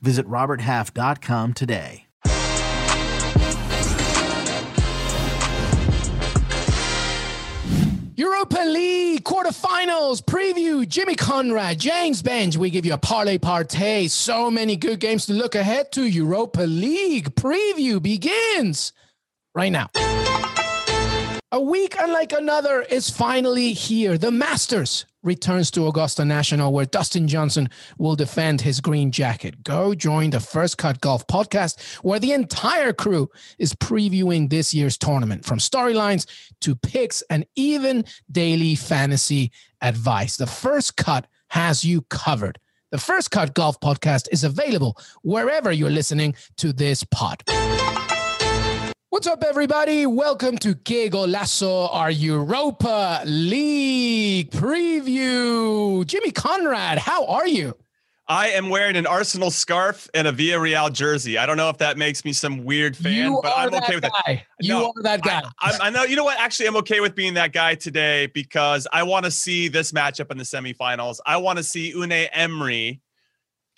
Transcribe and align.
Visit 0.00 0.26
RobertHalf.com 0.26 1.54
today. 1.54 2.06
Europa 8.18 8.60
League 8.60 9.24
quarterfinals 9.24 10.22
preview. 10.22 10.88
Jimmy 10.88 11.14
Conrad, 11.16 11.78
James 11.78 12.22
Benge. 12.22 12.56
We 12.56 12.70
give 12.70 12.86
you 12.86 12.94
a 12.94 12.98
parlay 12.98 13.36
partay. 13.36 14.08
So 14.08 14.50
many 14.50 14.76
good 14.76 15.00
games 15.00 15.26
to 15.26 15.34
look 15.34 15.54
ahead 15.54 15.92
to. 15.92 16.06
Europa 16.06 16.62
League 16.62 17.34
preview 17.34 18.00
begins 18.00 18.94
right 19.54 19.70
now. 19.70 19.90
A 21.52 21.60
week 21.60 21.94
unlike 21.96 22.32
another 22.32 22.82
is 22.82 23.08
finally 23.08 23.72
here. 23.72 24.18
The 24.18 24.32
Masters 24.32 25.06
returns 25.22 25.70
to 25.70 25.86
Augusta 25.86 26.24
National, 26.24 26.72
where 26.72 26.86
Dustin 26.86 27.28
Johnson 27.28 27.70
will 27.98 28.16
defend 28.16 28.60
his 28.60 28.80
green 28.80 29.12
jacket. 29.12 29.62
Go 29.62 29.94
join 29.94 30.30
the 30.30 30.40
First 30.40 30.76
Cut 30.76 31.00
Golf 31.00 31.24
podcast, 31.28 31.98
where 31.98 32.18
the 32.18 32.32
entire 32.32 32.92
crew 32.92 33.28
is 33.60 33.74
previewing 33.74 34.50
this 34.50 34.74
year's 34.74 34.98
tournament 34.98 35.44
from 35.44 35.60
storylines 35.60 36.26
to 36.62 36.74
picks 36.74 37.22
and 37.30 37.46
even 37.54 38.04
daily 38.28 38.74
fantasy 38.74 39.52
advice. 39.80 40.36
The 40.36 40.48
First 40.48 40.96
Cut 40.96 41.28
has 41.50 41.84
you 41.84 42.02
covered. 42.10 42.58
The 42.90 42.98
First 42.98 43.30
Cut 43.30 43.54
Golf 43.54 43.78
podcast 43.78 44.26
is 44.32 44.42
available 44.42 44.98
wherever 45.22 45.70
you're 45.70 45.90
listening 45.90 46.34
to 46.56 46.72
this 46.72 47.04
pod. 47.04 47.44
What's 49.16 49.26
up, 49.26 49.42
everybody? 49.42 50.04
Welcome 50.04 50.58
to 50.58 50.74
Que 50.74 51.08
Golazo, 51.08 51.88
our 51.90 52.10
Europa 52.10 53.22
League 53.24 54.50
preview. 54.50 56.04
Jimmy 56.04 56.30
Conrad, 56.30 56.98
how 56.98 57.24
are 57.24 57.48
you? 57.48 57.74
I 58.28 58.48
am 58.48 58.68
wearing 58.68 58.94
an 58.94 59.06
Arsenal 59.06 59.50
scarf 59.50 60.06
and 60.12 60.28
a 60.28 60.34
Villarreal 60.34 60.92
jersey. 60.92 61.38
I 61.38 61.46
don't 61.46 61.56
know 61.56 61.70
if 61.70 61.78
that 61.78 61.96
makes 61.96 62.26
me 62.26 62.34
some 62.34 62.62
weird 62.62 62.94
fan, 62.94 63.14
you 63.14 63.40
but 63.42 63.54
I'm 63.56 63.72
okay 63.76 63.94
with 63.94 64.02
guy. 64.02 64.32
it. 64.32 64.42
You 64.60 64.74
No, 64.74 64.92
are 64.94 65.02
that 65.04 65.22
guy. 65.22 65.42
I, 65.60 65.78
I 65.80 65.88
know. 65.88 66.02
You 66.02 66.16
know 66.16 66.24
what? 66.24 66.38
Actually, 66.38 66.66
I'm 66.66 66.76
okay 66.76 67.00
with 67.00 67.14
being 67.14 67.32
that 67.34 67.54
guy 67.54 67.74
today 67.74 68.26
because 68.26 68.86
I 68.92 69.02
want 69.04 69.24
to 69.24 69.30
see 69.30 69.68
this 69.68 69.92
matchup 69.92 70.30
in 70.30 70.36
the 70.36 70.44
semifinals. 70.44 71.20
I 71.24 71.38
want 71.38 71.56
to 71.56 71.62
see 71.62 71.94
Unai 71.94 72.28
Emery 72.32 73.00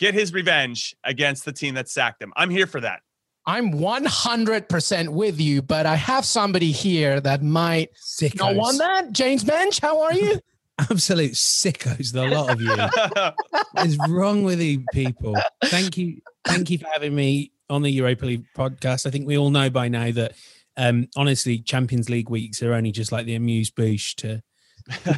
get 0.01 0.15
his 0.15 0.33
revenge 0.33 0.97
against 1.05 1.45
the 1.45 1.53
team 1.53 1.77
that 1.77 1.89
sacked 1.89 2.21
him. 2.21 2.33
I'm 2.35 2.51
here 2.51 2.67
for 2.67 2.81
that. 2.81 3.03
I'm 3.49 3.73
100% 3.73 5.09
with 5.09 5.41
you, 5.41 5.63
but 5.63 5.87
I 5.87 5.97
have 5.97 6.27
somebody 6.27 6.71
here 6.71 7.19
that 7.23 7.43
might 7.43 7.95
Sickos. 7.95 8.37
not 8.37 8.55
want 8.55 8.77
that. 8.77 9.13
James 9.13 9.43
Benge, 9.43 9.81
how 9.81 10.03
are 10.03 10.13
you? 10.13 10.39
Absolute 10.79 11.33
sickos, 11.33 12.13
the 12.13 12.27
lot 12.27 12.51
of 12.53 12.61
you. 12.61 12.77
what 13.73 13.87
is 13.87 13.97
wrong 14.07 14.43
with 14.43 14.61
you 14.61 14.85
people? 14.93 15.35
Thank 15.65 15.97
you. 15.97 16.21
Thank 16.45 16.69
you 16.69 16.77
for 16.77 16.89
having 16.93 17.15
me 17.15 17.53
on 17.71 17.81
the 17.81 17.91
Europa 17.91 18.27
League 18.27 18.45
podcast. 18.55 19.07
I 19.07 19.11
think 19.11 19.27
we 19.27 19.39
all 19.39 19.49
know 19.49 19.71
by 19.71 19.89
now 19.89 20.13
that 20.13 20.35
um, 20.77 21.09
honestly, 21.17 21.59
Champions 21.59 22.11
League 22.11 22.29
weeks 22.29 22.63
are 22.63 22.75
only 22.75 22.93
just 22.93 23.13
like 23.13 23.25
the 23.25 23.35
amuse 23.35 23.71
bouche 23.71 24.15
to 24.17 24.43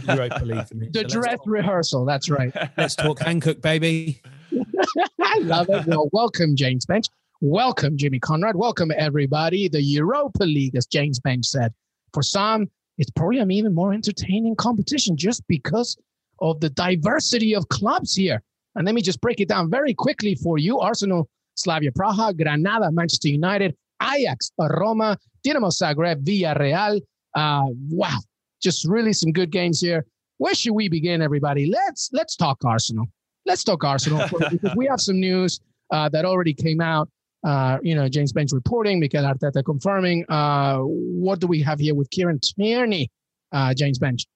Europa 0.06 0.44
League 0.44 0.69
for 0.69 0.77
me. 0.77 0.89
The 0.92 1.00
So 1.00 1.21
dress 1.21 1.38
rehearsal. 1.47 2.05
That's 2.05 2.31
right. 2.31 2.55
Let's 2.76 2.94
talk 2.94 3.19
Hancock, 3.19 3.60
baby. 3.60 4.22
I 5.21 5.38
love 5.41 5.69
it. 5.69 5.84
Well, 5.87 6.09
welcome, 6.12 6.55
James 6.55 6.87
Benge. 6.87 7.09
Welcome, 7.43 7.97
Jimmy 7.97 8.19
Conrad. 8.19 8.55
Welcome, 8.55 8.93
everybody. 8.95 9.67
The 9.67 9.81
Europa 9.81 10.45
League, 10.45 10.77
as 10.77 10.84
James 10.84 11.19
Benge 11.19 11.47
said. 11.47 11.73
For 12.12 12.23
some, 12.23 12.69
it's 12.99 13.11
probably 13.12 13.39
an 13.39 13.51
even 13.51 13.75
more 13.75 13.95
entertaining 13.95 14.55
competition 14.56 15.17
just 15.17 15.43
because 15.49 15.97
of 16.43 16.61
the 16.61 16.69
diversity 16.69 17.55
of 17.55 17.67
clubs 17.71 18.15
here. 18.15 18.43
And 18.75 18.84
let 18.84 18.95
me 18.95 19.00
just 19.00 19.23
break 19.23 19.41
it 19.41 19.49
down 19.49 19.71
very 19.71 19.95
quickly 19.95 20.34
for 20.34 20.59
you 20.59 20.81
Arsenal, 20.81 21.31
Slavia 21.55 21.93
Praha, 21.93 22.37
Granada, 22.37 22.93
Manchester 22.93 23.29
United, 23.29 23.75
Ajax, 24.03 24.53
Roma, 24.59 25.17
Dinamo 25.43 25.73
Zagreb, 25.73 26.23
Villarreal. 26.23 27.00
Uh, 27.34 27.65
wow, 27.89 28.19
just 28.62 28.87
really 28.87 29.15
some 29.15 29.33
good 29.33 29.50
games 29.50 29.81
here. 29.81 30.05
Where 30.37 30.55
should 30.55 30.75
we 30.75 30.91
begin, 30.91 31.23
everybody? 31.23 31.65
Let's 31.71 32.11
let's 32.12 32.37
talk 32.37 32.62
Arsenal. 32.67 33.06
Let's 33.47 33.65
talk 33.65 33.83
Arsenal 33.83 34.29
we 34.77 34.84
have 34.89 35.00
some 35.00 35.19
news 35.19 35.59
uh, 35.91 36.11
that 36.11 36.27
already 36.27 36.53
came 36.53 36.83
out. 36.83 37.09
Uh, 37.43 37.78
you 37.83 37.95
know, 37.95 38.09
James 38.09 38.33
Benge 38.33 38.53
reporting, 38.53 39.01
Mikel 39.01 39.25
Arteta 39.25 39.65
confirming. 39.65 40.25
Uh, 40.28 40.78
what 40.78 41.41
do 41.41 41.47
we 41.47 41.62
have 41.62 41.78
here 41.78 41.95
with 41.95 42.11
Kieran 42.11 42.39
Tierney? 42.41 43.11
Uh, 43.53 43.75
James 43.75 43.99
Benge. 43.99 44.27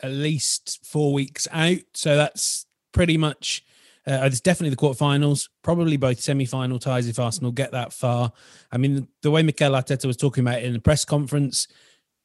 At 0.00 0.10
least 0.10 0.80
four 0.84 1.12
weeks 1.12 1.46
out. 1.52 1.80
So 1.94 2.16
that's 2.16 2.66
pretty 2.92 3.16
much 3.16 3.64
uh, 4.06 4.20
it's 4.22 4.40
definitely 4.40 4.70
the 4.70 4.76
quarterfinals, 4.76 5.48
probably 5.62 5.96
both 5.96 6.20
semi-final 6.20 6.78
ties 6.78 7.08
if 7.08 7.18
Arsenal 7.18 7.50
get 7.50 7.72
that 7.72 7.92
far. 7.92 8.32
I 8.70 8.78
mean, 8.78 9.08
the 9.22 9.32
way 9.32 9.42
Mikel 9.42 9.72
Arteta 9.72 10.06
was 10.06 10.16
talking 10.16 10.42
about 10.42 10.60
it 10.60 10.64
in 10.64 10.74
the 10.74 10.78
press 10.78 11.04
conference, 11.04 11.66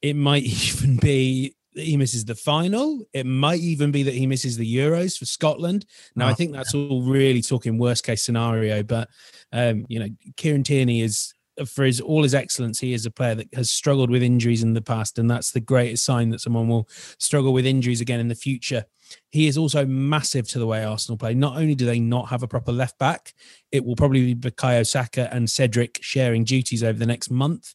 it 0.01 0.15
might 0.15 0.43
even 0.45 0.97
be 0.97 1.55
he 1.73 1.97
misses 1.97 2.25
the 2.25 2.35
final. 2.35 3.05
It 3.13 3.25
might 3.25 3.59
even 3.59 3.91
be 3.91 4.03
that 4.03 4.13
he 4.13 4.27
misses 4.27 4.57
the 4.57 4.75
Euros 4.75 5.17
for 5.17 5.25
Scotland. 5.25 5.85
Now, 6.15 6.27
I 6.27 6.31
Oh, 6.31 6.33
think 6.33 6.53
that's 6.53 6.73
all 6.73 7.03
really 7.03 7.41
talking 7.41 7.77
worst 7.77 8.03
case 8.03 8.23
scenario. 8.23 8.83
But 8.83 9.09
um, 9.51 9.85
you 9.87 9.99
know, 9.99 10.07
Kieran 10.37 10.63
Tierney 10.63 11.01
is 11.01 11.33
for 11.65 11.83
his 11.83 11.99
all 12.01 12.23
his 12.23 12.33
excellence, 12.33 12.79
he 12.79 12.93
is 12.93 13.05
a 13.05 13.11
player 13.11 13.35
that 13.35 13.53
has 13.53 13.69
struggled 13.69 14.09
with 14.09 14.23
injuries 14.23 14.63
in 14.63 14.73
the 14.73 14.81
past, 14.81 15.19
and 15.19 15.29
that's 15.29 15.51
the 15.51 15.59
greatest 15.59 16.05
sign 16.05 16.29
that 16.29 16.41
someone 16.41 16.67
will 16.67 16.87
struggle 17.19 17.53
with 17.53 17.65
injuries 17.65 18.01
again 18.01 18.19
in 18.19 18.27
the 18.29 18.35
future. 18.35 18.85
He 19.31 19.47
is 19.47 19.57
also 19.57 19.85
massive 19.85 20.47
to 20.49 20.59
the 20.59 20.65
way 20.65 20.83
Arsenal 20.85 21.17
play. 21.17 21.33
Not 21.33 21.57
only 21.57 21.75
do 21.75 21.85
they 21.85 21.99
not 21.99 22.29
have 22.29 22.43
a 22.43 22.47
proper 22.47 22.71
left 22.71 22.97
back, 22.97 23.33
it 23.71 23.83
will 23.83 23.97
probably 23.97 24.33
be 24.33 24.49
Bukayo 24.49 24.87
Saka 24.87 25.31
and 25.33 25.49
Cedric 25.49 25.99
sharing 26.01 26.45
duties 26.45 26.83
over 26.83 26.97
the 26.97 27.05
next 27.05 27.29
month. 27.29 27.73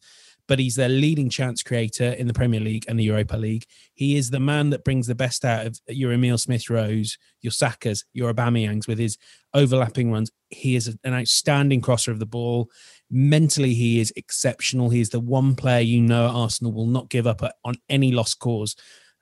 But 0.48 0.58
he's 0.58 0.76
their 0.76 0.88
leading 0.88 1.28
chance 1.28 1.62
creator 1.62 2.12
in 2.12 2.26
the 2.28 2.34
Premier 2.34 2.60
League 2.60 2.84
and 2.88 2.98
the 2.98 3.04
Europa 3.04 3.36
League. 3.36 3.64
He 3.94 4.16
is 4.16 4.30
the 4.30 4.40
man 4.40 4.70
that 4.70 4.84
brings 4.84 5.06
the 5.06 5.14
best 5.14 5.44
out 5.44 5.66
of 5.66 5.80
your 5.88 6.12
Emile 6.12 6.38
Smith 6.38 6.70
Rowe, 6.70 7.02
your 7.40 7.50
Sakas, 7.50 8.04
your 8.12 8.32
Aubameyangs 8.32 8.86
with 8.86 8.98
his 8.98 9.18
overlapping 9.54 10.12
runs. 10.12 10.30
He 10.50 10.76
is 10.76 10.96
an 11.02 11.14
outstanding 11.14 11.80
crosser 11.80 12.12
of 12.12 12.20
the 12.20 12.26
ball. 12.26 12.70
Mentally, 13.10 13.74
he 13.74 13.98
is 13.98 14.12
exceptional. 14.16 14.90
He 14.90 15.00
is 15.00 15.10
the 15.10 15.20
one 15.20 15.56
player 15.56 15.80
you 15.80 16.00
know 16.00 16.26
Arsenal 16.28 16.72
will 16.72 16.86
not 16.86 17.08
give 17.08 17.26
up 17.26 17.42
on 17.64 17.74
any 17.88 18.12
lost 18.12 18.38
cause. 18.38 18.76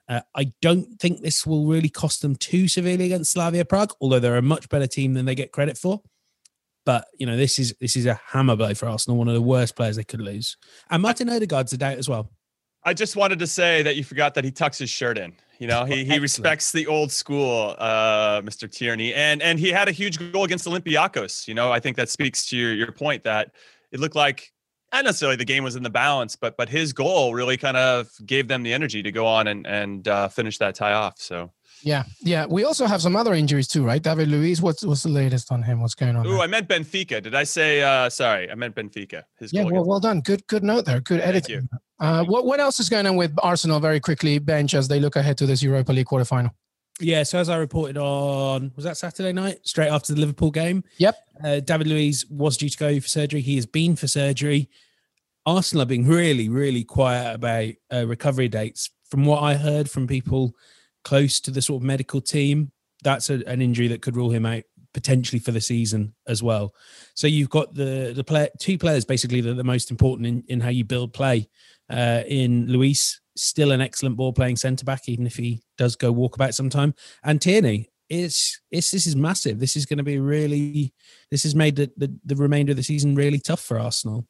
Uh, 0.07 0.21
I 0.35 0.51
don't 0.61 0.99
think 0.99 1.21
this 1.21 1.45
will 1.45 1.65
really 1.65 1.89
cost 1.89 2.21
them 2.21 2.35
too 2.35 2.67
severely 2.67 3.05
against 3.05 3.31
Slavia 3.31 3.65
Prague, 3.65 3.93
although 3.99 4.19
they're 4.19 4.37
a 4.37 4.41
much 4.41 4.69
better 4.69 4.87
team 4.87 5.13
than 5.13 5.25
they 5.25 5.35
get 5.35 5.51
credit 5.51 5.77
for. 5.77 6.01
But 6.85 7.07
you 7.17 7.25
know, 7.25 7.35
this 7.35 7.59
is 7.59 7.75
this 7.79 7.95
is 7.95 8.05
a 8.05 8.19
hammer 8.27 8.55
blow 8.55 8.73
for 8.73 8.87
Arsenal, 8.87 9.17
one 9.17 9.27
of 9.27 9.33
the 9.33 9.41
worst 9.41 9.75
players 9.75 9.95
they 9.95 10.03
could 10.03 10.21
lose. 10.21 10.57
And 10.89 11.01
Martin 11.01 11.29
Odegaard's 11.29 11.73
a 11.73 11.77
doubt 11.77 11.97
as 11.97 12.07
well. 12.07 12.29
I 12.83 12.93
just 12.93 13.15
wanted 13.15 13.39
to 13.39 13.47
say 13.47 13.81
that 13.81 13.95
you 13.95 14.03
forgot 14.03 14.35
that 14.35 14.43
he 14.43 14.51
tucks 14.51 14.77
his 14.77 14.91
shirt 14.91 15.17
in. 15.17 15.33
You 15.57 15.67
know, 15.67 15.85
he, 15.85 16.03
he 16.03 16.19
respects 16.19 16.71
the 16.71 16.85
old 16.85 17.11
school, 17.11 17.75
uh, 17.79 18.41
Mr. 18.41 18.69
Tierney, 18.69 19.13
and 19.13 19.41
and 19.41 19.57
he 19.57 19.71
had 19.71 19.87
a 19.87 19.91
huge 19.91 20.19
goal 20.31 20.43
against 20.43 20.67
Olympiacos. 20.67 21.47
You 21.47 21.53
know, 21.53 21.71
I 21.71 21.79
think 21.79 21.97
that 21.97 22.09
speaks 22.09 22.47
to 22.49 22.57
your 22.57 22.73
your 22.73 22.91
point 22.91 23.23
that 23.23 23.51
it 23.91 23.99
looked 23.99 24.15
like 24.15 24.51
not 24.93 25.05
necessarily 25.05 25.35
the 25.35 25.45
game 25.45 25.63
was 25.63 25.75
in 25.75 25.83
the 25.83 25.89
balance, 25.89 26.35
but 26.35 26.57
but 26.57 26.69
his 26.69 26.93
goal 26.93 27.33
really 27.33 27.57
kind 27.57 27.77
of 27.77 28.09
gave 28.25 28.47
them 28.47 28.63
the 28.63 28.73
energy 28.73 29.01
to 29.01 29.11
go 29.11 29.25
on 29.25 29.47
and 29.47 29.65
and 29.65 30.07
uh, 30.07 30.27
finish 30.27 30.57
that 30.57 30.75
tie 30.75 30.93
off. 30.93 31.19
So, 31.19 31.51
Yeah, 31.85 32.03
yeah. 32.19 32.47
We 32.47 32.63
also 32.63 32.87
have 32.87 32.99
some 32.99 33.15
other 33.15 33.35
injuries 33.35 33.67
too, 33.67 33.85
right? 33.85 34.01
David 34.01 34.27
Luiz. 34.27 34.59
What's 34.59 34.83
what's 34.83 35.03
the 35.03 35.09
latest 35.09 35.51
on 35.51 35.61
him? 35.61 35.81
What's 35.81 35.93
going 35.93 36.15
on? 36.15 36.25
Oh. 36.25 36.41
I 36.41 36.47
meant 36.47 36.67
Benfica. 36.67 37.21
Did 37.21 37.35
I 37.35 37.43
say? 37.43 37.83
uh 37.83 38.09
Sorry, 38.09 38.49
I 38.49 38.55
meant 38.55 38.75
Benfica. 38.75 39.23
His 39.37 39.53
yeah, 39.53 39.65
well, 39.65 39.85
well 39.85 39.99
done. 39.99 40.21
Good, 40.21 40.47
good 40.47 40.63
note 40.63 40.85
there. 40.85 40.99
Good 40.99 41.21
Thank 41.21 41.29
editing. 41.29 41.69
Uh, 41.99 42.23
what 42.25 42.43
what 42.45 42.59
else 42.59 42.79
is 42.79 42.89
going 42.89 43.05
on 43.05 43.15
with 43.15 43.35
Arsenal? 43.37 43.79
Very 43.79 43.99
quickly, 43.99 44.39
Benge 44.39 44.73
as 44.73 44.87
they 44.87 44.99
look 44.99 45.15
ahead 45.15 45.37
to 45.37 45.45
this 45.45 45.61
Europa 45.61 45.91
League 45.93 46.07
quarterfinal. 46.07 46.49
Yeah, 46.99 47.21
so 47.21 47.37
as 47.37 47.49
I 47.49 47.57
reported 47.57 47.97
on, 47.97 48.71
was 48.75 48.85
that 48.85 48.97
Saturday 48.97 49.31
night, 49.33 49.59
straight 49.63 49.89
after 49.89 50.13
the 50.13 50.19
Liverpool 50.19 50.49
game? 50.49 50.83
Yep. 50.97 51.15
Uh, 51.43 51.59
David 51.59 51.87
Luiz 51.87 52.25
was 52.29 52.57
due 52.57 52.69
to 52.69 52.77
go 52.77 52.99
for 52.99 53.07
surgery. 53.07 53.41
He 53.41 53.55
has 53.57 53.67
been 53.67 53.95
for 53.95 54.07
surgery. 54.07 54.69
Arsenal 55.45 55.83
are 55.83 55.85
being 55.85 56.07
really, 56.07 56.49
really 56.49 56.83
quiet 56.83 57.35
about 57.35 57.73
uh, 57.93 58.07
recovery 58.07 58.47
dates. 58.47 58.89
From 59.11 59.25
what 59.25 59.43
I 59.43 59.53
heard 59.53 59.89
from 59.89 60.07
people 60.07 60.55
close 61.05 61.39
to 61.39 61.51
the 61.51 61.61
sort 61.61 61.81
of 61.81 61.85
medical 61.85 62.19
team, 62.19 62.71
that's 63.03 63.29
a, 63.29 63.35
an 63.47 63.61
injury 63.61 63.87
that 63.87 64.01
could 64.01 64.17
rule 64.17 64.31
him 64.31 64.45
out 64.45 64.63
potentially 64.93 65.39
for 65.39 65.51
the 65.51 65.61
season 65.61 66.13
as 66.27 66.41
well. 66.41 66.73
So 67.13 67.27
you've 67.27 67.49
got 67.49 67.73
the 67.73 68.11
the 68.13 68.23
player 68.23 68.49
two 68.59 68.77
players 68.77 69.05
basically 69.05 69.39
that 69.41 69.51
are 69.51 69.53
the 69.53 69.63
most 69.63 69.91
important 69.91 70.27
in, 70.27 70.43
in 70.47 70.59
how 70.59 70.69
you 70.69 70.83
build 70.83 71.13
play. 71.13 71.47
Uh, 71.89 72.23
in 72.27 72.65
Luiz, 72.67 73.21
still 73.37 73.71
an 73.71 73.81
excellent 73.81 74.17
ball 74.17 74.33
playing 74.33 74.55
centre 74.55 74.85
back, 74.85 75.07
even 75.07 75.27
if 75.27 75.35
he 75.35 75.61
does 75.77 75.95
go 75.95 76.13
walkabout 76.13 76.53
sometime. 76.53 76.95
And 77.23 77.39
Tierney, 77.41 77.89
it's 78.09 78.59
it's 78.71 78.91
this 78.91 79.05
is 79.05 79.15
massive. 79.15 79.59
This 79.59 79.75
is 79.75 79.85
going 79.85 79.97
to 79.97 80.03
be 80.03 80.19
really 80.19 80.93
this 81.29 81.43
has 81.43 81.55
made 81.55 81.75
the, 81.75 81.91
the, 81.97 82.13
the 82.25 82.35
remainder 82.35 82.71
of 82.71 82.77
the 82.77 82.83
season 82.83 83.15
really 83.15 83.39
tough 83.39 83.61
for 83.61 83.79
Arsenal. 83.79 84.25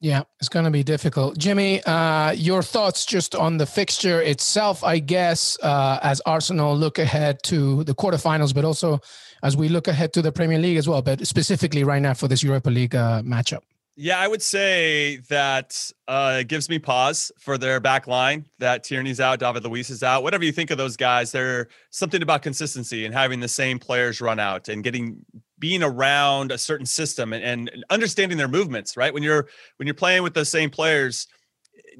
Yeah, 0.00 0.24
it's 0.40 0.50
going 0.50 0.66
to 0.66 0.70
be 0.70 0.82
difficult. 0.82 1.38
Jimmy, 1.38 1.82
uh, 1.84 2.32
your 2.32 2.62
thoughts 2.62 3.06
just 3.06 3.34
on 3.34 3.56
the 3.56 3.64
fixture 3.64 4.20
itself, 4.20 4.84
I 4.84 4.98
guess, 4.98 5.58
uh, 5.62 5.98
as 6.02 6.20
Arsenal 6.26 6.76
look 6.76 6.98
ahead 6.98 7.42
to 7.44 7.82
the 7.84 7.94
quarterfinals, 7.94 8.54
but 8.54 8.64
also 8.64 9.00
as 9.42 9.56
we 9.56 9.68
look 9.68 9.88
ahead 9.88 10.12
to 10.14 10.22
the 10.22 10.32
Premier 10.32 10.58
League 10.58 10.76
as 10.76 10.86
well, 10.86 11.00
but 11.00 11.26
specifically 11.26 11.82
right 11.82 12.02
now 12.02 12.12
for 12.12 12.28
this 12.28 12.42
Europa 12.42 12.68
League 12.68 12.94
uh, 12.94 13.22
matchup. 13.22 13.62
Yeah, 13.98 14.18
I 14.18 14.28
would 14.28 14.42
say 14.42 15.16
that 15.30 15.90
uh, 16.06 16.38
it 16.40 16.48
gives 16.48 16.68
me 16.68 16.78
pause 16.78 17.32
for 17.38 17.56
their 17.56 17.80
back 17.80 18.06
line. 18.06 18.44
That 18.58 18.84
Tierney's 18.84 19.20
out, 19.20 19.38
David 19.38 19.64
Luiz 19.64 19.88
is 19.88 20.02
out. 20.02 20.22
Whatever 20.22 20.44
you 20.44 20.52
think 20.52 20.70
of 20.70 20.76
those 20.76 20.98
guys, 20.98 21.32
there's 21.32 21.68
something 21.88 22.20
about 22.20 22.42
consistency 22.42 23.06
and 23.06 23.14
having 23.14 23.40
the 23.40 23.48
same 23.48 23.78
players 23.78 24.20
run 24.20 24.38
out 24.38 24.68
and 24.68 24.84
getting 24.84 25.24
being 25.58 25.82
around 25.82 26.52
a 26.52 26.58
certain 26.58 26.86
system 26.86 27.32
and, 27.32 27.68
and 27.68 27.84
understanding 27.90 28.38
their 28.38 28.48
movements. 28.48 28.96
Right 28.96 29.12
when 29.12 29.22
you're 29.22 29.48
when 29.76 29.86
you're 29.86 29.94
playing 29.94 30.22
with 30.22 30.34
the 30.34 30.44
same 30.44 30.70
players, 30.70 31.26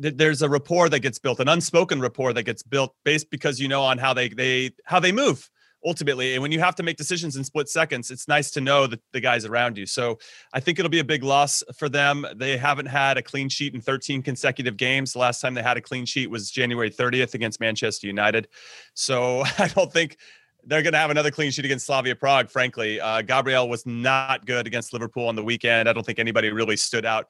eh, 0.03 0.11
there's 0.15 0.43
a 0.43 0.49
rapport 0.49 0.89
that 0.89 1.01
gets 1.01 1.19
built, 1.19 1.41
an 1.41 1.49
unspoken 1.49 2.01
rapport 2.01 2.33
that 2.33 2.45
gets 2.45 2.63
built 2.63 2.95
based 3.05 3.31
because 3.31 3.61
you 3.61 3.69
know 3.69 3.83
on 3.83 3.99
how 3.99 4.15
they 4.15 4.29
they 4.29 4.71
how 4.85 5.01
they 5.01 5.13
move 5.13 5.49
ultimately. 5.87 6.35
And 6.35 6.43
when 6.43 6.51
you 6.51 6.59
have 6.61 6.75
to 6.77 6.83
make 6.83 6.97
decisions 6.97 7.37
in 7.37 7.45
split 7.45 7.69
seconds, 7.69 8.11
it's 8.11 8.27
nice 8.27 8.51
to 8.53 8.61
know 8.61 8.87
that 8.89 9.01
the 9.13 9.21
guys 9.21 9.45
around 9.45 9.79
you. 9.79 9.87
So 9.87 10.19
I 10.53 10.61
think 10.61 10.79
it'll 10.79 10.91
be 10.91 10.99
a 10.99 11.05
big 11.05 11.23
loss 11.23 11.63
for 11.77 11.89
them. 11.89 12.27
They 12.35 12.57
haven't 12.57 12.87
had 12.87 13.17
a 13.17 13.23
clean 13.23 13.49
sheet 13.49 13.75
in 13.75 13.81
13 13.81 14.23
consecutive 14.23 14.77
games. 14.77 15.13
The 15.13 15.21
last 15.21 15.41
time 15.41 15.55
they 15.55 15.63
had 15.63 15.77
a 15.77 15.81
clean 15.81 16.05
sheet 16.05 16.29
was 16.29 16.51
January 16.51 16.91
30th 16.91 17.35
against 17.35 17.61
Manchester 17.61 18.07
United. 18.09 18.49
So 18.95 19.45
I 19.59 19.69
don't 19.69 19.93
think 19.93 20.17
they're 20.67 20.83
going 20.83 20.93
to 20.93 20.99
have 20.99 21.11
another 21.11 21.31
clean 21.31 21.51
sheet 21.51 21.65
against 21.65 21.87
Slavia 21.87 22.17
Prague. 22.17 22.51
Frankly, 22.51 23.01
uh, 23.01 23.23
Gabriel 23.23 23.69
was 23.69 23.87
not 23.87 24.45
good 24.47 24.67
against 24.67 24.93
Liverpool 24.93 25.29
on 25.29 25.37
the 25.37 25.43
weekend. 25.43 25.89
I 25.89 25.93
don't 25.93 26.05
think 26.05 26.19
anybody 26.19 26.51
really 26.51 26.77
stood 26.77 27.07
out. 27.07 27.29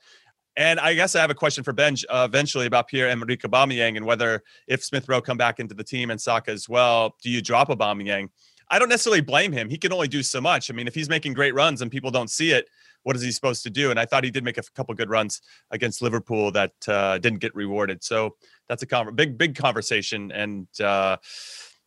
And 0.57 0.81
I 0.81 0.95
guess 0.95 1.15
I 1.15 1.21
have 1.21 1.31
a 1.31 1.35
question 1.35 1.63
for 1.63 1.75
Ben 1.75 1.97
uh, 2.09 2.27
eventually 2.29 2.65
about 2.65 2.89
Pierre 2.89 3.09
and 3.09 3.21
Emerick 3.21 3.43
Aubameyang 3.43 3.97
and 3.97 4.07
whether 4.07 4.43
if 4.67 4.83
Smith 4.83 5.07
Rowe 5.07 5.21
come 5.21 5.37
back 5.37 5.61
into 5.61 5.75
the 5.75 5.85
team 5.85 6.11
and 6.11 6.19
Saka 6.19 6.51
as 6.51 6.67
well, 6.67 7.15
do 7.23 7.31
you 7.31 7.43
drop 7.43 7.69
a 7.69 7.77
Aubameyang? 7.77 8.31
I 8.71 8.79
don't 8.79 8.89
necessarily 8.89 9.21
blame 9.21 9.53
him. 9.53 9.69
He 9.69 9.77
can 9.77 9.93
only 9.93 10.09
do 10.09 10.23
so 10.23 10.41
much. 10.41 10.71
I 10.71 10.75
mean, 10.75 10.89
if 10.89 10.95
he's 10.95 11.09
making 11.09 11.35
great 11.35 11.55
runs 11.55 11.83
and 11.83 11.91
people 11.91 12.11
don't 12.11 12.31
see 12.31 12.51
it, 12.53 12.69
what 13.05 13.15
is 13.15 13.23
he 13.23 13.31
supposed 13.31 13.63
to 13.63 13.71
do? 13.71 13.91
And 13.91 14.01
I 14.01 14.07
thought 14.07 14.25
he 14.25 14.31
did 14.33 14.43
make 14.43 14.59
a 14.59 14.63
couple 14.75 14.93
good 14.95 15.09
runs 15.09 15.41
against 15.71 16.03
Liverpool 16.03 16.51
that 16.53 16.73
uh, 16.89 17.19
didn't 17.19 17.39
get 17.39 17.55
rewarded. 17.55 18.03
So 18.03 18.35
that's 18.69 18.83
a 18.83 18.87
con- 18.87 19.15
big, 19.15 19.39
big 19.39 19.55
conversation. 19.55 20.33
And 20.33 20.67
uh, 20.81 21.19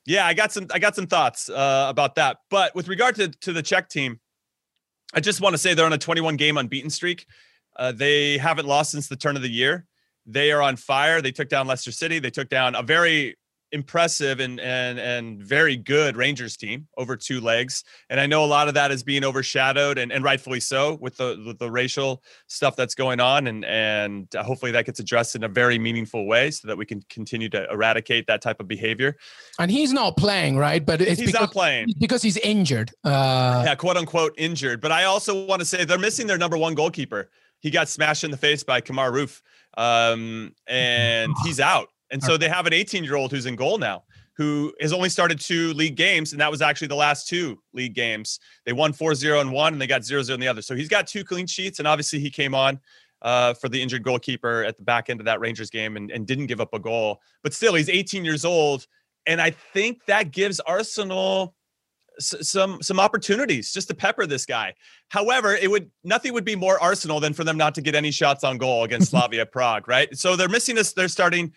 yeah, 0.06 0.26
I 0.26 0.34
got 0.34 0.52
some, 0.52 0.68
I 0.74 0.80
got 0.80 0.96
some 0.96 1.08
thoughts 1.08 1.50
uh, 1.50 1.88
about 1.90 2.16
that. 2.16 2.38
But 2.50 2.76
with 2.76 2.88
regard 2.88 3.16
to 3.16 3.30
to 3.30 3.54
the 3.54 3.62
Czech 3.62 3.90
team, 3.90 4.20
I 5.14 5.20
just 5.20 5.42
want 5.42 5.54
to 5.54 5.58
say 5.58 5.74
they're 5.74 5.86
on 5.86 5.94
a 5.94 5.98
21 5.98 6.36
game 6.36 6.58
unbeaten 6.58 6.90
streak. 6.90 7.26
Uh, 7.76 7.92
they 7.92 8.38
haven't 8.38 8.68
lost 8.68 8.92
since 8.92 9.08
the 9.08 9.16
turn 9.16 9.36
of 9.36 9.42
the 9.42 9.50
year. 9.50 9.86
They 10.26 10.52
are 10.52 10.62
on 10.62 10.76
fire. 10.76 11.22
They 11.22 11.32
took 11.32 11.50
down 11.50 11.66
Leicester 11.66 11.92
City. 11.92 12.20
They 12.20 12.30
took 12.30 12.50
down 12.50 12.76
a 12.76 12.84
very 12.84 13.38
impressive 13.72 14.40
and 14.40 14.60
and 14.60 15.00
and 15.00 15.42
very 15.42 15.76
good 15.76 16.18
Rangers 16.18 16.58
team 16.58 16.88
over 16.98 17.16
two 17.16 17.40
legs. 17.42 17.84
And 18.10 18.20
I 18.20 18.26
know 18.26 18.44
a 18.44 18.48
lot 18.48 18.68
of 18.68 18.74
that 18.74 18.92
is 18.92 19.04
being 19.04 19.24
overshadowed 19.24 19.98
and, 19.98 20.12
and 20.12 20.24
rightfully 20.24 20.60
so 20.60 20.98
with 21.02 21.18
the 21.18 21.42
with 21.46 21.60
the 21.60 21.70
racial 21.70 22.24
stuff 22.48 22.76
that's 22.76 22.96
going 22.96 23.20
on 23.20 23.48
and 23.48 23.66
and 23.66 24.34
uh, 24.36 24.44
hopefully 24.44 24.72
that 24.72 24.86
gets 24.86 25.00
addressed 25.00 25.36
in 25.36 25.44
a 25.44 25.48
very 25.48 25.78
meaningful 25.78 26.26
way 26.26 26.52
so 26.52 26.68
that 26.68 26.78
we 26.78 26.86
can 26.86 27.02
continue 27.10 27.50
to 27.50 27.70
eradicate 27.72 28.28
that 28.28 28.42
type 28.42 28.60
of 28.60 28.68
behavior. 28.68 29.18
And 29.60 29.70
he's 29.70 29.94
not 29.94 30.18
playing, 30.18 30.58
right? 30.58 30.86
But 30.86 31.02
it's 31.02 31.20
he's 31.20 31.32
because, 31.32 31.42
not 31.42 31.52
playing 31.52 31.88
because 32.00 32.22
he's 32.22 32.38
injured. 32.38 32.92
Uh 33.04 33.64
yeah, 33.66 33.76
quote 33.76 33.98
unquote 33.98 34.34
injured. 34.38 34.82
But 34.82 34.92
I 34.92 35.06
also 35.06 35.46
want 35.46 35.60
to 35.60 35.66
say 35.66 35.86
they're 35.86 35.98
missing 35.98 36.28
their 36.28 36.38
number 36.38 36.58
one 36.58 36.76
goalkeeper. 36.76 37.30
He 37.60 37.70
got 37.70 37.90
smashed 37.90 38.24
in 38.24 38.32
the 38.32 38.38
face 38.38 38.64
by 38.64 38.82
Kemar 38.82 39.12
Roofe 39.12 39.42
Um, 39.78 40.54
and 40.68 41.34
he's 41.44 41.60
out. 41.60 41.90
And 42.12 42.24
so 42.24 42.38
they 42.38 42.50
have 42.50 42.66
an 42.66 42.74
18 42.74 43.04
year 43.04 43.16
old 43.16 43.32
who's 43.32 43.46
in 43.46 43.56
goal 43.56 43.78
now 43.78 44.04
who 44.40 44.74
has 44.80 44.94
only 44.94 45.10
started 45.10 45.38
two 45.38 45.74
league 45.74 45.98
games. 45.98 46.32
And 46.32 46.40
that 46.40 46.50
was 46.50 46.62
actually 46.62 46.88
the 46.88 46.96
last 46.96 47.28
two 47.28 47.62
league 47.74 47.94
games. 47.94 48.40
They 48.66 48.72
won 48.72 48.94
4 48.94 49.14
0 49.14 49.42
and 49.42 49.52
one, 49.52 49.74
and 49.74 49.82
they 49.82 49.86
got 49.86 50.06
0 50.06 50.24
0 50.24 50.34
in 50.34 50.40
the 50.40 50.48
other. 50.48 50.62
So 50.62 50.76
he's 50.76 50.88
got 50.88 51.08
two 51.08 51.26
clean 51.26 51.46
sheets. 51.46 51.80
And 51.80 51.88
obviously, 51.88 52.20
he 52.20 52.30
came 52.30 52.56
on 52.56 52.80
uh, 53.22 53.54
for 53.56 53.68
the 53.68 53.82
injured 53.82 54.02
goalkeeper 54.02 54.64
at 54.64 54.78
the 54.78 54.84
back 54.84 55.10
end 55.10 55.20
of 55.20 55.26
that 55.26 55.42
Rangers 55.42 55.70
game 55.70 55.98
and, 55.98 56.10
and 56.10 56.26
didn't 56.26 56.46
give 56.46 56.62
up 56.62 56.74
a 56.74 56.80
goal. 56.80 57.20
But 57.44 57.54
still, 57.54 57.74
he's 57.74 57.90
18 57.90 58.24
years 58.24 58.46
old. 58.46 58.88
And 59.26 59.42
I 59.42 59.50
think 59.50 60.06
that 60.06 60.32
gives 60.32 60.62
Arsenal 60.62 61.54
some 62.20 62.82
some 62.82 63.00
opportunities 63.00 63.72
just 63.72 63.88
to 63.88 63.94
pepper 63.94 64.26
this 64.26 64.46
guy. 64.46 64.74
However, 65.10 65.56
it 65.56 65.70
would 65.70 65.90
nothing 66.04 66.34
would 66.34 66.46
be 66.46 66.56
more 66.56 66.82
Arsenal 66.82 67.20
than 67.20 67.34
for 67.34 67.44
them 67.44 67.58
not 67.58 67.76
to 67.76 67.82
get 67.82 67.96
any 67.96 68.12
shots 68.12 68.44
on 68.44 68.58
goal 68.58 68.84
against 68.84 69.10
Slavia 69.12 69.46
Prague, 69.46 69.88
right? 69.88 70.16
So 70.18 70.36
they're 70.36 70.50
missing 70.50 70.76
this. 70.76 70.94
They're 70.94 71.08
starting 71.08 71.54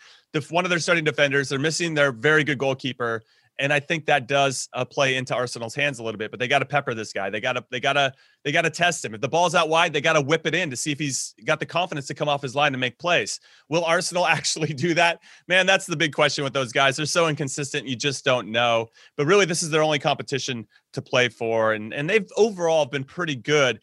one 0.48 0.64
of 0.64 0.70
their 0.70 0.78
starting 0.78 1.04
defenders. 1.04 1.48
They're 1.48 1.58
missing 1.58 1.94
their 1.94 2.12
very 2.12 2.44
good 2.44 2.58
goalkeeper 2.58 3.22
and 3.58 3.72
I 3.72 3.80
think 3.80 4.06
that 4.06 4.26
does 4.26 4.68
uh, 4.72 4.84
play 4.84 5.16
into 5.16 5.34
Arsenal's 5.34 5.74
hands 5.74 5.98
a 5.98 6.02
little 6.02 6.18
bit. 6.18 6.30
But 6.30 6.40
they 6.40 6.48
got 6.48 6.60
to 6.60 6.64
pepper 6.64 6.94
this 6.94 7.12
guy. 7.12 7.30
They 7.30 7.40
got 7.40 7.54
to 7.54 7.64
they 7.70 7.80
got 7.80 7.94
to 7.94 8.12
they 8.44 8.52
got 8.52 8.62
to 8.62 8.70
test 8.70 9.04
him. 9.04 9.14
If 9.14 9.20
the 9.20 9.28
ball's 9.28 9.54
out 9.54 9.68
wide, 9.68 9.92
they 9.92 10.00
got 10.00 10.14
to 10.14 10.20
whip 10.20 10.46
it 10.46 10.54
in 10.54 10.70
to 10.70 10.76
see 10.76 10.92
if 10.92 10.98
he's 10.98 11.34
got 11.44 11.60
the 11.60 11.66
confidence 11.66 12.06
to 12.08 12.14
come 12.14 12.28
off 12.28 12.42
his 12.42 12.54
line 12.54 12.72
and 12.74 12.80
make 12.80 12.98
plays. 12.98 13.40
Will 13.68 13.84
Arsenal 13.84 14.26
actually 14.38 14.72
do 14.72 14.94
that? 14.94 15.20
Man, 15.48 15.66
that's 15.66 15.86
the 15.86 15.96
big 15.96 16.14
question 16.14 16.44
with 16.44 16.52
those 16.52 16.72
guys. 16.72 16.96
They're 16.96 17.06
so 17.06 17.28
inconsistent. 17.28 17.86
You 17.86 17.96
just 17.96 18.24
don't 18.24 18.48
know. 18.48 18.88
But 19.16 19.26
really, 19.26 19.44
this 19.44 19.62
is 19.62 19.70
their 19.70 19.82
only 19.82 19.98
competition 19.98 20.66
to 20.92 21.02
play 21.02 21.28
for, 21.28 21.72
and 21.74 21.92
and 21.92 22.08
they've 22.08 22.28
overall 22.36 22.86
been 22.86 23.04
pretty 23.04 23.36
good. 23.36 23.80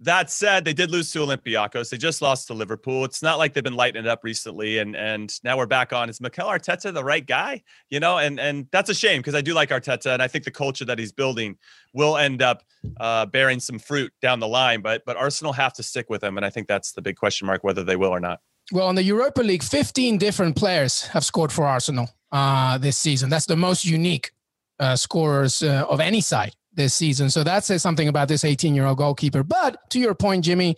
That 0.00 0.30
said, 0.30 0.64
they 0.64 0.72
did 0.72 0.92
lose 0.92 1.10
to 1.12 1.18
Olympiacos. 1.20 1.90
They 1.90 1.96
just 1.96 2.22
lost 2.22 2.46
to 2.46 2.54
Liverpool. 2.54 3.04
It's 3.04 3.20
not 3.20 3.36
like 3.38 3.52
they've 3.52 3.64
been 3.64 3.74
lighting 3.74 4.04
it 4.04 4.08
up 4.08 4.22
recently. 4.22 4.78
And 4.78 4.94
and 4.94 5.32
now 5.42 5.56
we're 5.56 5.66
back 5.66 5.92
on. 5.92 6.08
Is 6.08 6.20
Mikel 6.20 6.46
Arteta 6.46 6.94
the 6.94 7.02
right 7.02 7.26
guy? 7.26 7.62
You 7.90 7.98
know, 7.98 8.18
and 8.18 8.38
and 8.38 8.68
that's 8.70 8.90
a 8.90 8.94
shame 8.94 9.18
because 9.20 9.34
I 9.34 9.40
do 9.40 9.54
like 9.54 9.70
Arteta 9.70 10.12
and 10.12 10.22
I 10.22 10.28
think 10.28 10.44
the 10.44 10.52
culture 10.52 10.84
that 10.84 11.00
he's 11.00 11.10
building 11.10 11.56
will 11.92 12.16
end 12.16 12.42
up 12.42 12.62
uh, 13.00 13.26
bearing 13.26 13.58
some 13.58 13.80
fruit 13.80 14.12
down 14.22 14.38
the 14.38 14.46
line. 14.46 14.82
But 14.82 15.02
but 15.04 15.16
Arsenal 15.16 15.52
have 15.54 15.72
to 15.74 15.82
stick 15.82 16.08
with 16.08 16.22
him, 16.22 16.36
and 16.36 16.46
I 16.46 16.50
think 16.50 16.68
that's 16.68 16.92
the 16.92 17.02
big 17.02 17.16
question 17.16 17.48
mark 17.48 17.64
whether 17.64 17.82
they 17.82 17.96
will 17.96 18.10
or 18.10 18.20
not. 18.20 18.40
Well, 18.70 18.90
in 18.90 18.96
the 18.96 19.02
Europa 19.02 19.40
League, 19.40 19.62
15 19.62 20.18
different 20.18 20.54
players 20.54 21.06
have 21.08 21.24
scored 21.24 21.50
for 21.50 21.64
Arsenal 21.64 22.10
uh, 22.30 22.78
this 22.78 22.98
season. 22.98 23.30
That's 23.30 23.46
the 23.46 23.56
most 23.56 23.84
unique 23.84 24.30
uh, 24.78 24.94
scorers 24.94 25.62
uh, 25.62 25.86
of 25.88 26.00
any 26.00 26.20
side 26.20 26.54
this 26.78 26.94
season. 26.94 27.28
So 27.28 27.44
that 27.44 27.64
says 27.64 27.82
something 27.82 28.08
about 28.08 28.28
this 28.28 28.44
18 28.44 28.74
year 28.74 28.86
old 28.86 28.96
goalkeeper. 28.96 29.42
But 29.42 29.90
to 29.90 29.98
your 29.98 30.14
point, 30.14 30.44
Jimmy 30.44 30.76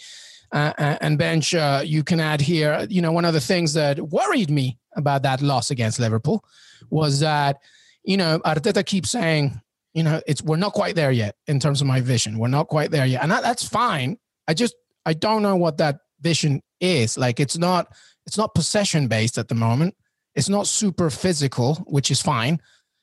uh, 0.53 0.73
uh, 0.77 0.97
and 1.01 1.17
Benge, 1.19 1.57
uh, 1.57 1.83
you 1.83 2.03
can 2.03 2.19
add 2.19 2.41
here, 2.41 2.87
you 2.91 3.01
know, 3.01 3.13
one 3.13 3.25
of 3.25 3.35
the 3.35 3.41
things 3.41 3.75
that 3.75 4.01
worried 4.01 4.51
me 4.51 4.79
about 4.97 5.23
that 5.23 5.41
loss 5.41 5.71
against 5.71 6.01
Liverpool 6.01 6.45
was 6.91 7.21
that, 7.21 7.59
you 8.03 8.17
know, 8.17 8.41
Arteta 8.45 8.85
keeps 8.85 9.11
saying, 9.11 9.61
you 9.95 10.03
know, 10.03 10.21
it's 10.27 10.43
we're 10.43 10.57
not 10.57 10.73
quite 10.73 10.97
there 10.97 11.13
yet 11.13 11.37
in 11.47 11.61
terms 11.61 11.81
of 11.81 11.87
my 11.87 12.01
vision. 12.01 12.39
We're 12.39 12.49
not 12.49 12.69
quite 12.69 12.91
there 12.91 13.07
yet. 13.07 13.23
And 13.23 13.31
that, 13.31 13.43
that's 13.43 13.69
fine. 13.69 14.17
I 14.49 14.55
just 14.55 14.75
I 15.07 15.13
don't 15.13 15.43
know 15.43 15.57
what 15.57 15.79
that 15.79 15.99
vision 16.21 16.63
is. 16.81 17.19
Like 17.19 17.39
it's 17.39 17.59
not 17.59 17.95
it's 18.27 18.39
not 18.39 18.55
possession 18.55 19.07
based 19.07 19.39
at 19.39 19.49
the 19.49 19.55
moment. 19.55 19.95
It's 20.35 20.49
not 20.49 20.67
super 20.67 21.11
physical, 21.11 21.75
which 21.87 22.11
is 22.11 22.23
fine. 22.23 22.61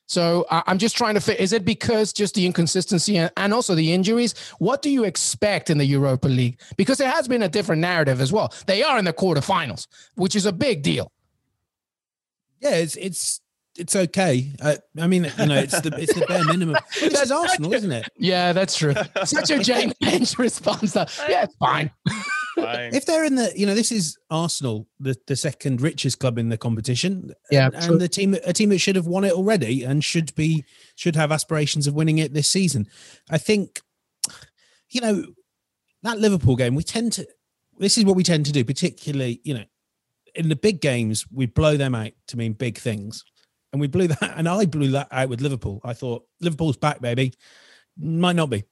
So 0.08 0.46
I'm 0.50 0.78
just 0.78 0.96
trying 0.96 1.14
to 1.14 1.20
fit. 1.20 1.38
Is 1.38 1.52
it 1.52 1.66
because 1.66 2.14
just 2.14 2.34
the 2.34 2.46
inconsistency 2.46 3.18
and, 3.18 3.54
also 3.54 3.74
the 3.74 3.92
injuries? 3.92 4.34
What 4.58 4.80
do 4.80 4.88
you 4.88 5.04
expect 5.04 5.68
in 5.68 5.76
the 5.76 5.84
Europa 5.84 6.28
League? 6.28 6.58
Because 6.78 6.96
there 6.96 7.10
has 7.10 7.28
been 7.28 7.42
a 7.42 7.48
different 7.48 7.82
narrative 7.82 8.22
as 8.22 8.32
well. 8.32 8.50
They 8.66 8.82
are 8.82 8.98
in 8.98 9.04
the 9.04 9.12
quarterfinals, 9.12 9.86
which 10.14 10.34
is 10.34 10.46
a 10.46 10.52
big 10.52 10.82
deal. 10.82 11.12
Yeah, 12.60 12.76
it's 12.76 12.96
it's 12.96 13.42
it's 13.76 13.94
okay. 13.94 14.50
Uh, 14.62 14.76
I 14.98 15.06
mean, 15.08 15.30
you 15.38 15.46
know, 15.46 15.56
it's 15.56 15.78
the 15.78 15.94
it's 16.00 16.14
the 16.14 16.24
bare 16.26 16.44
minimum. 16.44 16.76
That's 17.00 17.30
Arsenal, 17.30 17.74
isn't 17.74 17.92
it? 17.92 18.08
Yeah, 18.16 18.54
that's 18.54 18.76
true. 18.76 18.94
Such 19.24 19.50
a 19.50 19.58
James 19.62 19.92
Benge 20.02 20.38
response. 20.38 20.96
yeah, 20.96 21.44
it's 21.44 21.54
fine. 21.56 21.90
Fine. 22.72 22.94
If 22.94 23.06
they're 23.06 23.24
in 23.24 23.34
the, 23.34 23.52
you 23.56 23.66
know, 23.66 23.74
this 23.74 23.92
is 23.92 24.18
Arsenal, 24.30 24.86
the, 25.00 25.16
the 25.26 25.36
second 25.36 25.80
richest 25.80 26.18
club 26.18 26.38
in 26.38 26.48
the 26.48 26.58
competition. 26.58 27.32
Yeah, 27.50 27.66
and, 27.66 27.74
and 27.76 28.00
the 28.00 28.08
team, 28.08 28.34
a 28.44 28.52
team 28.52 28.68
that 28.70 28.78
should 28.78 28.96
have 28.96 29.06
won 29.06 29.24
it 29.24 29.32
already 29.32 29.84
and 29.84 30.02
should 30.04 30.34
be 30.34 30.64
should 30.94 31.16
have 31.16 31.32
aspirations 31.32 31.86
of 31.86 31.94
winning 31.94 32.18
it 32.18 32.34
this 32.34 32.48
season. 32.48 32.86
I 33.30 33.38
think, 33.38 33.80
you 34.90 35.00
know, 35.00 35.24
that 36.02 36.18
Liverpool 36.18 36.56
game, 36.56 36.74
we 36.74 36.82
tend 36.82 37.12
to. 37.14 37.26
This 37.78 37.96
is 37.96 38.04
what 38.04 38.16
we 38.16 38.24
tend 38.24 38.44
to 38.46 38.52
do, 38.52 38.64
particularly, 38.64 39.40
you 39.44 39.54
know, 39.54 39.64
in 40.34 40.48
the 40.48 40.56
big 40.56 40.80
games, 40.80 41.26
we 41.30 41.46
blow 41.46 41.76
them 41.76 41.94
out 41.94 42.12
to 42.28 42.36
mean 42.36 42.52
big 42.52 42.78
things 42.78 43.24
and 43.72 43.80
we 43.80 43.86
blew 43.86 44.08
that. 44.08 44.34
And 44.36 44.48
I 44.48 44.66
blew 44.66 44.92
that 44.92 45.08
out 45.10 45.28
with 45.28 45.40
Liverpool. 45.40 45.80
I 45.84 45.92
thought 45.92 46.24
Liverpool's 46.40 46.76
back, 46.76 47.00
baby. 47.00 47.34
Might 47.96 48.36
not 48.36 48.50
be. 48.50 48.64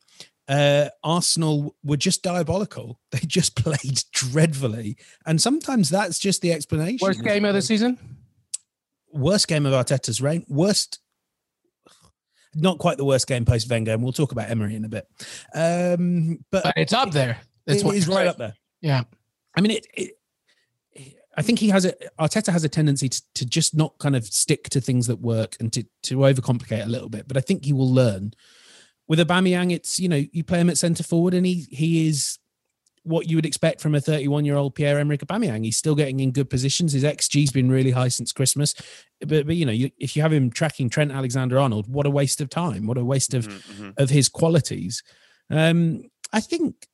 Uh, 0.48 0.88
Arsenal 1.02 1.74
were 1.82 1.96
just 1.96 2.22
diabolical. 2.22 3.00
They 3.10 3.20
just 3.20 3.56
played 3.56 4.02
dreadfully, 4.12 4.98
and 5.24 5.40
sometimes 5.40 5.88
that's 5.88 6.18
just 6.18 6.42
the 6.42 6.52
explanation. 6.52 7.06
Worst 7.06 7.22
game 7.22 7.44
of 7.44 7.54
the 7.54 7.62
season. 7.62 7.98
Worst 9.12 9.48
game 9.48 9.64
of 9.64 9.72
Arteta's 9.72 10.20
reign. 10.20 10.44
Worst. 10.48 11.00
Not 12.54 12.78
quite 12.78 12.96
the 12.98 13.04
worst 13.04 13.26
game 13.26 13.44
post 13.44 13.70
Wenger, 13.70 13.92
and 13.92 14.02
we'll 14.02 14.12
talk 14.12 14.32
about 14.32 14.50
Emery 14.50 14.76
in 14.76 14.84
a 14.84 14.88
bit. 14.88 15.06
Um, 15.54 16.44
but, 16.50 16.64
But 16.64 16.74
it's 16.76 16.92
up 16.92 17.10
there. 17.10 17.38
It's 17.66 17.82
it 17.82 17.94
is 17.94 18.08
right 18.08 18.26
up 18.26 18.38
there. 18.38 18.54
Yeah. 18.80 19.04
I 19.56 19.60
mean, 19.60 19.72
it, 19.72 19.86
it. 19.94 20.12
I 21.36 21.42
think 21.42 21.58
he 21.58 21.68
has 21.68 21.84
a 21.84 21.92
Arteta 22.18 22.52
has 22.52 22.64
a 22.64 22.68
tendency 22.68 23.08
to, 23.08 23.22
to 23.34 23.46
just 23.46 23.74
not 23.76 23.98
kind 23.98 24.16
of 24.16 24.26
stick 24.26 24.68
to 24.70 24.80
things 24.80 25.06
that 25.06 25.20
work 25.20 25.56
and 25.60 25.72
to 25.72 25.84
to 26.04 26.18
overcomplicate 26.18 26.84
a 26.84 26.88
little 26.88 27.08
bit. 27.08 27.28
But 27.28 27.36
I 27.36 27.40
think 27.40 27.64
he 27.64 27.72
will 27.72 27.92
learn. 27.92 28.32
With 29.08 29.18
Aubameyang, 29.20 29.72
it's 29.72 29.98
you 29.98 30.08
know 30.08 30.24
you 30.32 30.42
play 30.44 30.60
him 30.60 30.70
at 30.70 30.78
centre 30.78 31.02
forward, 31.04 31.34
and 31.34 31.46
he 31.46 31.66
he 31.70 32.08
is 32.08 32.38
what 33.02 33.28
you 33.30 33.36
would 33.36 33.46
expect 33.46 33.80
from 33.80 33.94
a 33.94 34.00
31 34.00 34.44
year 34.44 34.56
old 34.56 34.74
Pierre 34.74 34.98
Emerick 34.98 35.20
Aubameyang. 35.20 35.64
He's 35.64 35.76
still 35.76 35.94
getting 35.94 36.18
in 36.18 36.32
good 36.32 36.50
positions. 36.50 36.92
His 36.92 37.04
XG's 37.04 37.52
been 37.52 37.70
really 37.70 37.92
high 37.92 38.08
since 38.08 38.32
Christmas. 38.32 38.74
But, 39.20 39.46
but 39.46 39.54
you 39.54 39.64
know, 39.64 39.70
you, 39.70 39.90
if 39.98 40.16
you 40.16 40.22
have 40.22 40.32
him 40.32 40.50
tracking 40.50 40.90
Trent 40.90 41.12
Alexander 41.12 41.56
Arnold, 41.56 41.86
what 41.86 42.04
a 42.04 42.10
waste 42.10 42.40
of 42.40 42.50
time! 42.50 42.86
What 42.88 42.98
a 42.98 43.04
waste 43.04 43.32
of 43.32 43.46
Mhm, 43.46 43.80
mhm. 43.80 43.94
of 43.96 44.10
his 44.10 44.28
qualities. 44.28 45.04
Um, 45.50 46.02
I 46.32 46.40
think 46.40 46.88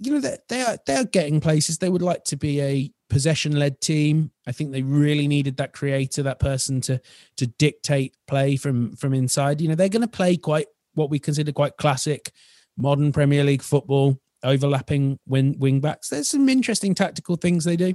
you 0.00 0.12
know 0.12 0.20
that 0.20 0.48
they 0.48 0.60
are 0.60 0.76
they 0.86 0.96
are 0.96 1.04
getting 1.04 1.40
places. 1.40 1.78
They 1.78 1.88
would 1.88 2.02
like 2.02 2.24
to 2.24 2.36
be 2.36 2.60
a 2.60 2.92
possession 3.08 3.58
led 3.58 3.80
team. 3.80 4.32
I 4.46 4.52
think 4.52 4.72
they 4.72 4.82
really 4.82 5.28
needed 5.28 5.56
that 5.56 5.72
creator, 5.72 6.22
that 6.24 6.40
person 6.40 6.82
to 6.82 7.00
to 7.38 7.46
dictate 7.46 8.14
play 8.26 8.56
from 8.56 8.96
from 8.96 9.14
inside. 9.14 9.62
You 9.62 9.68
know, 9.68 9.74
they're 9.76 9.88
going 9.88 10.02
to 10.02 10.08
play 10.08 10.36
quite 10.36 10.66
what 10.94 11.10
we 11.10 11.18
consider 11.18 11.52
quite 11.52 11.76
classic 11.76 12.32
modern 12.76 13.12
Premier 13.12 13.44
League 13.44 13.62
football, 13.62 14.18
overlapping 14.42 15.18
wing 15.26 15.56
wing 15.58 15.80
backs. 15.80 16.08
There's 16.08 16.28
some 16.30 16.48
interesting 16.48 16.94
tactical 16.94 17.36
things 17.36 17.64
they 17.64 17.76
do. 17.76 17.94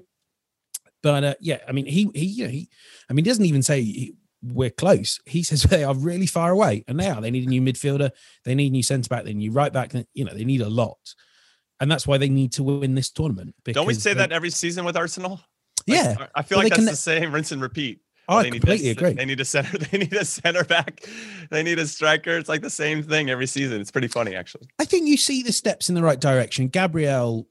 But 1.02 1.24
uh, 1.24 1.36
yeah, 1.40 1.60
I 1.68 1.72
mean, 1.72 1.86
he 1.86 2.10
he 2.14 2.26
you 2.26 2.44
know, 2.46 2.50
he, 2.52 2.70
I 3.10 3.14
mean, 3.14 3.26
he 3.26 3.30
doesn't 3.32 3.46
even 3.46 3.62
say 3.64 3.82
he, 3.82 4.14
we're 4.44 4.70
close. 4.70 5.20
He 5.26 5.44
says 5.44 5.64
they 5.70 5.84
are 5.84 5.96
really 5.96 6.28
far 6.28 6.52
away, 6.52 6.84
and 6.88 7.00
they 7.00 7.08
are. 7.10 7.22
They 7.22 7.32
need 7.32 7.46
a 7.46 7.50
new 7.50 7.62
midfielder, 7.62 8.12
they 8.46 8.56
need 8.56 8.68
a 8.68 8.72
new 8.72 8.84
centre 8.84 9.08
back, 9.10 9.24
they 9.24 9.34
need 9.34 9.48
a 9.48 9.50
new 9.50 9.52
right 9.52 9.72
back. 9.72 9.94
You 10.14 10.26
know, 10.26 10.34
they 10.34 10.46
need 10.46 10.62
a 10.62 10.70
lot, 10.70 10.98
and 11.80 11.90
that's 11.92 12.06
why 12.06 12.18
they 12.18 12.30
need 12.30 12.52
to 12.54 12.64
win 12.64 12.96
this 12.96 13.10
tournament. 13.12 13.56
Don't 13.66 13.88
we 13.88 13.94
say 13.94 14.14
they- 14.14 14.20
that 14.20 14.32
every 14.32 14.50
season 14.50 14.86
with 14.86 14.98
Arsenal? 14.98 15.42
Like, 15.88 15.98
Yeah, 15.98 16.16
I- 16.20 16.40
I 16.40 16.42
feel 16.44 16.58
like 16.58 16.70
that's 16.70 16.80
can- 16.80 16.86
the 16.86 16.96
same 16.96 17.34
rinse 17.34 17.52
and 17.52 17.62
repeat. 17.62 18.02
I 18.30 18.44
They 18.44 18.50
need 18.52 18.60
completely 18.62 18.88
this, 18.90 18.98
agree. 18.98 19.14
They 19.14 19.26
need 19.26 19.40
a 19.40 19.46
center. 19.46 19.78
They 19.92 19.98
need 19.98 20.14
a 20.14 20.24
center 20.26 20.64
back. 20.64 21.04
They 21.50 21.64
need 21.64 21.80
a 21.80 21.88
striker. 21.88 22.38
It's 22.38 22.48
like 22.50 22.62
the 22.62 22.70
same 22.70 23.02
thing 23.04 23.30
every 23.30 23.48
season. 23.48 23.82
It's 23.82 23.92
pretty 23.92 24.08
funny, 24.08 24.36
actually. 24.36 24.68
I 24.80 24.86
think 24.86 25.08
you 25.08 25.18
see 25.18 25.42
the 25.44 25.52
steps 25.52 25.90
in 25.90 25.96
the 25.96 26.04
right 26.04 26.20
direction. 26.20 26.68
Gabriel, 26.68 27.48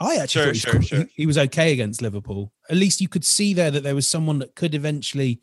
I 0.00 0.16
actually 0.16 0.26
Sure, 0.54 0.72
thought 0.72 0.72
he 0.72 0.78
was 0.78 0.86
sure, 0.88 0.98
sure. 1.00 1.06
He, 1.14 1.26
was 1.26 1.38
okay 1.38 1.72
against 1.72 2.00
Liverpool. 2.02 2.52
At 2.70 2.76
least 2.76 3.00
you 3.00 3.08
could 3.08 3.24
see 3.24 3.52
there 3.54 3.70
that 3.70 3.82
there 3.82 3.94
was 3.94 4.08
someone 4.08 4.38
that 4.40 4.54
could 4.56 4.74
eventually 4.74 5.40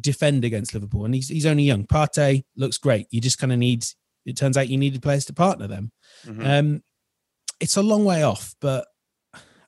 defend 0.00 0.44
against 0.44 0.74
Liverpool. 0.74 1.04
And 1.04 1.14
he's 1.14 1.28
he's 1.28 1.46
only 1.46 1.62
young. 1.64 1.84
Partey 1.86 2.44
looks 2.56 2.78
great. 2.78 3.06
You 3.10 3.20
just 3.20 3.38
kind 3.38 3.52
of 3.52 3.58
need. 3.58 3.84
It 4.24 4.36
turns 4.36 4.56
out 4.56 4.68
you 4.68 4.76
needed 4.78 5.02
players 5.02 5.24
to 5.26 5.32
partner 5.32 5.66
them. 5.68 5.92
Mhm. 6.26 6.44
Um, 6.58 6.82
it's 7.60 7.76
a 7.76 7.82
long 7.82 8.04
way 8.04 8.22
off, 8.22 8.54
but 8.60 8.86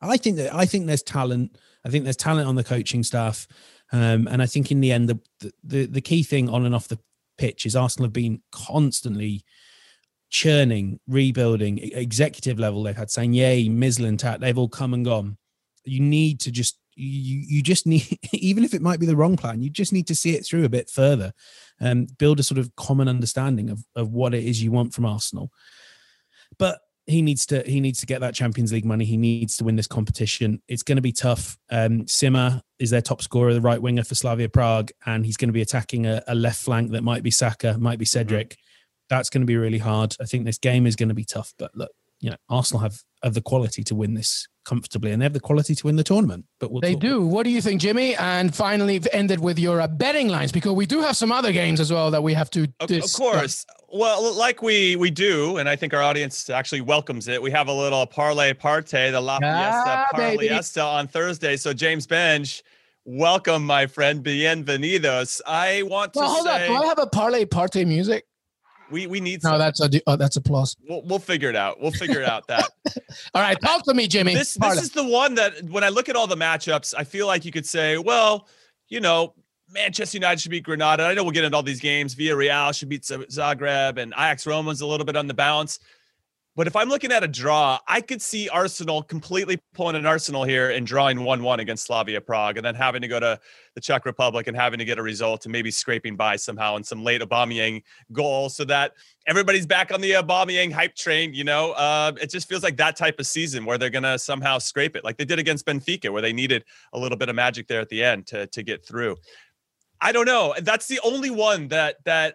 I 0.00 0.16
think 0.16 0.36
that 0.38 0.54
I 0.54 0.66
think 0.66 0.86
there's 0.86 1.02
talent. 1.02 1.56
I 1.84 1.90
think 1.90 2.04
there's 2.04 2.16
talent 2.16 2.48
on 2.48 2.54
the 2.56 2.64
coaching 2.64 3.02
staff, 3.04 3.46
um, 3.92 4.28
and 4.28 4.42
I 4.42 4.46
think 4.46 4.70
in 4.70 4.80
the 4.80 4.92
end, 4.92 5.08
the, 5.08 5.52
the 5.64 5.86
the 5.86 6.00
key 6.00 6.22
thing 6.22 6.48
on 6.48 6.66
and 6.66 6.74
off 6.74 6.88
the 6.88 6.98
pitch 7.38 7.64
is 7.64 7.76
Arsenal 7.76 8.06
have 8.06 8.12
been 8.12 8.42
constantly 8.52 9.44
churning, 10.30 11.00
rebuilding, 11.06 11.78
executive 11.78 12.58
level. 12.58 12.82
They've 12.82 12.96
had 12.96 13.08
Sanye, 13.08 13.70
Mislintat. 13.70 14.40
They've 14.40 14.58
all 14.58 14.68
come 14.68 14.92
and 14.92 15.04
gone. 15.04 15.38
You 15.84 16.00
need 16.00 16.40
to 16.40 16.50
just 16.50 16.78
you 16.94 17.42
you 17.46 17.62
just 17.62 17.86
need 17.86 18.18
even 18.32 18.64
if 18.64 18.74
it 18.74 18.82
might 18.82 19.00
be 19.00 19.06
the 19.06 19.16
wrong 19.16 19.36
plan, 19.36 19.62
you 19.62 19.70
just 19.70 19.92
need 19.92 20.06
to 20.08 20.14
see 20.14 20.34
it 20.36 20.44
through 20.44 20.64
a 20.64 20.70
bit 20.70 20.90
further, 20.90 21.32
and 21.80 22.16
build 22.18 22.40
a 22.40 22.42
sort 22.42 22.58
of 22.58 22.74
common 22.76 23.08
understanding 23.08 23.70
of 23.70 23.82
of 23.96 24.12
what 24.12 24.34
it 24.34 24.44
is 24.44 24.62
you 24.62 24.70
want 24.70 24.92
from 24.92 25.06
Arsenal. 25.06 25.50
But 26.58 26.80
he 27.08 27.22
needs 27.22 27.46
to 27.46 27.62
he 27.66 27.80
needs 27.80 28.00
to 28.00 28.06
get 28.06 28.20
that 28.20 28.34
Champions 28.34 28.70
League 28.70 28.84
money. 28.84 29.04
He 29.06 29.16
needs 29.16 29.56
to 29.56 29.64
win 29.64 29.76
this 29.76 29.86
competition. 29.86 30.62
It's 30.68 30.82
going 30.82 30.96
to 30.96 31.02
be 31.02 31.12
tough. 31.12 31.56
Um, 31.70 32.02
Sima 32.02 32.60
is 32.78 32.90
their 32.90 33.00
top 33.00 33.22
scorer, 33.22 33.54
the 33.54 33.62
right 33.62 33.80
winger 33.80 34.04
for 34.04 34.14
Slavia 34.14 34.48
Prague, 34.48 34.90
and 35.06 35.24
he's 35.24 35.38
going 35.38 35.48
to 35.48 35.54
be 35.54 35.62
attacking 35.62 36.06
a, 36.06 36.22
a 36.28 36.34
left 36.34 36.62
flank 36.62 36.92
that 36.92 37.02
might 37.02 37.22
be 37.22 37.30
Saka, 37.30 37.78
might 37.78 37.98
be 37.98 38.04
Cedric. 38.04 38.56
That's 39.08 39.30
going 39.30 39.40
to 39.40 39.46
be 39.46 39.56
really 39.56 39.78
hard. 39.78 40.14
I 40.20 40.26
think 40.26 40.44
this 40.44 40.58
game 40.58 40.86
is 40.86 40.96
going 40.96 41.08
to 41.08 41.14
be 41.14 41.24
tough. 41.24 41.54
But 41.58 41.74
look, 41.74 41.90
you 42.20 42.30
know, 42.30 42.36
Arsenal 42.48 42.80
have 42.82 43.00
have 43.22 43.34
the 43.34 43.40
quality 43.40 43.82
to 43.82 43.94
win 43.96 44.14
this 44.14 44.46
comfortably, 44.64 45.10
and 45.10 45.20
they 45.20 45.24
have 45.24 45.32
the 45.32 45.40
quality 45.40 45.74
to 45.74 45.86
win 45.86 45.96
the 45.96 46.04
tournament. 46.04 46.44
But 46.60 46.70
we'll 46.70 46.80
They 46.80 46.92
talk- 46.92 47.00
do. 47.02 47.26
What 47.26 47.42
do 47.44 47.50
you 47.50 47.60
think, 47.60 47.80
Jimmy? 47.80 48.14
And 48.14 48.54
finally, 48.54 49.00
ended 49.12 49.40
with 49.40 49.58
your 49.58 49.80
uh, 49.80 49.88
betting 49.88 50.28
lines 50.28 50.52
because 50.52 50.72
we 50.72 50.86
do 50.86 51.00
have 51.00 51.16
some 51.16 51.32
other 51.32 51.50
games 51.52 51.80
as 51.80 51.92
well 51.92 52.10
that 52.12 52.22
we 52.22 52.34
have 52.34 52.48
to. 52.50 52.68
Of, 52.80 52.90
of 52.90 53.12
course. 53.12 53.64
Well, 53.90 54.34
like 54.34 54.62
we 54.62 54.94
we 54.96 55.10
do, 55.10 55.56
and 55.56 55.68
I 55.68 55.74
think 55.76 55.94
our 55.94 56.02
audience 56.02 56.48
actually 56.50 56.82
welcomes 56.82 57.26
it. 57.28 57.40
We 57.42 57.50
have 57.50 57.68
a 57.68 57.72
little 57.72 58.06
parlay 58.06 58.52
parte, 58.52 59.10
the 59.10 59.20
La 59.20 59.38
Fiesta 59.38 59.50
Ah, 59.50 60.06
baby. 60.16 60.48
Parlayesta 60.48 60.84
on 60.84 61.08
Thursday. 61.08 61.56
So 61.56 61.72
James 61.72 62.06
Benge, 62.06 62.62
welcome, 63.04 63.64
my 63.64 63.86
friend. 63.86 64.22
Bienvenidos. 64.22 65.40
I 65.46 65.82
want 65.84 66.12
to 66.12 66.18
Well, 66.20 66.28
hold 66.34 66.46
on. 66.46 66.58
say 66.60 66.66
Do 66.68 66.74
I 66.74 66.86
have 66.86 66.98
a 66.98 67.06
parlay 67.06 67.44
parte 67.46 67.84
music? 67.84 68.24
We 68.90 69.06
we 69.06 69.20
need. 69.20 69.42
No, 69.42 69.58
that's 69.58 69.80
a 69.80 69.90
oh, 70.06 70.16
that's 70.16 70.36
applause. 70.36 70.76
we'll, 70.88 71.02
we'll 71.02 71.18
figure 71.18 71.48
it 71.48 71.56
out. 71.56 71.80
We'll 71.80 71.90
figure 71.90 72.20
it 72.20 72.28
out. 72.28 72.46
That 72.48 72.68
All 73.34 73.42
right, 73.42 73.60
talk 73.60 73.84
to 73.84 73.94
me, 73.94 74.06
Jimmy. 74.06 74.34
this 74.34 74.54
this 74.54 74.82
is 74.82 74.90
the 74.90 75.04
one 75.04 75.34
that 75.34 75.62
when 75.64 75.84
I 75.84 75.88
look 75.88 76.08
at 76.08 76.16
all 76.16 76.26
the 76.26 76.36
matchups, 76.36 76.94
I 76.96 77.04
feel 77.04 77.26
like 77.26 77.44
you 77.44 77.52
could 77.52 77.66
say, 77.66 77.98
well, 77.98 78.48
you 78.88 79.00
know, 79.00 79.34
Manchester 79.70 80.16
United 80.16 80.40
should 80.40 80.50
beat 80.50 80.64
Granada. 80.64 81.04
I 81.04 81.14
know 81.14 81.22
we'll 81.22 81.32
get 81.32 81.44
into 81.44 81.56
all 81.56 81.62
these 81.62 81.80
games. 81.80 82.14
Villarreal 82.14 82.74
should 82.76 82.88
beat 82.88 83.02
Zagreb, 83.02 83.98
and 83.98 84.12
Ajax 84.14 84.46
Roma's 84.46 84.80
a 84.80 84.86
little 84.86 85.06
bit 85.06 85.16
on 85.16 85.26
the 85.26 85.34
bounce. 85.34 85.78
But 86.58 86.66
if 86.66 86.74
I'm 86.74 86.88
looking 86.88 87.12
at 87.12 87.22
a 87.22 87.28
draw, 87.28 87.78
I 87.86 88.00
could 88.00 88.20
see 88.20 88.48
Arsenal 88.48 89.04
completely 89.04 89.60
pulling 89.74 89.94
an 89.94 90.06
Arsenal 90.06 90.42
here 90.42 90.70
and 90.70 90.84
drawing 90.84 91.22
1 91.22 91.40
1 91.40 91.60
against 91.60 91.86
Slavia 91.86 92.20
Prague 92.20 92.56
and 92.56 92.66
then 92.66 92.74
having 92.74 93.00
to 93.00 93.06
go 93.06 93.20
to 93.20 93.38
the 93.76 93.80
Czech 93.80 94.04
Republic 94.04 94.48
and 94.48 94.56
having 94.56 94.80
to 94.80 94.84
get 94.84 94.98
a 94.98 95.02
result 95.02 95.46
and 95.46 95.52
maybe 95.52 95.70
scraping 95.70 96.16
by 96.16 96.34
somehow 96.34 96.74
in 96.74 96.82
some 96.82 97.04
late 97.04 97.20
Aubameyang 97.20 97.84
goal 98.10 98.48
so 98.48 98.64
that 98.64 98.94
everybody's 99.28 99.66
back 99.66 99.92
on 99.92 100.00
the 100.00 100.10
Aubameyang 100.10 100.72
hype 100.72 100.96
train. 100.96 101.32
You 101.32 101.44
know, 101.44 101.74
uh, 101.74 102.10
it 102.20 102.28
just 102.28 102.48
feels 102.48 102.64
like 102.64 102.76
that 102.78 102.96
type 102.96 103.20
of 103.20 103.28
season 103.28 103.64
where 103.64 103.78
they're 103.78 103.88
going 103.88 104.02
to 104.02 104.18
somehow 104.18 104.58
scrape 104.58 104.96
it 104.96 105.04
like 105.04 105.16
they 105.16 105.24
did 105.24 105.38
against 105.38 105.64
Benfica, 105.64 106.10
where 106.10 106.22
they 106.22 106.32
needed 106.32 106.64
a 106.92 106.98
little 106.98 107.16
bit 107.16 107.28
of 107.28 107.36
magic 107.36 107.68
there 107.68 107.80
at 107.80 107.88
the 107.88 108.02
end 108.02 108.26
to, 108.26 108.48
to 108.48 108.64
get 108.64 108.84
through. 108.84 109.14
I 110.00 110.10
don't 110.10 110.26
know. 110.26 110.56
That's 110.60 110.88
the 110.88 110.98
only 111.04 111.30
one 111.30 111.68
that 111.68 111.98
that 112.04 112.34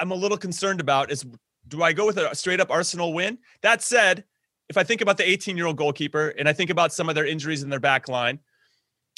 I'm 0.00 0.10
a 0.10 0.16
little 0.16 0.38
concerned 0.38 0.80
about 0.80 1.12
is 1.12 1.24
do 1.70 1.82
I 1.82 1.92
go 1.92 2.04
with 2.04 2.18
a 2.18 2.34
straight 2.34 2.60
up 2.60 2.70
Arsenal 2.70 3.12
win? 3.12 3.38
That 3.62 3.82
said, 3.82 4.24
if 4.68 4.76
I 4.76 4.84
think 4.84 5.00
about 5.00 5.16
the 5.16 5.28
18 5.28 5.56
year 5.56 5.66
old 5.66 5.76
goalkeeper 5.76 6.28
and 6.38 6.48
I 6.48 6.52
think 6.52 6.70
about 6.70 6.92
some 6.92 7.08
of 7.08 7.14
their 7.14 7.26
injuries 7.26 7.62
in 7.62 7.70
their 7.70 7.80
back 7.80 8.08
line, 8.08 8.40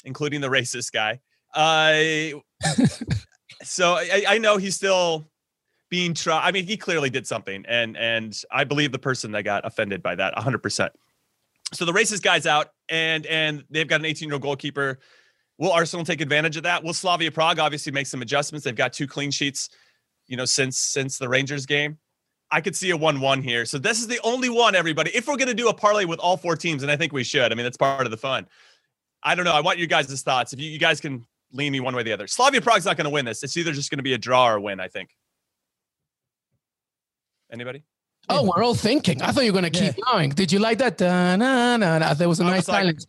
including 0.05 0.41
the 0.41 0.49
racist 0.49 0.93
guy, 0.93 1.21
I 1.55 2.41
so 3.63 3.95
I, 3.95 4.25
I 4.29 4.39
know 4.39 4.57
he's 4.59 4.77
still 4.77 5.27
being 5.91 6.15
tried. 6.15 6.47
I 6.47 6.53
mean, 6.53 6.65
he 6.65 6.77
clearly 6.77 7.11
did 7.11 7.27
something, 7.27 7.65
and 7.67 7.97
and 7.97 8.39
I 8.51 8.65
believe 8.65 8.93
the 8.93 8.99
person 8.99 9.33
that 9.33 9.43
got 9.43 9.67
offended 9.67 10.03
by 10.03 10.15
that 10.15 10.35
100. 10.35 10.63
percent 10.63 10.93
So 11.73 11.85
the 11.85 11.93
racist 11.93 12.23
guy's 12.23 12.47
out, 12.47 12.69
and 12.89 13.27
and 13.27 13.65
they've 13.71 13.89
got 13.89 14.01
an 14.01 14.07
18 14.07 14.29
year 14.29 14.35
old 14.35 14.43
goalkeeper. 14.43 14.99
Will 15.59 15.73
Arsenal 15.73 16.05
take 16.05 16.21
advantage 16.21 16.57
of 16.57 16.63
that? 16.65 16.83
Will 16.83 16.95
Slavia 16.95 17.31
Prague 17.31 17.59
obviously 17.59 17.93
make 17.93 18.07
some 18.07 18.23
adjustments? 18.23 18.65
They've 18.65 18.75
got 18.75 18.93
two 18.93 19.07
clean 19.07 19.31
sheets, 19.31 19.69
you 20.27 20.37
know, 20.37 20.47
since 20.47 20.79
since 20.79 21.19
the 21.19 21.29
Rangers 21.29 21.67
game. 21.67 21.99
I 22.53 22.61
could 22.61 22.77
see 22.77 22.91
a 22.91 22.97
one-one 22.97 23.43
here. 23.43 23.65
So 23.65 23.79
this 23.79 23.99
is 23.99 24.07
the 24.07 24.21
only 24.23 24.51
one, 24.51 24.75
everybody. 24.75 25.11
If 25.15 25.27
we're 25.27 25.37
going 25.37 25.49
to 25.49 25.55
do 25.55 25.69
a 25.69 25.75
parlay 25.75 26.05
with 26.05 26.19
all 26.21 26.37
four 26.37 26.55
teams, 26.55 26.83
and 26.83 26.93
I 26.93 26.97
think 26.97 27.13
we 27.13 27.25
should. 27.25 27.51
I 27.51 27.55
mean, 27.55 27.65
that's 27.65 27.79
part 27.79 28.05
of 28.07 28.11
the 28.11 28.17
fun. 28.19 28.47
I 29.23 29.35
don't 29.35 29.45
know. 29.45 29.53
I 29.53 29.61
want 29.61 29.79
you 29.79 29.87
guys' 29.87 30.23
thoughts. 30.23 30.53
If 30.53 30.61
you, 30.61 30.71
you 30.71 30.79
guys 30.79 31.01
can 31.01 31.27
lean 31.53 31.73
me 31.73 31.81
one 31.81 31.95
way 31.95 32.03
or 32.03 32.05
the 32.05 32.13
other. 32.13 32.27
Slavia 32.27 32.61
Prague's 32.61 32.85
not 32.85 32.97
going 32.97 33.05
to 33.07 33.11
win 33.11 33.25
this. 33.25 33.43
It's 33.43 33.57
either 33.57 33.73
just 33.73 33.91
going 33.91 33.99
to 33.99 34.03
be 34.03 34.13
a 34.13 34.19
draw 34.19 34.49
or 34.51 34.57
a 34.57 34.61
win. 34.61 34.81
I 34.81 34.89
think. 34.89 35.11
Anybody? 37.51 37.83
Oh, 38.29 38.45
we're 38.45 38.63
all 38.63 38.75
thinking. 38.75 39.21
I 39.21 39.33
thought 39.33 39.45
you 39.45 39.53
were 39.53 39.61
going 39.61 39.73
to 39.73 39.79
keep 39.79 39.97
going. 40.05 40.31
Did 40.31 40.53
you 40.53 40.59
like 40.59 40.79
that? 40.79 40.97
Da, 40.97 41.37
na, 41.37 41.77
na, 41.77 41.99
na. 41.99 42.15
There 42.15 42.29
was 42.29 42.41
a 42.41 42.45
I 42.45 42.51
nice 42.51 42.57
was 42.59 42.69
like- 42.69 42.83
silence. 42.83 43.07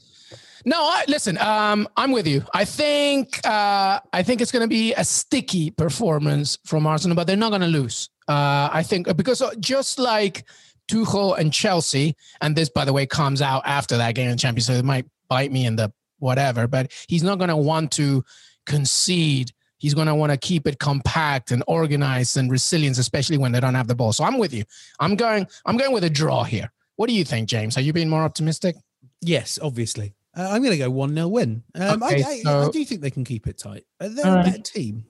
No, 0.66 0.78
I, 0.78 1.04
listen. 1.10 1.38
Um, 1.40 1.90
I'm 1.98 2.14
with 2.14 2.26
you. 2.26 2.46
I 2.54 2.64
think 2.64 3.46
uh, 3.46 4.00
I 4.14 4.24
think 4.24 4.40
it's 4.40 4.52
going 4.52 4.62
to 4.62 4.68
be 4.68 4.94
a 4.94 5.04
sticky 5.04 5.72
performance 5.72 6.58
from 6.66 6.88
Arsenal, 6.88 7.16
but 7.16 7.28
they're 7.28 7.36
not 7.36 7.50
going 7.50 7.62
to 7.62 7.68
lose. 7.68 8.10
Uh, 8.28 8.70
I 8.72 8.84
think 8.84 9.16
because 9.16 9.42
uh, 9.42 9.54
just 9.60 10.00
like 10.00 10.46
Tuchel 10.90 11.38
and 11.38 11.52
Chelsea, 11.52 12.16
and 12.42 12.56
this, 12.56 12.70
by 12.70 12.86
the 12.86 12.94
way, 12.94 13.06
comes 13.06 13.42
out 13.42 13.64
after 13.66 13.98
that 13.98 14.16
game 14.16 14.30
in 14.30 14.32
the 14.32 14.38
Champions, 14.38 14.68
so 14.68 14.74
it 14.74 14.86
might 14.86 15.06
bite 15.28 15.52
me 15.52 15.66
in 15.66 15.76
the 15.76 15.92
whatever. 16.20 16.68
But 16.68 16.92
he's 17.08 17.24
not 17.24 17.38
going 17.38 17.50
to 17.50 17.58
want 17.58 17.92
to 17.94 18.24
concede 18.66 19.52
He's 19.84 19.94
going 19.94 20.08
to 20.08 20.16
want 20.16 20.32
to 20.32 20.38
keep 20.38 20.66
it 20.66 20.80
compact 20.80 21.52
and 21.52 21.62
organized 21.68 22.38
and 22.38 22.50
resilience, 22.50 22.98
especially 22.98 23.38
when 23.38 23.52
they 23.52 23.60
don't 23.60 23.74
have 23.74 23.90
the 23.90 23.96
ball. 23.96 24.14
So 24.14 24.24
I'm 24.24 24.38
with 24.38 24.54
you. 24.54 24.64
I'm 25.02 25.18
going. 25.18 25.46
I'm 25.66 25.76
going 25.76 25.92
with 25.92 26.06
a 26.06 26.10
draw 26.10 26.46
here. 26.46 26.72
What 26.96 27.10
do 27.10 27.14
you 27.14 27.26
think, 27.26 27.50
James? 27.50 27.76
Are 27.78 27.82
you 27.82 27.92
being 27.92 28.08
more 28.08 28.22
optimistic? 28.22 28.78
Yes, 29.20 29.60
obviously. 29.62 30.14
Uh, 30.38 30.48
I'm 30.52 30.62
going 30.62 30.72
to 30.72 30.78
go 30.78 30.90
one 30.90 31.14
0 31.14 31.28
win. 31.28 31.64
Um, 31.76 32.02
okay, 32.02 32.24
I, 32.24 32.30
I, 32.30 32.40
so, 32.44 32.62
I, 32.62 32.70
do 32.72 32.86
think 32.86 33.02
they 33.02 33.12
can 33.12 33.26
keep 33.26 33.46
it 33.46 33.58
tight. 33.58 33.84
Uh, 34.00 34.08
they're 34.08 34.40
a 34.40 34.44
better 34.44 34.62
team. 34.62 35.04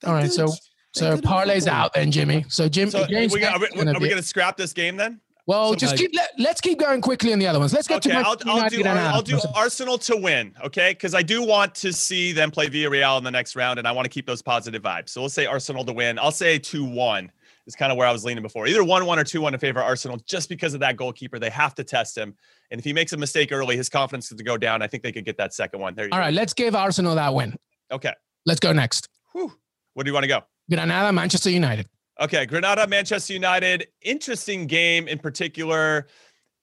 They're 0.00 0.10
all 0.10 0.16
right, 0.16 0.30
good. 0.30 0.32
so 0.32 0.46
so 0.94 1.16
parlay's 1.16 1.66
out 1.66 1.92
then, 1.94 2.10
Jimmy. 2.10 2.44
So 2.48 2.68
Jim, 2.68 2.90
so 2.90 3.06
James 3.06 3.32
we 3.32 3.40
got, 3.40 3.54
are 3.54 3.60
we, 3.60 3.80
are 3.80 3.98
we 3.98 4.08
going 4.08 4.16
to 4.16 4.22
scrap 4.22 4.56
this 4.56 4.72
game 4.72 4.96
then? 4.96 5.20
Well, 5.46 5.70
so 5.70 5.76
just 5.76 5.96
keep 5.96 6.12
let, 6.14 6.48
us 6.48 6.60
keep 6.60 6.78
going 6.78 7.02
quickly 7.02 7.32
on 7.32 7.38
the 7.38 7.46
other 7.46 7.58
ones. 7.58 7.74
Let's 7.74 7.86
get 7.86 7.96
okay, 8.06 8.16
to 8.16 8.26
I'll, 8.26 8.36
I'll 8.46 8.70
do, 8.70 8.82
I'll 8.84 9.22
do 9.22 9.38
Arsenal 9.54 9.98
to 9.98 10.16
win, 10.16 10.54
okay? 10.64 10.92
Because 10.92 11.14
I 11.14 11.22
do 11.22 11.42
want 11.42 11.74
to 11.76 11.92
see 11.92 12.32
them 12.32 12.50
play 12.50 12.68
Villarreal 12.68 13.18
in 13.18 13.24
the 13.24 13.30
next 13.30 13.54
round, 13.54 13.78
and 13.78 13.86
I 13.86 13.92
want 13.92 14.06
to 14.06 14.08
keep 14.08 14.26
those 14.26 14.40
positive 14.40 14.82
vibes. 14.82 15.10
So 15.10 15.20
let's 15.20 15.34
say 15.34 15.44
Arsenal 15.44 15.84
to 15.84 15.92
win. 15.92 16.18
I'll 16.18 16.30
say 16.30 16.58
two 16.58 16.84
one 16.84 17.30
is 17.66 17.74
kind 17.74 17.92
of 17.92 17.98
where 17.98 18.06
I 18.08 18.12
was 18.12 18.24
leaning 18.24 18.42
before. 18.42 18.66
Either 18.66 18.82
one 18.82 19.04
one 19.04 19.18
or 19.18 19.24
two 19.24 19.42
one 19.42 19.52
in 19.52 19.60
favor 19.60 19.80
of 19.80 19.86
Arsenal, 19.86 20.16
just 20.26 20.48
because 20.48 20.72
of 20.72 20.80
that 20.80 20.96
goalkeeper. 20.96 21.38
They 21.38 21.50
have 21.50 21.74
to 21.74 21.84
test 21.84 22.16
him, 22.16 22.34
and 22.70 22.78
if 22.78 22.84
he 22.84 22.94
makes 22.94 23.12
a 23.12 23.18
mistake 23.18 23.52
early, 23.52 23.76
his 23.76 23.90
confidence 23.90 24.30
is 24.30 24.38
to 24.38 24.44
go 24.44 24.56
down. 24.56 24.80
I 24.80 24.86
think 24.86 25.02
they 25.02 25.12
could 25.12 25.26
get 25.26 25.36
that 25.36 25.52
second 25.52 25.80
one. 25.80 25.94
There. 25.94 26.06
All 26.06 26.18
go. 26.18 26.18
right, 26.18 26.32
let's 26.32 26.54
give 26.54 26.74
Arsenal 26.74 27.14
that 27.16 27.34
win. 27.34 27.54
Okay. 27.92 28.14
Let's 28.46 28.60
go 28.60 28.72
next. 28.72 29.08
Whew. 29.32 29.52
Where 29.92 30.04
do 30.04 30.10
you 30.10 30.14
want 30.14 30.24
to 30.24 30.28
go? 30.28 30.40
Granada, 30.68 31.12
Manchester 31.12 31.50
United. 31.50 31.88
Okay, 32.20 32.46
Granada, 32.46 32.86
Manchester 32.86 33.32
United. 33.32 33.88
Interesting 34.02 34.66
game 34.66 35.08
in 35.08 35.18
particular. 35.18 36.06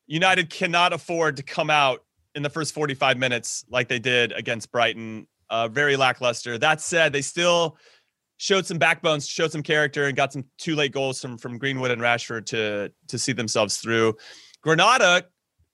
United 0.08 0.50
cannot 0.50 0.94
afford 0.94 1.38
to 1.38 1.44
come 1.44 1.70
out 1.70 2.04
in 2.36 2.44
the 2.44 2.50
first 2.50 2.74
45 2.74 3.18
minutes 3.18 3.66
like 3.70 3.88
they 3.88 4.00
did 4.00 4.32
against 4.32 4.72
Brighton. 4.72 5.28
Uh, 5.50 5.68
very 5.68 5.98
lackluster. 5.98 6.58
That 6.58 6.80
said, 6.80 7.12
they 7.12 7.22
still 7.22 7.78
showed 8.38 8.66
some 8.66 8.78
backbones, 8.78 9.28
showed 9.28 9.52
some 9.52 9.62
character, 9.62 10.06
and 10.06 10.16
got 10.16 10.32
some 10.34 10.46
two 10.58 10.76
late 10.76 10.94
goals 10.94 11.22
from 11.22 11.38
from 11.38 11.58
Greenwood 11.58 11.92
and 11.92 12.02
Rashford 12.02 12.46
to 12.48 12.92
to 13.08 13.20
see 13.20 13.34
themselves 13.34 13.78
through. 13.78 14.16
Granada 14.62 15.26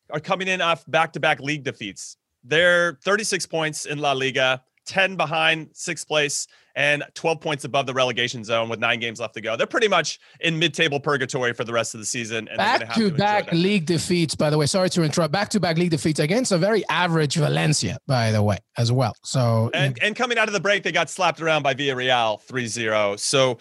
are 0.09 0.19
coming 0.19 0.47
in 0.47 0.61
off 0.61 0.83
back 0.87 1.13
to 1.13 1.19
back 1.19 1.39
league 1.39 1.63
defeats. 1.63 2.17
They're 2.43 2.97
36 3.03 3.45
points 3.45 3.85
in 3.85 3.99
La 3.99 4.13
Liga. 4.13 4.63
10 4.87 5.15
behind 5.15 5.69
sixth 5.73 6.07
place 6.07 6.47
and 6.75 7.03
12 7.15 7.41
points 7.41 7.63
above 7.63 7.87
the 7.87 7.93
relegation 7.93 8.43
zone 8.43 8.69
with 8.69 8.79
nine 8.79 8.99
games 8.99 9.19
left 9.19 9.33
to 9.33 9.41
go. 9.41 9.55
They're 9.55 9.65
pretty 9.65 9.87
much 9.87 10.19
in 10.41 10.59
mid-table 10.59 10.99
purgatory 10.99 11.53
for 11.53 11.63
the 11.63 11.73
rest 11.73 11.95
of 11.95 11.99
the 11.99 12.05
season. 12.05 12.47
And 12.47 12.57
back 12.57 12.93
to, 12.93 13.09
to 13.09 13.17
back 13.17 13.51
league 13.51 13.85
defeats, 13.85 14.35
by 14.35 14.49
the 14.49 14.57
way. 14.57 14.67
Sorry 14.67 14.89
to 14.91 15.03
interrupt. 15.03 15.31
Back 15.31 15.49
to 15.49 15.59
back 15.59 15.77
league 15.77 15.91
defeats 15.91 16.19
against 16.19 16.51
a 16.51 16.57
very 16.57 16.87
average 16.87 17.35
Valencia, 17.35 17.97
by 18.05 18.31
the 18.31 18.43
way, 18.43 18.57
as 18.77 18.91
well. 18.91 19.15
So 19.23 19.71
and, 19.73 19.97
and 20.01 20.15
coming 20.15 20.37
out 20.37 20.47
of 20.47 20.53
the 20.53 20.59
break, 20.59 20.83
they 20.83 20.91
got 20.91 21.09
slapped 21.09 21.41
around 21.41 21.63
by 21.63 21.73
Villarreal 21.73 22.39
3-0. 22.47 23.19
So 23.19 23.57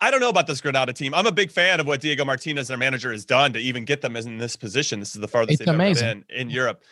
I 0.00 0.10
don't 0.10 0.20
know 0.20 0.28
about 0.28 0.46
this 0.46 0.60
Granada 0.60 0.92
team. 0.92 1.14
I'm 1.14 1.26
a 1.26 1.32
big 1.32 1.50
fan 1.50 1.80
of 1.80 1.86
what 1.86 2.00
Diego 2.00 2.24
Martinez, 2.24 2.68
their 2.68 2.76
manager, 2.76 3.12
has 3.12 3.24
done 3.24 3.52
to 3.54 3.58
even 3.58 3.84
get 3.84 4.02
them 4.02 4.14
in 4.14 4.38
this 4.38 4.54
position. 4.54 5.00
This 5.00 5.14
is 5.14 5.20
the 5.20 5.28
farthest 5.28 5.60
it's 5.60 5.66
they've 5.66 5.74
amazing. 5.74 6.06
ever 6.06 6.14
been 6.14 6.24
in 6.36 6.50
Europe. 6.50 6.82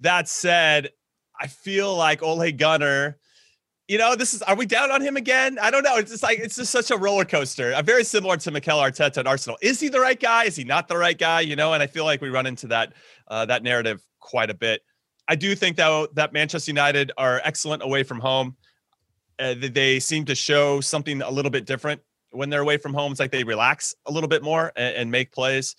That 0.00 0.28
said, 0.28 0.90
I 1.40 1.46
feel 1.46 1.94
like 1.96 2.22
Ole 2.22 2.50
Gunnar, 2.52 3.18
you 3.86 3.96
know, 3.96 4.14
this 4.14 4.34
is, 4.34 4.42
are 4.42 4.56
we 4.56 4.66
down 4.66 4.90
on 4.90 5.00
him 5.00 5.16
again? 5.16 5.58
I 5.60 5.70
don't 5.70 5.82
know. 5.82 5.96
It's 5.96 6.10
just 6.10 6.22
like, 6.22 6.38
it's 6.38 6.56
just 6.56 6.70
such 6.70 6.90
a 6.90 6.96
roller 6.96 7.24
coaster. 7.24 7.72
Uh, 7.72 7.80
very 7.80 8.04
similar 8.04 8.36
to 8.36 8.50
Mikel 8.50 8.78
Arteta 8.78 9.18
at 9.18 9.26
Arsenal. 9.26 9.56
Is 9.62 9.80
he 9.80 9.88
the 9.88 10.00
right 10.00 10.18
guy? 10.18 10.44
Is 10.44 10.56
he 10.56 10.64
not 10.64 10.88
the 10.88 10.96
right 10.96 11.16
guy? 11.16 11.40
You 11.40 11.56
know, 11.56 11.72
and 11.72 11.82
I 11.82 11.86
feel 11.86 12.04
like 12.04 12.20
we 12.20 12.28
run 12.28 12.46
into 12.46 12.66
that, 12.68 12.92
uh, 13.28 13.46
that 13.46 13.62
narrative 13.62 14.02
quite 14.20 14.50
a 14.50 14.54
bit. 14.54 14.82
I 15.26 15.36
do 15.36 15.54
think 15.54 15.76
though 15.76 16.08
that 16.14 16.32
Manchester 16.32 16.70
United 16.70 17.12
are 17.16 17.40
excellent 17.44 17.82
away 17.82 18.02
from 18.02 18.20
home. 18.20 18.56
Uh, 19.38 19.54
they 19.56 20.00
seem 20.00 20.24
to 20.24 20.34
show 20.34 20.80
something 20.80 21.22
a 21.22 21.30
little 21.30 21.50
bit 21.50 21.64
different 21.64 22.00
when 22.30 22.50
they're 22.50 22.62
away 22.62 22.76
from 22.76 22.92
home. 22.92 23.12
It's 23.12 23.20
like 23.20 23.30
they 23.30 23.44
relax 23.44 23.94
a 24.06 24.12
little 24.12 24.28
bit 24.28 24.42
more 24.42 24.72
and, 24.74 24.96
and 24.96 25.10
make 25.10 25.32
plays. 25.32 25.76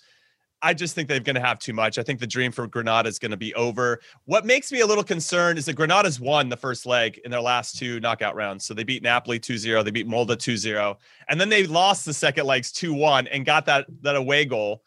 I 0.62 0.74
just 0.74 0.94
think 0.94 1.08
they're 1.08 1.20
going 1.20 1.36
to 1.36 1.40
have 1.40 1.58
too 1.58 1.72
much. 1.72 1.98
I 1.98 2.02
think 2.02 2.20
the 2.20 2.26
dream 2.26 2.52
for 2.52 2.66
Granada 2.66 3.08
is 3.08 3.18
going 3.18 3.30
to 3.30 3.36
be 3.36 3.54
over. 3.54 4.00
What 4.26 4.44
makes 4.44 4.70
me 4.70 4.80
a 4.80 4.86
little 4.86 5.04
concerned 5.04 5.58
is 5.58 5.64
that 5.66 5.74
Granada's 5.74 6.20
won 6.20 6.48
the 6.48 6.56
first 6.56 6.86
leg 6.86 7.18
in 7.24 7.30
their 7.30 7.40
last 7.40 7.78
two 7.78 7.98
knockout 8.00 8.34
rounds. 8.34 8.64
So 8.64 8.74
they 8.74 8.84
beat 8.84 9.02
Napoli 9.02 9.40
2-0, 9.40 9.84
they 9.84 9.90
beat 9.90 10.06
Molde 10.06 10.30
2-0, 10.30 10.96
and 11.28 11.40
then 11.40 11.48
they 11.48 11.66
lost 11.66 12.04
the 12.04 12.12
second 12.12 12.46
legs 12.46 12.72
2-1 12.72 13.28
and 13.30 13.46
got 13.46 13.66
that 13.66 13.86
that 14.02 14.16
away 14.16 14.44
goal 14.44 14.82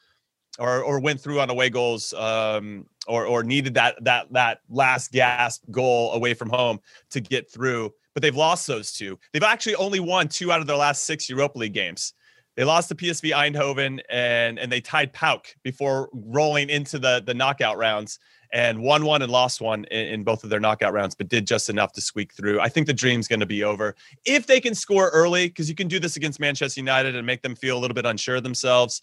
or 0.60 0.84
or 0.84 1.00
went 1.00 1.20
through 1.20 1.40
on 1.40 1.50
away 1.50 1.70
goals 1.70 2.14
um, 2.14 2.86
or 3.08 3.26
or 3.26 3.44
needed 3.44 3.74
that 3.74 4.04
that 4.04 4.32
that 4.32 4.60
last 4.70 5.12
gasp 5.12 5.64
goal 5.72 6.14
away 6.14 6.34
from 6.34 6.50
home 6.50 6.80
to 7.10 7.20
get 7.20 7.52
through. 7.52 7.92
But 8.14 8.22
they've 8.22 8.36
lost 8.36 8.68
those 8.68 8.92
two. 8.92 9.18
They've 9.32 9.42
actually 9.42 9.76
only 9.76 10.00
won 10.00 10.28
two 10.28 10.52
out 10.52 10.62
of 10.62 10.68
their 10.68 10.76
last 10.76 11.04
six 11.06 11.30
Europa 11.30 11.58
League 11.58 11.74
games. 11.74 12.14
They 12.56 12.64
lost 12.64 12.90
to 12.90 12.96
PSV 12.96 13.34
Eindhoven 13.34 14.00
and 14.10 14.60
and 14.60 14.72
they 14.72 14.82
tied 14.82 15.14
PAOK 15.14 15.56
before 15.64 16.10
rolling 16.14 16.70
into 16.70 17.00
the 17.00 17.24
the 17.26 17.34
knockout 17.34 17.78
rounds 17.78 18.20
and 18.52 18.80
won 18.80 19.04
one 19.04 19.24
and 19.24 19.32
lost 19.32 19.62
one 19.62 19.84
in, 19.86 20.08
in, 20.08 20.24
both 20.24 20.44
of 20.44 20.52
their 20.52 20.60
knockout 20.60 20.94
rounds, 20.94 21.16
but 21.16 21.28
did 21.28 21.48
just 21.48 21.72
enough 21.72 21.92
to 21.92 22.02
squeak 22.02 22.32
through. 22.32 22.60
I 22.60 22.70
think 22.70 22.86
the 22.86 22.94
dream's 22.94 23.28
going 23.28 23.40
to 23.40 23.48
be 23.48 23.64
over 23.64 23.96
if 24.26 24.46
they 24.46 24.62
can 24.62 24.76
score 24.76 25.10
early 25.10 25.48
because 25.48 25.68
you 25.68 25.74
can 25.74 25.88
do 25.88 26.00
this 26.00 26.18
against 26.18 26.40
Manchester 26.40 26.80
United 26.80 27.16
and 27.16 27.26
make 27.26 27.42
them 27.42 27.56
feel 27.56 27.76
a 27.76 27.80
little 27.80 27.96
bit 27.96 28.06
unsure 28.06 28.36
of 28.36 28.44
themselves. 28.44 29.02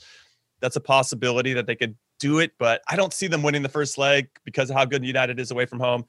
That's 0.61 0.77
a 0.77 0.81
possibility 0.81 1.53
that 1.55 1.67
they 1.67 1.75
could 1.75 1.97
do 2.21 2.39
it, 2.39 2.53
but 2.59 2.83
I 2.89 2.95
don't 2.95 3.13
see 3.13 3.27
them 3.27 3.43
winning 3.43 3.63
the 3.63 3.69
first 3.69 3.99
leg 3.99 4.29
because 4.45 4.71
of 4.71 4.77
how 4.77 4.85
good 4.85 5.05
United 5.05 5.41
is 5.41 5.51
away 5.51 5.67
from 5.67 5.81
home. 5.81 6.05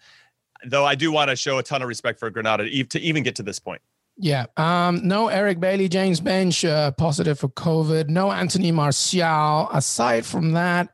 Though 0.63 0.85
I 0.85 0.93
do 0.93 1.11
want 1.11 1.31
to 1.31 1.35
show 1.35 1.57
a 1.57 1.63
ton 1.63 1.81
of 1.81 1.87
respect 1.87 2.19
for 2.19 2.29
Granada 2.29 2.69
to 2.69 2.99
even 2.99 3.23
get 3.23 3.35
to 3.37 3.43
this 3.43 3.57
point. 3.57 3.81
Yeah. 4.17 4.45
Um, 4.57 5.07
no 5.07 5.29
Eric 5.29 5.59
Bailly, 5.59 5.89
James 5.89 6.21
Benge 6.21 6.67
uh, 6.67 6.91
positive 6.91 7.39
for 7.39 7.49
COVID. 7.49 8.09
No 8.09 8.31
Anthony 8.31 8.71
Martial. 8.71 9.69
Aside 9.71 10.25
from 10.25 10.51
that, 10.51 10.89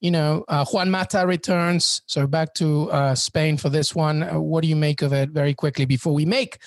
you 0.00 0.10
know, 0.10 0.44
uh, 0.48 0.64
Juan 0.66 0.90
Mata 0.90 1.26
returns. 1.26 2.02
So 2.06 2.26
back 2.26 2.54
to 2.54 2.90
uh, 2.90 3.14
Spain 3.14 3.56
for 3.56 3.68
this 3.68 3.94
one. 3.94 4.22
Uh, 4.22 4.40
what 4.40 4.62
do 4.62 4.68
you 4.68 4.76
make 4.76 5.02
of 5.02 5.12
it 5.12 5.30
very 5.30 5.54
quickly 5.54 5.84
before 5.84 6.14
we 6.14 6.24
make 6.24 6.58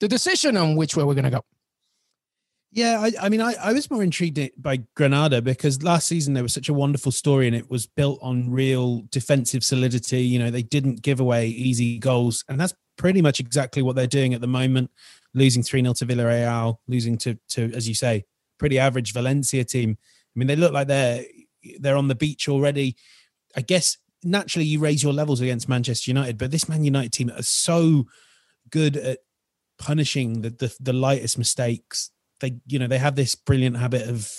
the 0.00 0.08
decision 0.08 0.56
on 0.56 0.76
which 0.76 0.96
way 0.96 1.04
we're 1.04 1.14
going 1.14 1.24
to 1.24 1.30
go? 1.30 1.44
Yeah, 2.72 3.00
I, 3.00 3.12
I 3.26 3.28
mean, 3.28 3.40
I, 3.40 3.54
I, 3.60 3.72
was 3.72 3.90
more 3.90 4.00
intrigued 4.00 4.38
by 4.56 4.82
Granada 4.94 5.42
because 5.42 5.82
last 5.82 6.06
season 6.06 6.34
there 6.34 6.44
was 6.44 6.54
such 6.54 6.68
a 6.68 6.74
wonderful 6.74 7.10
story 7.10 7.48
and 7.48 7.56
it 7.56 7.68
was 7.68 7.88
built 7.88 8.20
on 8.22 8.48
real 8.48 9.02
defensive 9.10 9.64
solidity. 9.64 10.22
You 10.22 10.38
know, 10.38 10.52
they 10.52 10.62
didn't 10.62 11.02
give 11.02 11.18
away 11.18 11.48
easy 11.48 11.98
goals, 11.98 12.44
and 12.48 12.60
that's 12.60 12.72
pretty 12.96 13.22
much 13.22 13.40
exactly 13.40 13.82
what 13.82 13.96
they're 13.96 14.06
doing 14.06 14.34
at 14.34 14.40
the 14.40 14.46
moment 14.46 14.92
losing 15.34 15.62
3 15.62 15.82
0 15.82 15.94
to 15.94 16.06
Villarreal, 16.06 16.78
losing 16.88 17.18
to, 17.18 17.38
to, 17.50 17.72
as 17.74 17.88
you 17.88 17.94
say, 17.94 18.24
pretty 18.58 18.78
average 18.78 19.12
Valencia 19.12 19.64
team. 19.64 19.96
I 20.00 20.38
mean, 20.38 20.46
they 20.46 20.56
look 20.56 20.72
like 20.72 20.88
they're 20.88 21.24
they're 21.78 21.96
on 21.96 22.08
the 22.08 22.14
beach 22.14 22.48
already. 22.48 22.96
I 23.56 23.60
guess 23.60 23.98
naturally 24.22 24.66
you 24.66 24.80
raise 24.80 25.02
your 25.02 25.12
levels 25.12 25.40
against 25.40 25.68
Manchester 25.68 26.10
United, 26.10 26.38
but 26.38 26.50
this 26.50 26.68
Man 26.68 26.84
United 26.84 27.12
team 27.12 27.30
are 27.30 27.42
so 27.42 28.06
good 28.70 28.96
at 28.96 29.18
punishing 29.78 30.42
the, 30.42 30.50
the, 30.50 30.74
the 30.80 30.92
lightest 30.92 31.38
mistakes. 31.38 32.10
They, 32.40 32.60
you 32.66 32.78
know, 32.78 32.86
they 32.86 32.98
have 32.98 33.16
this 33.16 33.34
brilliant 33.34 33.76
habit 33.76 34.08
of 34.08 34.30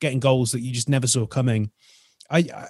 getting 0.00 0.20
goals 0.20 0.52
that 0.52 0.60
you 0.60 0.72
just 0.72 0.88
never 0.88 1.06
saw 1.06 1.26
coming. 1.26 1.70
I, 2.30 2.38
I, 2.38 2.66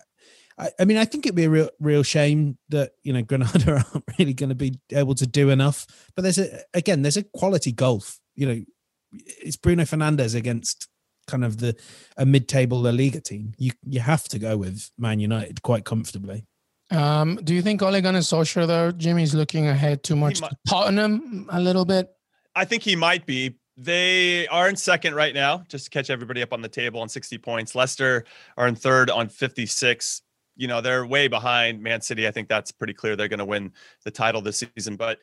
I 0.59 0.85
mean, 0.85 0.97
I 0.97 1.05
think 1.05 1.25
it'd 1.25 1.37
be 1.37 1.45
a 1.45 1.51
real, 1.51 1.71
real 1.79 2.03
shame 2.03 2.59
that 2.71 2.93
you 3.03 3.13
know 3.13 3.23
Granada 3.23 3.85
aren't 3.95 4.05
really 4.19 4.35
going 4.35 4.49
to 4.49 4.55
be 4.55 4.79
able 4.93 5.15
to 5.15 5.27
do 5.27 5.51
enough. 5.51 5.87
But 6.17 6.23
there's 6.23 6.39
a 6.39 6.61
again, 6.75 7.03
there's 7.03 7.17
a 7.17 7.23
quality 7.23 7.73
golf. 7.73 8.19
You 8.35 8.47
know, 8.47 8.65
it's 9.13 9.57
Bruno 9.57 9.85
Fernandes 9.85 10.35
against 10.35 10.89
kind 11.27 11.45
of 11.45 11.59
the 11.59 11.77
a 12.17 12.27
mid-table 12.27 12.81
La 12.81 12.91
Liga 12.91 13.21
team. 13.21 13.53
You 13.57 13.73
you 13.85 14.01
have 14.01 14.25
to 14.25 14.39
go 14.39 14.57
with 14.57 14.91
Man 14.99 15.21
United 15.21 15.63
quite 15.63 15.85
comfortably. 15.85 16.45
Um, 16.91 17.39
do 17.45 17.55
you 17.55 17.63
think 17.63 17.83
Ole 17.83 18.01
Gunnar 18.01 18.21
Solskjaer 18.21 18.67
though, 18.67 18.91
Jimmy's 18.91 19.35
looking 19.35 19.69
ahead 19.69 20.03
too 20.03 20.17
much 20.17 20.41
to 20.41 20.51
Tottenham 20.67 21.47
a 21.51 21.61
little 21.61 21.85
bit? 21.85 22.09
I 22.57 22.65
think 22.65 22.83
he 22.83 22.97
might 22.97 23.27
be. 23.27 23.59
They 23.77 24.49
are 24.49 24.69
in 24.69 24.75
second 24.75 25.15
right 25.15 25.35
now, 25.35 25.63
just 25.69 25.85
to 25.85 25.91
catch 25.91 26.11
everybody 26.11 26.43
up 26.43 26.53
on 26.53 26.63
the 26.63 26.69
table 26.69 27.01
on 27.01 27.09
60 27.09 27.39
points. 27.39 27.77
Leicester 27.77 28.25
are 28.57 28.67
in 28.67 28.75
third 28.75 29.09
on 29.09 29.29
56 29.29 30.23
you 30.59 30.67
know 30.67 30.83
they're 30.83 31.07
way 31.07 31.29
behind 31.29 31.83
Man 31.83 32.03
City. 32.03 32.29
I 32.29 32.31
think 32.33 32.49
that's 32.49 32.71
pretty 32.71 32.93
clear. 32.93 33.17
They're 33.17 33.29
going 33.29 33.39
to 33.39 33.47
win 33.47 33.73
the 34.05 34.11
title 34.11 34.43
this 34.43 34.63
season, 34.77 34.97
but 34.97 35.21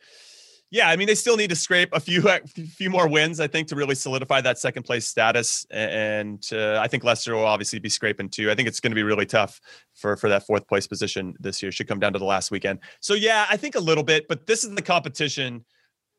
yeah, 0.71 0.89
I 0.89 0.95
mean 0.95 1.07
they 1.07 1.15
still 1.15 1.37
need 1.37 1.49
to 1.49 1.55
scrape 1.55 1.89
a 1.93 1.99
few 1.99 2.27
a 2.29 2.39
few 2.45 2.89
more 2.89 3.07
wins. 3.07 3.39
I 3.39 3.47
think 3.47 3.67
to 3.67 3.75
really 3.75 3.95
solidify 3.95 4.41
that 4.41 4.57
second 4.57 4.83
place 4.83 5.07
status, 5.07 5.65
and 5.69 6.43
uh, 6.51 6.79
I 6.81 6.87
think 6.87 7.03
Leicester 7.03 7.35
will 7.35 7.45
obviously 7.45 7.79
be 7.79 7.89
scraping 7.89 8.29
too. 8.29 8.49
I 8.49 8.55
think 8.55 8.67
it's 8.67 8.79
going 8.79 8.91
to 8.91 8.95
be 8.95 9.03
really 9.03 9.25
tough 9.25 9.59
for 9.93 10.15
for 10.15 10.29
that 10.29 10.47
fourth 10.47 10.67
place 10.67 10.87
position 10.87 11.35
this 11.39 11.61
year. 11.61 11.71
Should 11.71 11.87
come 11.87 11.99
down 11.99 12.13
to 12.13 12.19
the 12.19 12.25
last 12.25 12.49
weekend. 12.49 12.79
So 13.01 13.13
yeah, 13.13 13.45
I 13.49 13.57
think 13.57 13.75
a 13.75 13.79
little 13.79 14.03
bit, 14.03 14.27
but 14.27 14.47
this 14.47 14.63
is 14.63 14.73
the 14.73 14.81
competition 14.81 15.65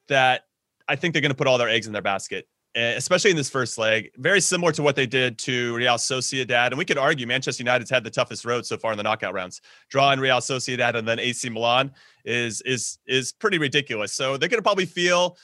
that 0.09 0.43
I 0.87 0.97
think 0.97 1.15
they're 1.15 1.23
going 1.23 1.33
to 1.33 1.37
put 1.37 1.47
all 1.47 1.59
their 1.59 1.69
eggs 1.69 1.87
in 1.87 1.93
their 1.93 2.03
basket. 2.03 2.47
Eh, 2.77 2.93
especially 2.95 3.31
in 3.31 3.39
this 3.39 3.49
first 3.49 3.79
leg, 3.79 4.11
very 4.19 4.39
similar 4.39 4.71
to 4.71 4.83
what 4.83 4.95
they 4.95 5.07
did 5.07 5.39
to 5.39 5.75
Real 5.75 5.95
Sociedad. 5.95 6.67
And 6.67 6.77
we 6.77 6.85
could 6.85 6.99
argue 6.99 7.27
Manchester 7.27 7.63
United's 7.65 7.89
had 7.89 8.05
the 8.05 8.11
toughest 8.11 8.45
road 8.45 8.67
so 8.67 8.77
far 8.77 8.93
in 8.93 8.99
the 8.99 9.03
knockout 9.03 9.33
rounds. 9.33 9.63
Drawing 9.89 10.21
Real 10.21 10.41
Sociedad 10.41 10.95
and 10.95 11.09
then 11.09 11.19
AC 11.19 11.49
Milan 11.49 11.91
is 12.27 12.61
is 12.67 12.99
is 13.07 13.33
pretty 13.33 13.57
ridiculous. 13.57 14.13
So 14.13 14.37
they're 14.37 14.51
going 14.51 14.59
to 14.59 14.63
probably 14.63 14.85
feel 14.85 15.39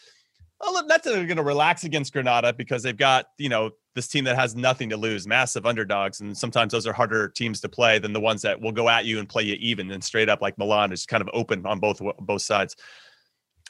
well, 0.61 0.87
that's 0.87 1.07
they're 1.07 1.25
going 1.25 1.39
to 1.39 1.43
relax 1.43 1.85
against 1.85 2.13
Granada 2.13 2.53
because 2.53 2.83
they've 2.83 2.95
got 2.95 3.25
you 3.39 3.49
know 3.49 3.71
this 3.95 4.09
team 4.09 4.25
that 4.25 4.37
has 4.37 4.55
nothing 4.55 4.91
to 4.91 4.99
lose, 4.99 5.27
massive 5.27 5.65
underdogs, 5.65 6.21
and 6.21 6.37
sometimes 6.37 6.73
those 6.73 6.87
are 6.87 6.93
harder 6.93 7.31
teams 7.31 7.63
to 7.63 7.69
play 7.69 7.99
than 7.99 8.13
the 8.13 8.21
ones 8.21 8.43
that 8.43 8.61
will 8.61 8.73
go 8.73 8.91
at 8.91 9.07
you 9.07 9.19
and 9.19 9.27
play 9.27 9.43
you 9.43 9.55
even 9.59 9.91
and 9.91 10.05
straight 10.05 10.29
up 10.29 10.43
like 10.43 10.59
Milan 10.59 10.93
is 10.93 11.07
kind 11.07 11.23
of 11.23 11.31
open 11.33 11.65
on 11.65 11.81
both 11.81 12.03
both 12.21 12.43
sides. 12.43 12.77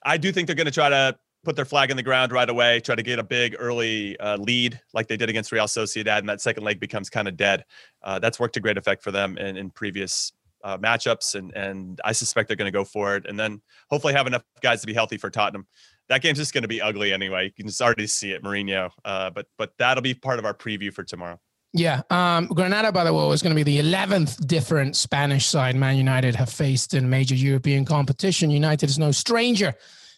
I 0.04 0.16
do 0.16 0.32
think 0.32 0.48
they're 0.48 0.56
going 0.56 0.66
to 0.66 0.72
try 0.72 0.88
to 0.88 1.16
put 1.44 1.56
their 1.56 1.64
flag 1.64 1.90
in 1.90 1.96
the 1.96 2.02
ground 2.02 2.32
right 2.32 2.48
away, 2.48 2.80
try 2.80 2.94
to 2.94 3.02
get 3.02 3.18
a 3.18 3.22
big 3.22 3.56
early 3.58 4.18
uh, 4.18 4.36
lead 4.36 4.80
like 4.94 5.08
they 5.08 5.16
did 5.16 5.28
against 5.28 5.52
Real 5.52 5.66
Sociedad, 5.66 6.18
and 6.18 6.28
that 6.28 6.40
second 6.40 6.64
leg 6.64 6.80
becomes 6.80 7.10
kind 7.10 7.28
of 7.28 7.36
dead. 7.36 7.64
Uh, 8.02 8.18
that's 8.18 8.38
worked 8.38 8.54
to 8.54 8.60
great 8.60 8.78
effect 8.78 9.02
for 9.02 9.10
them 9.10 9.36
in, 9.38 9.56
in 9.56 9.70
previous 9.70 10.32
uh, 10.64 10.78
matchups, 10.78 11.34
and 11.34 11.52
and 11.56 12.00
I 12.04 12.12
suspect 12.12 12.48
they're 12.48 12.56
going 12.56 12.72
to 12.72 12.76
go 12.76 12.84
for 12.84 13.16
it, 13.16 13.26
and 13.26 13.38
then 13.38 13.60
hopefully 13.90 14.14
have 14.14 14.26
enough 14.26 14.44
guys 14.60 14.80
to 14.82 14.86
be 14.86 14.94
healthy 14.94 15.18
for 15.18 15.30
Tottenham. 15.30 15.66
That 16.08 16.22
game's 16.22 16.38
just 16.38 16.52
going 16.52 16.62
to 16.62 16.68
be 16.68 16.80
ugly 16.80 17.12
anyway. 17.12 17.46
You 17.46 17.52
can 17.52 17.66
just 17.66 17.80
already 17.80 18.06
see 18.06 18.32
it, 18.32 18.42
Mourinho. 18.42 18.90
Uh, 19.04 19.30
but 19.30 19.46
but 19.58 19.72
that'll 19.78 20.02
be 20.02 20.14
part 20.14 20.38
of 20.38 20.44
our 20.44 20.54
preview 20.54 20.92
for 20.92 21.04
tomorrow. 21.04 21.40
Yeah. 21.74 22.02
Um, 22.10 22.48
Granada, 22.48 22.92
by 22.92 23.02
the 23.02 23.14
way, 23.14 23.26
was 23.26 23.40
going 23.40 23.56
to 23.56 23.64
be 23.64 23.80
the 23.80 23.80
11th 23.80 24.46
different 24.46 24.94
Spanish 24.94 25.46
side 25.46 25.74
Man 25.74 25.96
United 25.96 26.34
have 26.36 26.50
faced 26.50 26.92
in 26.92 27.08
major 27.08 27.34
European 27.34 27.86
competition. 27.86 28.50
United 28.50 28.90
is 28.90 28.98
no 28.98 29.10
stranger 29.10 29.74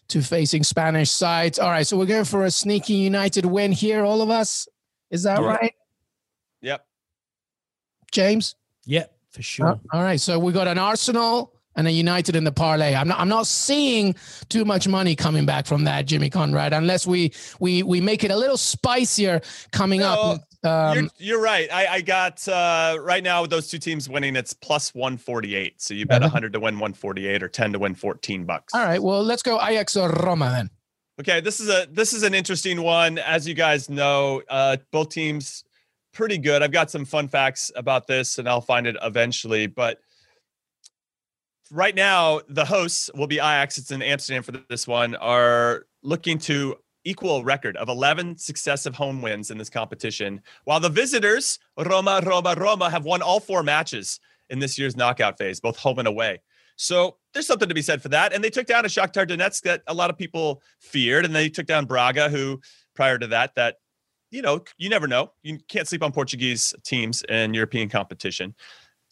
to 0.09 0.21
facing 0.21 0.63
Spanish 0.63 1.09
sides. 1.11 1.57
All 1.59 1.69
right. 1.69 1.85
So 1.85 1.97
we're 1.97 2.05
going 2.05 2.25
for 2.25 2.45
a 2.45 2.51
sneaky 2.51 2.93
United 2.93 3.45
win 3.45 3.71
here, 3.71 4.03
all 4.03 4.21
of 4.21 4.29
us. 4.29 4.67
Is 5.11 5.23
that 5.23 5.39
Yeah. 5.41 5.47
right, 5.47 5.73
Yep. 6.61 6.85
James? 8.11 8.55
Yep, 8.85 9.13
for 9.31 9.41
sure. 9.41 9.67
Uh, 9.67 9.77
all 9.93 10.03
right. 10.03 10.19
So 10.19 10.39
we 10.39 10.51
got 10.51 10.67
an 10.67 10.77
Arsenal 10.77 11.53
and 11.75 11.87
a 11.87 11.91
United 11.91 12.35
in 12.35 12.43
the 12.43 12.51
parlay. 12.51 12.95
I'm 12.95 13.07
not 13.07 13.19
I'm 13.19 13.27
not 13.29 13.47
seeing 13.47 14.15
too 14.49 14.63
much 14.63 14.87
money 14.87 15.15
coming 15.15 15.45
back 15.45 15.65
from 15.65 15.83
that, 15.85 16.05
Jimmy 16.05 16.29
Conrad, 16.29 16.71
unless 16.73 17.05
we 17.05 17.33
we 17.59 17.83
we 17.83 17.99
make 17.99 18.23
it 18.23 18.31
a 18.31 18.37
little 18.37 18.57
spicier 18.57 19.41
coming 19.71 20.01
up. 20.01 20.41
Um, 20.65 20.97
you're, 20.97 21.09
you're 21.17 21.41
right. 21.41 21.71
I, 21.71 21.87
I 21.87 22.01
got 22.01 22.45
uh, 22.47 22.97
right 23.01 23.23
now 23.23 23.41
with 23.41 23.51
those 23.51 23.69
two 23.69 23.77
teams 23.79 24.09
winning, 24.09 24.35
it's 24.35 24.53
plus 24.53 24.93
148. 24.95 25.81
So 25.81 25.93
you 25.93 26.05
bet 26.05 26.21
Yeah. 26.21 26.27
100 26.27 26.53
to 26.53 26.59
win 26.59 26.75
148 26.75 27.43
or 27.43 27.47
10 27.47 27.73
to 27.73 27.79
win 27.79 27.95
14 27.95 28.45
bucks. 28.45 28.73
all 28.73 28.83
right. 28.83 29.01
Well, 29.01 29.23
let's 29.23 29.43
go 29.43 29.61
Ajax 29.61 29.95
or 29.95 30.09
Roma 30.09 30.49
then. 30.49 30.69
Okay, 31.17 31.39
this 31.39 31.61
is 31.61 31.69
a 31.69 31.87
this 31.89 32.11
is 32.11 32.23
an 32.23 32.33
interesting 32.33 32.81
one. 32.81 33.17
As 33.19 33.47
you 33.47 33.53
guys 33.53 33.89
know, 33.89 34.41
uh, 34.49 34.75
both 34.91 35.09
teams 35.09 35.63
pretty 36.13 36.37
good. 36.37 36.61
I've 36.61 36.73
got 36.73 36.91
some 36.91 37.05
fun 37.05 37.29
facts 37.29 37.71
about 37.77 38.05
this, 38.05 38.37
and 38.37 38.49
I'll 38.49 38.59
find 38.59 38.85
it 38.85 38.97
eventually. 39.01 39.67
But 39.67 39.99
right 41.71 41.95
now, 41.95 42.41
the 42.49 42.65
hosts 42.65 43.09
will 43.15 43.27
be 43.27 43.35
Ajax. 43.37 43.77
It's 43.77 43.91
in 43.91 44.01
Amsterdam 44.01 44.43
for 44.43 44.51
this 44.69 44.87
one. 44.87 45.15
Are 45.15 45.85
looking 46.03 46.37
to 46.39 46.75
equal 47.05 47.43
record 47.43 47.77
of 47.77 47.87
11 47.87 48.37
successive 48.37 48.95
home 48.95 49.21
wins 49.21 49.51
in 49.51 49.57
this 49.57 49.69
competition, 49.69 50.41
while 50.65 50.79
the 50.79 50.89
visitors 50.89 51.59
Roma, 51.77 52.21
Roma, 52.25 52.55
Roma 52.57 52.89
have 52.89 53.05
won 53.05 53.21
all 53.21 53.39
four 53.39 53.63
matches 53.63 54.19
in 54.49 54.59
this 54.59 54.77
year's 54.77 54.97
knockout 54.97 55.37
phase, 55.37 55.59
both 55.59 55.77
home 55.77 55.99
and 55.99 56.07
away. 56.07 56.41
So 56.75 57.17
there's 57.33 57.47
something 57.47 57.69
to 57.69 57.75
be 57.75 57.81
said 57.81 58.01
for 58.01 58.09
that. 58.09 58.33
And 58.33 58.43
they 58.43 58.49
took 58.49 58.65
down 58.65 58.85
a 58.85 58.89
Shakhtar 58.89 59.27
Donetsk 59.27 59.61
that 59.61 59.81
a 59.87 59.93
lot 59.93 60.09
of 60.09 60.17
people 60.17 60.61
feared, 60.81 61.25
and 61.25 61.33
they 61.33 61.47
took 61.49 61.65
down 61.65 61.85
Braga, 61.85 62.29
who 62.29 62.59
prior 62.95 63.17
to 63.17 63.27
that, 63.27 63.55
that 63.55 63.77
you 64.31 64.41
know, 64.41 64.61
you 64.77 64.89
never 64.89 65.07
know. 65.07 65.31
You 65.43 65.59
can't 65.69 65.87
sleep 65.87 66.03
on 66.03 66.11
Portuguese 66.11 66.73
teams 66.83 67.23
in 67.29 67.53
European 67.53 67.87
competition. 67.87 68.53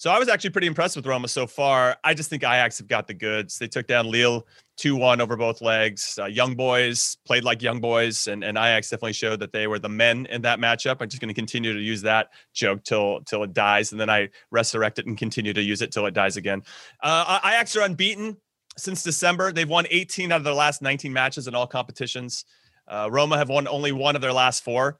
So 0.04 0.12
I 0.12 0.20
was 0.20 0.28
actually 0.28 0.50
pretty 0.50 0.68
impressed 0.68 0.98
with 0.98 1.06
Roma 1.06 1.30
so 1.30 1.48
far. 1.48 1.96
I 2.04 2.14
just 2.14 2.30
think 2.30 2.44
Ajax 2.44 2.78
have 2.80 2.90
got 2.90 3.08
the 3.08 3.14
goods. 3.14 3.58
They 3.58 3.70
took 3.70 3.88
down 3.88 4.12
Lille 4.12 4.46
2-1 4.78 5.22
over 5.22 5.38
both 5.38 5.62
legs. 5.62 6.20
Uh, 6.22 6.26
young 6.26 6.56
boys 6.56 7.16
played 7.26 7.46
like 7.46 7.62
young 7.62 7.80
boys, 7.80 8.28
and, 8.28 8.44
and 8.44 8.58
Ajax 8.58 8.90
definitely 8.90 9.14
showed 9.14 9.40
that 9.40 9.54
they 9.54 9.66
were 9.66 9.80
the 9.80 9.88
men 9.88 10.26
in 10.26 10.42
that 10.42 10.60
matchup. 10.60 10.98
I'm 11.00 11.08
just 11.08 11.22
going 11.22 11.30
to 11.30 11.34
continue 11.34 11.72
to 11.72 11.80
use 11.80 12.02
that 12.02 12.32
joke 12.52 12.84
till 12.84 13.22
till 13.22 13.44
it 13.44 13.54
dies, 13.54 13.94
and 13.94 14.02
then 14.02 14.10
I 14.10 14.28
resurrect 14.52 15.00
it 15.00 15.06
and 15.06 15.18
continue 15.18 15.54
to 15.54 15.62
use 15.62 15.82
it 15.82 15.94
till 15.94 16.06
it 16.06 16.14
dies 16.14 16.36
again. 16.36 16.64
Uh, 17.02 17.40
Ajax 17.42 17.74
are 17.78 17.84
unbeaten 17.84 18.36
since 18.76 19.04
December. 19.04 19.54
They've 19.54 19.70
won 19.70 19.86
18 19.90 20.34
out 20.34 20.36
of 20.36 20.44
their 20.44 20.54
last 20.54 20.82
19 20.82 21.14
matches 21.14 21.48
in 21.48 21.56
all 21.56 21.66
competitions. 21.66 22.44
Uh, 22.90 23.08
Roma 23.10 23.38
have 23.38 23.48
won 23.48 23.70
only 23.70 23.94
one 23.94 24.18
of 24.18 24.22
their 24.22 24.34
last 24.34 24.66
four. 24.66 25.00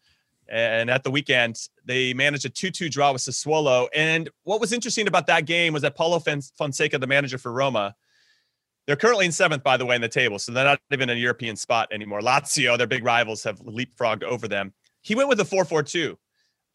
And 0.54 0.92
at 0.92 1.04
the 1.04 1.10
weekend, 1.10 1.60
they 1.84 2.14
managed 2.14 2.46
a 2.46 2.50
2 2.50 2.70
2 2.70 2.88
draw 2.88 3.12
with 3.12 3.24
Sassuolo. 3.24 3.88
And 3.96 4.30
what 4.44 4.62
was 4.62 4.72
interesting 4.72 5.08
about 5.08 5.26
that 5.26 5.48
game 5.48 5.74
was 5.74 5.82
that 5.82 5.96
Paulo 5.96 6.20
Fonseca, 6.20 7.00
the 7.00 7.08
manager 7.08 7.40
for 7.40 7.52
Roma, 7.52 7.96
they're 8.86 8.96
currently 8.96 9.26
in 9.26 9.32
seventh, 9.32 9.64
by 9.64 9.78
the 9.78 9.86
way, 9.86 9.96
in 9.96 10.02
the 10.02 10.08
table. 10.08 10.38
So 10.38 10.52
they're 10.52 10.64
not 10.64 10.80
even 10.92 11.10
in 11.10 11.18
a 11.18 11.20
European 11.20 11.56
spot 11.56 11.88
anymore. 11.92 12.22
Lazio, 12.22 12.78
their 12.78 12.86
big 12.86 13.04
rivals, 13.04 13.44
have 13.44 13.62
leapfrogged 13.62 14.22
over 14.22 14.48
them. 14.48 14.74
He 15.02 15.16
went 15.16 15.28
with 15.28 15.40
a 15.40 15.46
4 15.46 15.66
4 15.66 15.82
2. 15.82 16.18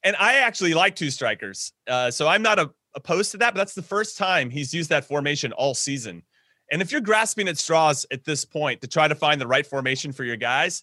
And 0.03 0.17
I 0.19 0.39
actually 0.39 0.75
like 0.75 0.97
two 0.97 1.11
strikers. 1.11 1.73
Uh, 1.87 2.11
so 2.11 2.27
I'm 2.27 2.43
not 2.43 2.59
a, 2.59 2.71
opposed 2.97 3.31
to 3.33 3.37
that, 3.39 3.55
but 3.55 3.59
that's 3.59 3.75
the 3.75 3.83
first 3.83 4.19
time 4.19 4.51
he's 4.51 4.75
used 4.75 4.91
that 4.91 5.05
formation 5.05 5.53
all 5.53 5.75
season. 5.75 6.25
And 6.73 6.83
if 6.83 6.91
you're 6.91 7.01
grasping 7.01 7.47
at 7.47 7.59
straws 7.59 8.07
at 8.11 8.25
this 8.25 8.45
point 8.45 8.81
to 8.81 8.89
try 8.89 9.07
to 9.07 9.15
find 9.15 9.41
the 9.41 9.47
right 9.47 9.67
formation 9.67 10.11
for 10.11 10.25
your 10.25 10.37
guys, 10.37 10.83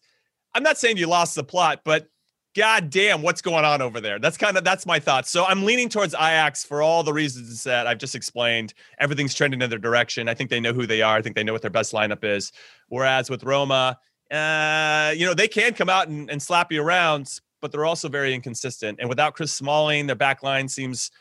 I'm 0.53 0.63
not 0.63 0.77
saying 0.77 0.95
you 0.95 1.07
lost 1.07 1.35
the 1.35 1.43
plot, 1.43 1.81
but 1.83 2.07
god 2.55 2.89
damn, 2.89 3.21
what's 3.21 3.41
going 3.41 3.65
on 3.65 3.81
over 3.81 4.01
there? 4.01 4.17
That's 4.17 4.37
kind 4.37 4.57
of 4.57 4.63
that's 4.63 4.85
my 4.85 4.99
thoughts. 4.99 5.29
So 5.29 5.45
I'm 5.45 5.63
leaning 5.63 5.89
towards 5.89 6.13
Ajax 6.13 6.63
for 6.63 6.81
all 6.81 7.03
the 7.03 7.13
reasons 7.13 7.63
that 7.63 7.85
I've 7.85 7.97
just 7.97 8.15
explained. 8.15 8.73
Everything's 8.97 9.35
trending 9.35 9.61
in 9.61 9.69
their 9.69 9.79
direction. 9.79 10.27
I 10.29 10.33
think 10.33 10.49
they 10.49 10.59
know 10.59 10.73
who 10.73 10.87
they 10.87 11.01
are. 11.01 11.17
I 11.17 11.21
think 11.21 11.35
they 11.35 11.43
know 11.43 11.53
what 11.53 11.61
their 11.61 11.71
best 11.71 11.93
lineup 11.93 12.23
is. 12.23 12.51
Whereas 12.87 13.29
with 13.29 13.43
Roma, 13.43 13.99
uh, 14.31 15.13
you 15.15 15.25
know, 15.25 15.33
they 15.33 15.47
can 15.47 15.73
come 15.73 15.89
out 15.89 16.07
and, 16.07 16.29
and 16.31 16.41
slap 16.41 16.71
you 16.71 16.81
around, 16.81 17.39
but 17.61 17.71
they're 17.71 17.85
also 17.85 18.09
very 18.09 18.33
inconsistent. 18.33 18.99
And 18.99 19.09
without 19.09 19.35
Chris 19.35 19.51
Smalling, 19.51 20.07
their 20.07 20.15
back 20.15 20.41
line 20.41 20.67
seems 20.67 21.11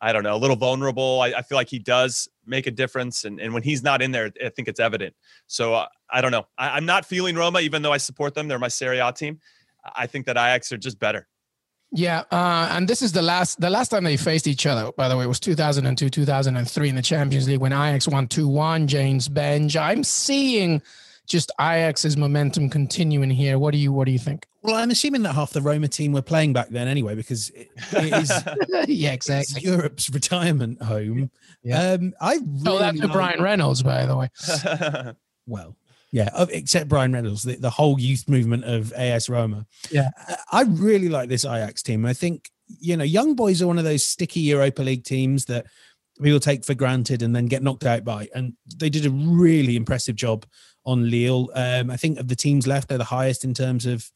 I 0.00 0.12
don't 0.12 0.22
know, 0.22 0.34
a 0.34 0.36
little 0.36 0.56
vulnerable. 0.56 1.22
I, 1.22 1.28
I, 1.28 1.42
feel 1.42 1.56
like 1.56 1.70
he 1.70 1.78
does 1.78 2.28
make 2.44 2.66
a 2.66 2.70
difference. 2.70 3.24
And, 3.24 3.40
and 3.40 3.54
when 3.54 3.62
he's 3.62 3.82
not 3.82 4.02
in 4.02 4.10
there, 4.10 4.30
I 4.44 4.50
think 4.50 4.68
it's 4.68 4.80
evident. 4.80 5.14
So 5.46 5.72
uh, 5.72 5.86
I 6.10 6.20
don't 6.20 6.30
know. 6.30 6.46
I, 6.58 6.76
am 6.76 6.84
not 6.84 7.06
feeling 7.06 7.36
Roma, 7.36 7.60
even 7.60 7.80
though 7.80 7.92
I 7.92 7.96
support 7.96 8.34
them. 8.34 8.46
They're 8.46 8.58
my 8.58 8.68
Serie 8.68 8.98
A 8.98 9.12
team. 9.12 9.40
I 9.94 10.06
think 10.06 10.26
that 10.26 10.36
Ajax 10.36 10.72
are 10.72 10.78
just 10.78 10.98
better. 10.98 11.26
Yeah, 11.96 12.24
uh, 12.32 12.68
and 12.72 12.88
this 12.88 13.02
is 13.02 13.12
the 13.12 13.22
last 13.22 13.60
the 13.60 13.70
last 13.70 13.90
time 13.90 14.02
they 14.02 14.16
faced 14.16 14.48
each 14.48 14.66
other. 14.66 14.90
By 14.96 15.08
the 15.08 15.16
way, 15.16 15.24
it 15.24 15.28
was 15.28 15.38
2002, 15.38 16.10
2003 16.10 16.88
in 16.88 16.96
the 16.96 17.02
Champions 17.02 17.46
League 17.46 17.60
when 17.60 17.72
Ajax 17.72 18.08
won 18.08 18.26
2-1. 18.26 18.86
James 18.86 19.28
Benge. 19.28 19.80
I'm 19.80 20.02
seeing 20.02 20.82
just 21.26 21.52
Ajax's 21.60 22.16
momentum 22.16 22.68
continuing 22.68 23.30
here. 23.30 23.60
What 23.60 23.72
do 23.72 23.78
you 23.78 23.92
What 23.92 24.06
do 24.06 24.12
you 24.12 24.18
think? 24.18 24.46
Well, 24.62 24.74
I'm 24.74 24.90
assuming 24.90 25.22
that 25.22 25.34
half 25.34 25.52
the 25.52 25.62
Roma 25.62 25.88
team 25.88 26.12
were 26.12 26.22
playing 26.22 26.52
back 26.52 26.70
then 26.70 26.88
anyway, 26.88 27.14
because 27.14 27.50
it, 27.50 27.70
it 27.92 28.12
is 28.14 28.88
yeah, 28.88 29.12
exactly. 29.12 29.62
Europe's 29.62 30.10
retirement 30.10 30.82
home. 30.82 31.30
Yeah. 31.62 31.92
Um, 31.92 32.14
I 32.20 32.36
really 32.36 32.76
oh, 32.76 32.78
that's 32.78 32.98
like, 32.98 33.12
Bryan 33.12 33.42
Reynolds, 33.42 33.82
by 33.82 34.06
the 34.06 34.16
way. 34.16 34.30
well, 35.46 35.76
yeah, 36.14 36.46
except 36.50 36.88
Bryan 36.88 37.12
Reynolds, 37.12 37.42
the, 37.42 37.56
the 37.56 37.70
whole 37.70 37.98
youth 37.98 38.28
movement 38.28 38.62
of 38.62 38.92
AS 38.92 39.28
Roma. 39.28 39.66
Yeah, 39.90 40.10
I 40.52 40.62
really 40.62 41.08
like 41.08 41.28
this 41.28 41.44
Ajax 41.44 41.82
team. 41.82 42.06
I 42.06 42.12
think 42.12 42.52
you 42.68 42.96
know, 42.96 43.02
young 43.02 43.34
boys 43.34 43.60
are 43.60 43.66
one 43.66 43.78
of 43.78 43.84
those 43.84 44.06
sticky 44.06 44.38
Europa 44.38 44.82
League 44.82 45.02
teams 45.02 45.46
that 45.46 45.66
people 46.22 46.38
take 46.38 46.64
for 46.64 46.74
granted 46.74 47.20
and 47.20 47.34
then 47.34 47.46
get 47.46 47.64
knocked 47.64 47.84
out 47.84 48.04
by, 48.04 48.28
and 48.32 48.52
they 48.76 48.88
did 48.88 49.06
a 49.06 49.10
really 49.10 49.74
impressive 49.74 50.14
job 50.14 50.46
on 50.86 51.10
Lille. 51.10 51.50
Um, 51.52 51.90
I 51.90 51.96
think 51.96 52.20
of 52.20 52.28
the 52.28 52.36
teams 52.36 52.64
left, 52.64 52.90
they're 52.90 52.96
the 52.96 53.02
highest 53.02 53.44
in 53.44 53.52
terms 53.52 53.84
of 53.84 54.08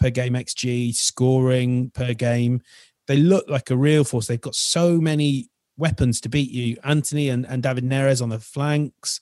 per 0.00 0.10
game 0.10 0.32
XG, 0.32 0.92
scoring 0.92 1.92
per 1.94 2.14
game. 2.14 2.62
They 3.06 3.16
look 3.16 3.48
like 3.48 3.70
a 3.70 3.76
real 3.76 4.02
force. 4.02 4.26
They've 4.26 4.40
got 4.40 4.56
so 4.56 5.00
many 5.00 5.50
weapons 5.76 6.20
to 6.22 6.28
beat 6.28 6.50
you. 6.50 6.78
Antony 6.82 7.28
and, 7.28 7.46
and 7.46 7.62
David 7.62 7.84
Neres 7.84 8.20
on 8.20 8.30
the 8.30 8.40
flanks. 8.40 9.20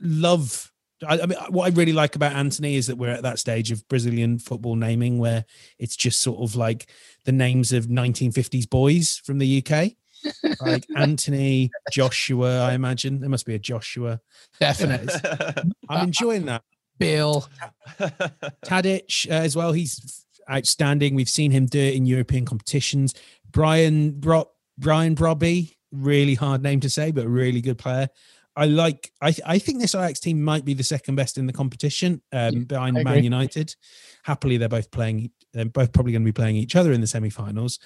Love. 0.00 0.69
I, 1.06 1.20
I 1.20 1.26
mean, 1.26 1.38
what 1.48 1.66
I 1.66 1.74
really 1.74 1.92
like 1.92 2.16
about 2.16 2.32
Antony 2.32 2.76
is 2.76 2.86
that 2.86 2.96
we're 2.96 3.10
at 3.10 3.22
that 3.22 3.38
stage 3.38 3.70
of 3.70 3.86
Brazilian 3.88 4.38
football 4.38 4.76
naming 4.76 5.18
where 5.18 5.44
it's 5.78 5.96
just 5.96 6.20
sort 6.20 6.40
of 6.40 6.56
like 6.56 6.90
the 7.24 7.32
names 7.32 7.72
of 7.72 7.86
1950s 7.86 8.68
boys 8.68 9.20
from 9.24 9.38
the 9.38 9.64
UK. 9.64 9.92
like 10.60 10.84
Anthony, 10.96 11.70
Joshua, 11.90 12.62
I 12.62 12.74
imagine. 12.74 13.20
There 13.20 13.30
must 13.30 13.46
be 13.46 13.54
a 13.54 13.58
Joshua. 13.58 14.20
Definitely. 14.58 15.14
I'm 15.88 16.08
enjoying 16.08 16.46
that. 16.46 16.62
Bill. 16.98 17.48
Tadic 18.64 19.28
uh, 19.30 19.34
as 19.34 19.56
well. 19.56 19.72
He's 19.72 20.26
outstanding. 20.50 21.14
We've 21.14 21.28
seen 21.28 21.50
him 21.50 21.66
do 21.66 21.80
it 21.80 21.94
in 21.94 22.04
European 22.04 22.44
competitions. 22.44 23.14
Brian 23.50 24.12
Bro- 24.20 24.50
Brian 24.78 25.16
Brobbey, 25.16 25.76
really 25.90 26.34
hard 26.34 26.62
name 26.62 26.80
to 26.80 26.90
say, 26.90 27.10
but 27.10 27.24
a 27.24 27.28
really 27.28 27.60
good 27.60 27.78
player. 27.78 28.08
I 28.56 28.66
like. 28.66 29.10
I 29.20 29.34
I 29.46 29.58
think 29.58 29.80
this 29.80 29.94
Ajax 29.94 30.20
team 30.20 30.42
might 30.42 30.64
be 30.64 30.74
the 30.74 30.82
second 30.82 31.14
best 31.14 31.38
in 31.38 31.46
the 31.46 31.52
competition 31.52 32.20
um, 32.32 32.64
behind 32.64 33.02
Man 33.02 33.24
United. 33.24 33.74
Happily, 34.24 34.56
they're 34.56 34.68
both 34.68 34.90
playing. 34.90 35.30
They're 35.52 35.64
both 35.64 35.92
probably 35.92 36.12
going 36.12 36.22
to 36.22 36.26
be 36.28 36.32
playing 36.32 36.56
each 36.56 36.76
other 36.76 36.92
in 36.92 37.00
the 37.00 37.06
semi-finals. 37.06 37.78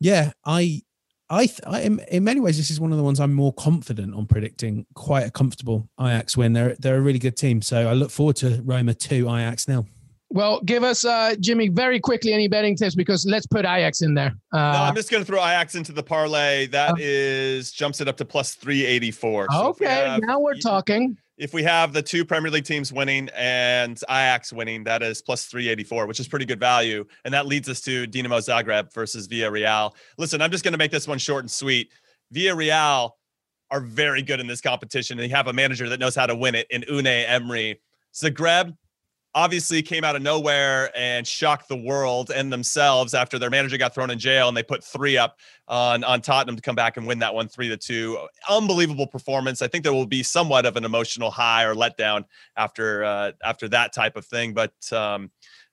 Yeah, 0.00 0.32
I 0.44 0.82
I, 1.30 1.46
th- 1.46 1.60
I 1.66 1.80
in, 1.82 2.00
in, 2.10 2.24
many 2.24 2.40
ways, 2.40 2.56
this 2.56 2.70
is 2.70 2.80
one 2.80 2.90
of 2.90 2.98
the 2.98 3.04
ones 3.04 3.20
I'm 3.20 3.34
more 3.34 3.52
confident 3.52 4.14
on 4.14 4.26
predicting. 4.26 4.86
Quite 4.94 5.26
a 5.26 5.30
comfortable 5.30 5.88
Ajax 6.00 6.36
win. 6.36 6.54
They're 6.54 6.74
they're 6.78 6.96
a 6.96 7.00
really 7.00 7.18
good 7.18 7.36
team, 7.36 7.60
so 7.60 7.88
I 7.88 7.92
look 7.92 8.10
forward 8.10 8.36
to 8.36 8.62
Roma 8.64 8.94
two, 8.94 9.28
Ajax 9.28 9.68
nil. 9.68 9.86
Well, 10.30 10.60
give 10.60 10.82
us, 10.84 11.04
uh, 11.04 11.34
Jimmy, 11.40 11.68
very 11.68 11.98
quickly 11.98 12.34
any 12.34 12.48
betting 12.48 12.76
tips 12.76 12.94
because 12.94 13.24
let's 13.24 13.46
put 13.46 13.60
Ajax 13.60 14.02
in 14.02 14.14
there. 14.14 14.34
Uh, 14.52 14.72
no, 14.72 14.82
I'm 14.82 14.94
just 14.94 15.10
going 15.10 15.22
to 15.22 15.26
throw 15.26 15.38
Ajax 15.38 15.74
into 15.74 15.92
the 15.92 16.02
parlay. 16.02 16.66
That 16.66 16.92
uh, 16.92 16.96
is 16.98 17.72
jumps 17.72 18.00
it 18.00 18.08
up 18.08 18.16
to 18.18 18.24
plus 18.24 18.54
384. 18.54 19.46
So 19.50 19.66
okay, 19.68 19.84
we 19.84 19.86
have, 19.86 20.20
now 20.22 20.38
we're 20.38 20.56
talking. 20.56 21.16
If 21.38 21.54
we 21.54 21.62
have 21.62 21.92
the 21.92 22.02
two 22.02 22.24
Premier 22.24 22.50
League 22.50 22.64
teams 22.64 22.92
winning 22.92 23.30
and 23.34 23.98
Ajax 24.10 24.52
winning, 24.52 24.84
that 24.84 25.02
is 25.02 25.22
plus 25.22 25.46
384, 25.46 26.06
which 26.06 26.20
is 26.20 26.28
pretty 26.28 26.44
good 26.44 26.60
value. 26.60 27.06
And 27.24 27.32
that 27.32 27.46
leads 27.46 27.68
us 27.68 27.80
to 27.82 28.06
Dinamo 28.06 28.38
Zagreb 28.38 28.92
versus 28.92 29.28
Villarreal. 29.28 29.94
Listen, 30.18 30.42
I'm 30.42 30.50
just 30.50 30.64
going 30.64 30.72
to 30.72 30.78
make 30.78 30.90
this 30.90 31.08
one 31.08 31.18
short 31.18 31.44
and 31.44 31.50
sweet. 31.50 31.90
Villarreal 32.34 33.12
are 33.70 33.80
very 33.80 34.22
good 34.22 34.40
in 34.40 34.46
this 34.46 34.60
competition, 34.60 35.18
they 35.18 35.28
have 35.28 35.46
a 35.46 35.52
manager 35.52 35.88
that 35.88 36.00
knows 36.00 36.14
how 36.14 36.26
to 36.26 36.34
win 36.34 36.54
it 36.54 36.66
in 36.70 36.82
Unai 36.82 37.24
Emery. 37.28 37.80
Zagreb, 38.14 38.74
obviously 39.34 39.82
came 39.82 40.04
out 40.04 40.16
of 40.16 40.22
nowhere 40.22 40.90
and 40.96 41.26
shocked 41.26 41.68
the 41.68 41.76
world 41.76 42.30
and 42.34 42.52
themselves 42.52 43.14
after 43.14 43.38
their 43.38 43.50
manager 43.50 43.76
got 43.76 43.94
thrown 43.94 44.10
in 44.10 44.18
jail 44.18 44.48
and 44.48 44.56
they 44.56 44.62
put 44.62 44.82
three 44.82 45.16
up 45.16 45.38
on 45.68 46.02
on 46.04 46.20
Tottenham 46.20 46.56
to 46.56 46.62
come 46.62 46.74
back 46.74 46.96
and 46.96 47.06
win 47.06 47.18
that 47.18 47.34
one 47.34 47.48
three 47.48 47.68
to 47.68 47.76
two. 47.76 48.18
Unbelievable 48.48 49.06
performance. 49.06 49.62
I 49.62 49.68
think 49.68 49.84
there 49.84 49.92
will 49.92 50.06
be 50.06 50.22
somewhat 50.22 50.66
of 50.66 50.76
an 50.76 50.84
emotional 50.84 51.30
high 51.30 51.64
or 51.64 51.74
letdown 51.74 52.24
after 52.56 53.04
uh, 53.04 53.32
after 53.44 53.68
that 53.68 53.92
type 53.92 54.16
of 54.16 54.24
thing, 54.24 54.54
but. 54.54 54.72
Um, 54.92 55.30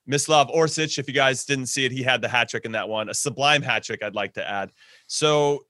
Mislav 0.08 0.54
Orsic, 0.54 1.00
if 1.00 1.08
you 1.08 1.14
guys 1.14 1.44
didn't 1.44 1.66
see 1.66 1.84
it, 1.84 1.90
he 1.90 2.00
had 2.00 2.22
the 2.22 2.28
hat 2.28 2.48
trick 2.48 2.64
in 2.64 2.70
that 2.70 2.88
one, 2.88 3.08
a 3.08 3.14
sublime 3.14 3.60
hat 3.60 3.82
trick, 3.82 4.04
I'd 4.04 4.14
like 4.14 4.34
to 4.34 4.48
add. 4.48 4.70
So 5.08 5.66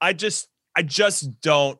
I 0.00 0.12
just, 0.12 0.46
I 0.76 0.82
just 0.82 1.40
don't 1.40 1.76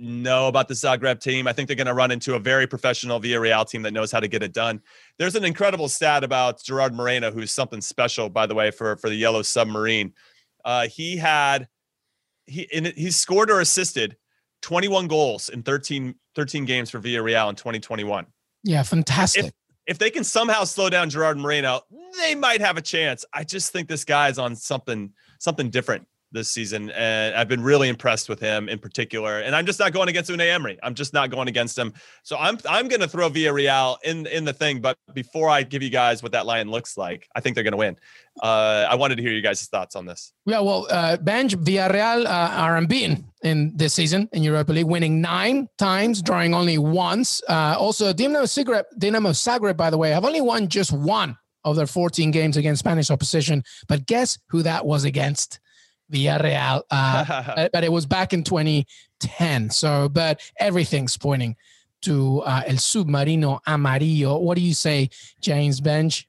know 0.00 0.48
about 0.48 0.68
the 0.68 0.74
Zagreb 0.74 1.20
team. 1.20 1.46
I 1.46 1.52
think 1.52 1.68
they're 1.68 1.76
going 1.76 1.86
to 1.86 1.94
run 1.94 2.10
into 2.10 2.34
a 2.34 2.38
very 2.38 2.66
professional 2.66 3.20
Villarreal 3.20 3.68
team 3.68 3.82
that 3.82 3.92
knows 3.92 4.10
how 4.10 4.20
to 4.20 4.28
get 4.28 4.42
it 4.42 4.52
done. 4.52 4.80
There's 5.18 5.36
an 5.36 5.44
incredible 5.44 5.88
stat 5.88 6.24
about 6.24 6.62
Gerard 6.62 6.94
Moreno, 6.94 7.30
who's 7.30 7.52
something 7.52 7.80
special, 7.80 8.28
by 8.28 8.46
the 8.46 8.54
way, 8.54 8.70
for, 8.70 8.96
for 8.96 9.08
the 9.08 9.16
Yellow 9.16 9.42
Submarine. 9.42 10.12
Uh, 10.64 10.88
he 10.88 11.16
had 11.16 11.68
he 12.46 12.62
in, 12.72 12.86
he 12.96 13.10
scored 13.10 13.50
or 13.50 13.60
assisted 13.60 14.16
21 14.62 15.06
goals 15.06 15.48
in 15.48 15.62
13 15.62 16.14
13 16.34 16.64
games 16.64 16.90
for 16.90 17.00
Villarreal 17.00 17.48
in 17.48 17.56
2021. 17.56 18.26
Yeah, 18.62 18.82
fantastic. 18.82 19.46
If, 19.46 19.52
if 19.86 19.98
they 19.98 20.10
can 20.10 20.24
somehow 20.24 20.64
slow 20.64 20.90
down 20.90 21.10
Gerard 21.10 21.38
Moreno, 21.38 21.80
they 22.18 22.34
might 22.34 22.60
have 22.60 22.76
a 22.76 22.82
chance. 22.82 23.24
I 23.32 23.44
just 23.44 23.72
think 23.72 23.88
this 23.88 24.04
guy's 24.04 24.38
on 24.38 24.54
something 24.56 25.12
something 25.38 25.70
different 25.70 26.06
this 26.32 26.50
season, 26.50 26.90
and 26.90 27.34
I've 27.34 27.48
been 27.48 27.62
really 27.62 27.88
impressed 27.88 28.28
with 28.28 28.40
him 28.40 28.68
in 28.68 28.78
particular. 28.78 29.40
And 29.40 29.54
I'm 29.54 29.66
just 29.66 29.78
not 29.78 29.92
going 29.92 30.08
against 30.08 30.30
Unai 30.30 30.50
Emery. 30.52 30.78
I'm 30.82 30.94
just 30.94 31.12
not 31.12 31.30
going 31.30 31.48
against 31.48 31.78
him. 31.78 31.92
So 32.22 32.36
I'm 32.36 32.58
I'm 32.68 32.88
going 32.88 33.00
to 33.00 33.08
throw 33.08 33.28
Villarreal 33.28 33.96
in 34.04 34.26
in 34.26 34.44
the 34.44 34.52
thing. 34.52 34.80
But 34.80 34.96
before 35.14 35.48
I 35.48 35.62
give 35.62 35.82
you 35.82 35.90
guys 35.90 36.22
what 36.22 36.32
that 36.32 36.46
line 36.46 36.70
looks 36.70 36.96
like, 36.96 37.28
I 37.34 37.40
think 37.40 37.54
they're 37.54 37.64
going 37.64 37.72
to 37.72 37.78
win. 37.78 37.96
Uh, 38.42 38.86
I 38.88 38.94
wanted 38.94 39.16
to 39.16 39.22
hear 39.22 39.32
you 39.32 39.42
guys' 39.42 39.66
thoughts 39.66 39.96
on 39.96 40.06
this. 40.06 40.32
Yeah, 40.46 40.60
well, 40.60 40.86
uh, 40.90 41.16
Benge 41.18 41.54
Villarreal 41.56 42.24
uh, 42.26 42.28
are 42.28 42.76
unbeaten 42.76 43.24
in 43.42 43.76
this 43.76 43.94
season 43.94 44.28
in 44.32 44.42
Europa 44.42 44.72
League, 44.72 44.86
winning 44.86 45.20
nine 45.20 45.68
times, 45.78 46.22
drawing 46.22 46.54
only 46.54 46.78
once. 46.78 47.42
Uh, 47.48 47.76
also, 47.78 48.12
Dinamo 48.12 48.44
Zagreb, 48.44 48.84
Dinamo 48.98 49.30
Zagreb, 49.30 49.76
by 49.76 49.90
the 49.90 49.98
way, 49.98 50.10
have 50.10 50.24
only 50.24 50.40
won 50.40 50.68
just 50.68 50.92
one 50.92 51.36
of 51.64 51.76
their 51.76 51.86
14 51.86 52.30
games 52.30 52.56
against 52.56 52.80
Spanish 52.80 53.10
opposition. 53.10 53.62
But 53.88 54.06
guess 54.06 54.38
who 54.48 54.62
that 54.62 54.86
was 54.86 55.04
against? 55.04 55.59
Villarreal, 56.10 56.82
uh, 56.90 57.68
but 57.72 57.84
it 57.84 57.92
was 57.92 58.06
back 58.06 58.32
in 58.32 58.44
2010. 58.44 59.70
So, 59.70 60.08
but 60.08 60.40
everything's 60.58 61.16
pointing 61.16 61.56
to 62.02 62.40
uh, 62.40 62.62
El 62.66 62.76
Submarino 62.76 63.60
Amarillo. 63.66 64.38
What 64.38 64.56
do 64.56 64.62
you 64.62 64.74
say, 64.74 65.10
James 65.40 65.80
Benge? 65.80 66.24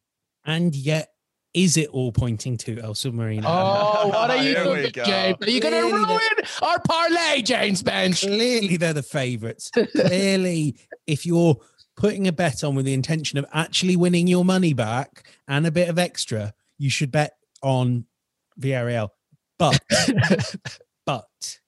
And 0.45 0.75
yet, 0.75 1.09
is 1.53 1.75
it 1.77 1.89
all 1.89 2.11
pointing 2.11 2.57
to 2.57 2.79
El 2.79 2.93
Submarino? 2.93 3.43
Oh, 3.45 4.07
what 4.13 4.29
are 4.29 4.37
you 4.37 4.55
doing, 4.55 4.91
James? 4.91 5.37
Are 5.41 5.49
you 5.49 5.59
going 5.59 5.73
to 5.73 5.95
ruin 5.95 6.19
our 6.61 6.79
parlay, 6.79 7.41
James 7.41 7.83
Benge? 7.83 8.21
Clearly, 8.21 8.77
they're 8.77 8.93
the 8.93 9.03
favourites. 9.03 9.69
Clearly, 9.69 10.77
if 11.07 11.25
you're 11.25 11.57
putting 11.97 12.27
a 12.27 12.31
bet 12.31 12.63
on 12.63 12.75
with 12.75 12.85
the 12.85 12.93
intention 12.93 13.37
of 13.37 13.45
actually 13.53 13.95
winning 13.95 14.27
your 14.27 14.45
money 14.45 14.73
back 14.73 15.27
and 15.47 15.67
a 15.67 15.71
bit 15.71 15.89
of 15.89 15.99
extra, 15.99 16.53
you 16.77 16.89
should 16.89 17.11
bet 17.11 17.33
on 17.61 18.05
Villarreal. 18.59 19.09
But, 19.61 19.79
but, 21.05 21.59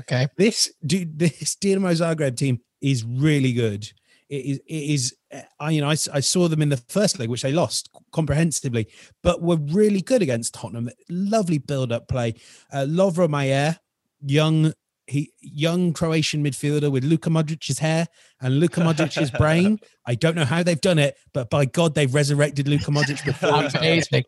okay, 0.00 0.28
this 0.36 0.70
dude, 0.84 1.18
this 1.18 1.56
Dinamo 1.56 1.90
Zagreb 1.90 2.36
team 2.36 2.60
is 2.82 3.02
really 3.02 3.54
good. 3.54 3.90
It 4.28 4.44
is, 4.44 4.58
it 4.66 4.74
is. 4.74 5.16
I 5.58 5.70
you 5.70 5.80
know 5.80 5.88
I, 5.88 5.96
I 6.12 6.20
saw 6.20 6.48
them 6.48 6.60
in 6.60 6.68
the 6.68 6.76
first 6.76 7.18
leg, 7.18 7.30
which 7.30 7.42
they 7.42 7.50
lost 7.50 7.88
comprehensively, 8.12 8.88
but 9.22 9.40
were 9.40 9.56
really 9.56 10.02
good 10.02 10.20
against 10.20 10.52
Tottenham. 10.52 10.90
Lovely 11.08 11.58
build 11.58 11.92
up 11.92 12.08
play. 12.08 12.34
Uh, 12.72 12.84
Lovro 12.86 13.26
Majer, 13.26 13.78
young 14.24 14.72
he 15.10 15.32
young 15.40 15.92
Croatian 15.92 16.42
midfielder 16.44 16.90
with 16.90 17.02
Luka 17.02 17.30
Modric's 17.30 17.80
hair 17.80 18.06
and 18.40 18.60
Luka 18.60 18.80
Modric's 18.80 19.30
brain. 19.32 19.80
I 20.06 20.14
don't 20.14 20.36
know 20.36 20.44
how 20.44 20.62
they've 20.62 20.80
done 20.80 21.00
it, 21.00 21.16
but 21.34 21.50
by 21.50 21.64
God, 21.64 21.94
they've 21.96 22.12
resurrected 22.14 22.68
Luka 22.68 22.92
Modric 22.92 23.24
before. 23.24 23.68
Amazing. 23.80 24.24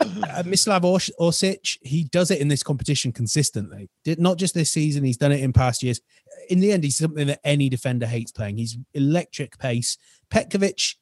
uh, 0.00 0.42
Mislav 0.42 0.82
Orsic, 0.82 1.78
he 1.82 2.04
does 2.04 2.32
it 2.32 2.40
in 2.40 2.48
this 2.48 2.64
competition 2.64 3.12
consistently. 3.12 3.88
Not 4.04 4.36
just 4.36 4.52
this 4.54 4.72
season, 4.72 5.04
he's 5.04 5.16
done 5.16 5.32
it 5.32 5.40
in 5.40 5.52
past 5.52 5.82
years. 5.82 6.00
In 6.50 6.58
the 6.58 6.72
end, 6.72 6.82
he's 6.82 6.98
something 6.98 7.28
that 7.28 7.40
any 7.44 7.68
defender 7.68 8.06
hates 8.06 8.32
playing. 8.32 8.56
He's 8.56 8.76
electric 8.94 9.58
pace. 9.58 9.96
Petkovic, 10.28 10.96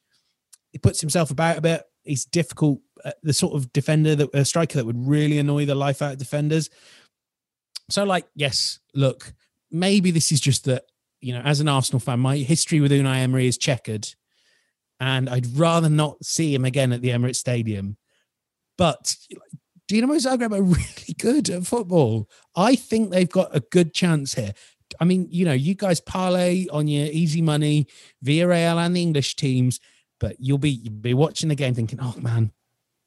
he 0.71 0.77
puts 0.77 1.01
himself 1.01 1.31
about 1.31 1.57
a 1.57 1.61
bit. 1.61 1.83
He's 2.03 2.25
difficult, 2.25 2.81
uh, 3.03 3.11
the 3.23 3.33
sort 3.33 3.55
of 3.55 3.73
defender 3.73 4.15
that 4.15 4.29
a 4.35 4.45
striker 4.45 4.77
that 4.77 4.85
would 4.85 5.07
really 5.07 5.39
annoy 5.39 5.65
the 5.65 5.73
life 5.73 6.01
out 6.01 6.13
of 6.13 6.17
defenders. 6.19 6.69
So, 7.89 8.03
like, 8.03 8.27
yes, 8.35 8.79
look, 8.93 9.33
maybe 9.71 10.11
this 10.11 10.31
is 10.31 10.39
just 10.39 10.65
that, 10.65 10.85
you 11.21 11.33
know, 11.33 11.41
as 11.41 11.59
an 11.59 11.67
Arsenal 11.67 11.99
fan, 11.99 12.19
my 12.19 12.37
history 12.37 12.79
with 12.79 12.91
Unai 12.91 13.17
Emery 13.17 13.47
is 13.47 13.57
checkered. 13.57 14.07
And 14.99 15.29
I'd 15.29 15.57
rather 15.57 15.89
not 15.89 16.23
see 16.23 16.53
him 16.53 16.63
again 16.65 16.93
at 16.93 17.01
the 17.01 17.09
Emirates 17.09 17.35
Stadium. 17.35 17.97
But 18.77 19.15
Dinamo 19.89 20.15
Zagreb 20.15 20.57
are 20.57 20.61
really 20.61 21.15
good 21.19 21.49
at 21.49 21.65
football. 21.65 22.29
I 22.55 22.75
think 22.75 23.11
they've 23.11 23.29
got 23.29 23.55
a 23.55 23.59
good 23.59 23.93
chance 23.93 24.33
here. 24.33 24.53
I 24.99 25.05
mean, 25.05 25.27
you 25.29 25.45
know, 25.45 25.53
you 25.53 25.75
guys 25.75 25.99
parlay 25.99 26.67
on 26.71 26.87
your 26.87 27.07
easy 27.07 27.41
money, 27.41 27.87
Villarreal 28.23 28.77
and 28.77 28.95
the 28.95 29.01
English 29.01 29.35
teams, 29.35 29.79
but 30.19 30.35
you'll 30.39 30.59
be 30.59 30.69
you'll 30.69 30.93
be 30.93 31.13
watching 31.13 31.49
the 31.49 31.55
game 31.55 31.73
thinking, 31.73 31.99
oh 32.01 32.15
man, 32.19 32.51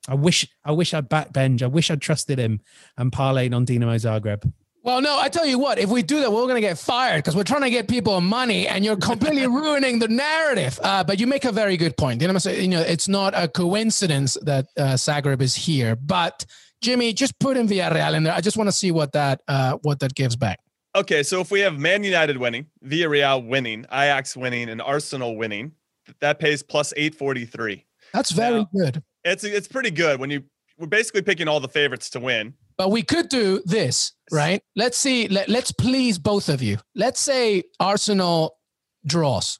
I 0.08 0.14
wish 0.14 0.46
I 0.64 0.72
wish 0.72 0.94
I'd 0.94 1.08
back 1.08 1.32
Benge. 1.32 1.62
I 1.62 1.66
wish 1.66 1.90
I'd 1.90 2.00
trusted 2.00 2.38
him 2.38 2.60
and 2.96 3.12
parlayed 3.12 3.54
on 3.54 3.66
Dinamo 3.66 3.94
Zagreb. 3.94 4.52
Well, 4.86 5.02
no, 5.02 5.18
I 5.18 5.28
tell 5.28 5.44
you 5.44 5.58
what, 5.58 5.80
if 5.80 5.90
we 5.90 6.04
do 6.04 6.20
that, 6.20 6.30
we're 6.30 6.42
going 6.42 6.54
to 6.54 6.60
get 6.60 6.78
fired 6.78 7.18
because 7.18 7.34
we're 7.34 7.42
trying 7.42 7.62
to 7.62 7.70
get 7.70 7.88
people 7.88 8.20
money 8.20 8.68
and 8.68 8.84
you're 8.84 8.96
completely 8.96 9.44
ruining 9.48 9.98
the 9.98 10.06
narrative. 10.06 10.78
Uh, 10.80 11.02
but 11.02 11.18
you 11.18 11.26
make 11.26 11.44
a 11.44 11.50
very 11.50 11.76
good 11.76 11.96
point. 11.96 12.22
You 12.22 12.28
know, 12.28 12.38
you 12.48 12.68
know 12.68 12.82
it's 12.82 13.08
not 13.08 13.34
a 13.34 13.48
coincidence 13.48 14.36
that 14.42 14.68
uh, 14.76 14.94
Zagreb 14.94 15.42
is 15.42 15.56
here. 15.56 15.96
But 15.96 16.46
Jimmy, 16.82 17.12
just 17.12 17.36
put 17.40 17.56
in 17.56 17.66
Villarreal 17.66 18.14
in 18.14 18.22
there. 18.22 18.32
I 18.32 18.40
just 18.40 18.56
want 18.56 18.68
to 18.68 18.72
see 18.72 18.92
what 18.92 19.10
that 19.10 19.40
uh, 19.48 19.76
what 19.82 19.98
that 19.98 20.14
gives 20.14 20.36
back. 20.36 20.60
Okay, 20.94 21.24
so 21.24 21.40
if 21.40 21.50
we 21.50 21.58
have 21.60 21.80
Man 21.80 22.04
United 22.04 22.36
winning, 22.36 22.66
Villarreal 22.84 23.44
winning, 23.44 23.86
Ajax 23.90 24.36
winning, 24.36 24.68
and 24.68 24.80
Arsenal 24.80 25.36
winning, 25.36 25.72
that 26.20 26.38
pays 26.38 26.62
plus 26.62 26.94
843. 26.96 27.84
That's 28.12 28.30
very 28.30 28.60
now, 28.60 28.68
good. 28.72 29.02
It's 29.24 29.42
it's 29.42 29.66
pretty 29.66 29.90
good 29.90 30.20
when 30.20 30.30
you 30.30 30.44
we're 30.78 30.86
basically 30.86 31.22
picking 31.22 31.48
all 31.48 31.58
the 31.58 31.68
favorites 31.68 32.08
to 32.10 32.20
win. 32.20 32.54
But 32.78 32.90
we 32.90 33.02
could 33.02 33.28
do 33.28 33.62
this, 33.64 34.12
right? 34.30 34.62
Let's 34.74 34.98
see. 34.98 35.28
Let, 35.28 35.48
let's 35.48 35.72
please 35.72 36.18
both 36.18 36.48
of 36.48 36.62
you. 36.62 36.78
Let's 36.94 37.20
say 37.20 37.64
Arsenal 37.80 38.58
draws, 39.06 39.58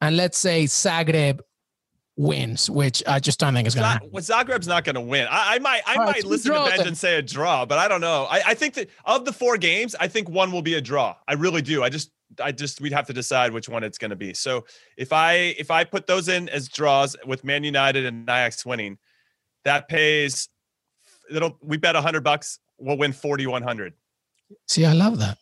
and 0.00 0.16
let's 0.16 0.38
say 0.38 0.64
Zagreb 0.64 1.40
wins, 2.18 2.68
which 2.68 3.02
I 3.06 3.20
just 3.20 3.38
don't 3.38 3.54
think 3.54 3.68
is 3.68 3.74
going 3.74 3.84
to 3.84 3.88
happen. 3.90 4.10
Well, 4.12 4.22
Zagreb's 4.22 4.66
not 4.66 4.84
going 4.84 4.96
to 4.96 5.00
win. 5.00 5.28
I, 5.30 5.54
I, 5.54 5.58
might, 5.60 5.82
I 5.86 5.96
right, 5.96 6.06
might 6.06 6.24
listen 6.24 6.52
to 6.52 6.58
Benge 6.58 6.84
and 6.84 6.98
say 6.98 7.16
a 7.16 7.22
draw, 7.22 7.64
but 7.64 7.78
I 7.78 7.86
don't 7.86 8.00
know. 8.00 8.26
I, 8.28 8.42
I 8.48 8.54
think 8.54 8.74
that 8.74 8.90
of 9.04 9.24
the 9.24 9.32
four 9.32 9.56
games, 9.56 9.94
I 9.98 10.08
think 10.08 10.28
one 10.28 10.50
will 10.50 10.60
be 10.60 10.74
a 10.74 10.80
draw. 10.80 11.14
I 11.28 11.34
really 11.34 11.62
do. 11.62 11.84
I 11.84 11.88
just, 11.88 12.10
I 12.42 12.50
just, 12.50 12.80
we'd 12.80 12.92
have 12.92 13.06
to 13.06 13.12
decide 13.12 13.52
which 13.52 13.68
one 13.68 13.84
it's 13.84 13.98
going 13.98 14.10
to 14.10 14.16
be. 14.16 14.34
So 14.34 14.66
if 14.96 15.12
I, 15.12 15.54
if 15.58 15.70
I 15.70 15.84
put 15.84 16.08
those 16.08 16.28
in 16.28 16.48
as 16.48 16.68
draws 16.68 17.16
with 17.24 17.44
Man 17.44 17.62
United 17.62 18.04
and 18.04 18.24
Ajax 18.24 18.66
winning, 18.66 18.98
that 19.64 19.88
pays 19.88 20.48
it'll 21.30 21.56
we 21.62 21.76
bet 21.76 21.96
a 21.96 22.00
hundred 22.00 22.24
bucks, 22.24 22.58
we'll 22.78 22.98
win 22.98 23.12
forty 23.12 23.46
one 23.46 23.62
hundred. 23.62 23.94
See, 24.66 24.84
I 24.84 24.92
love 24.92 25.18
that. 25.18 25.38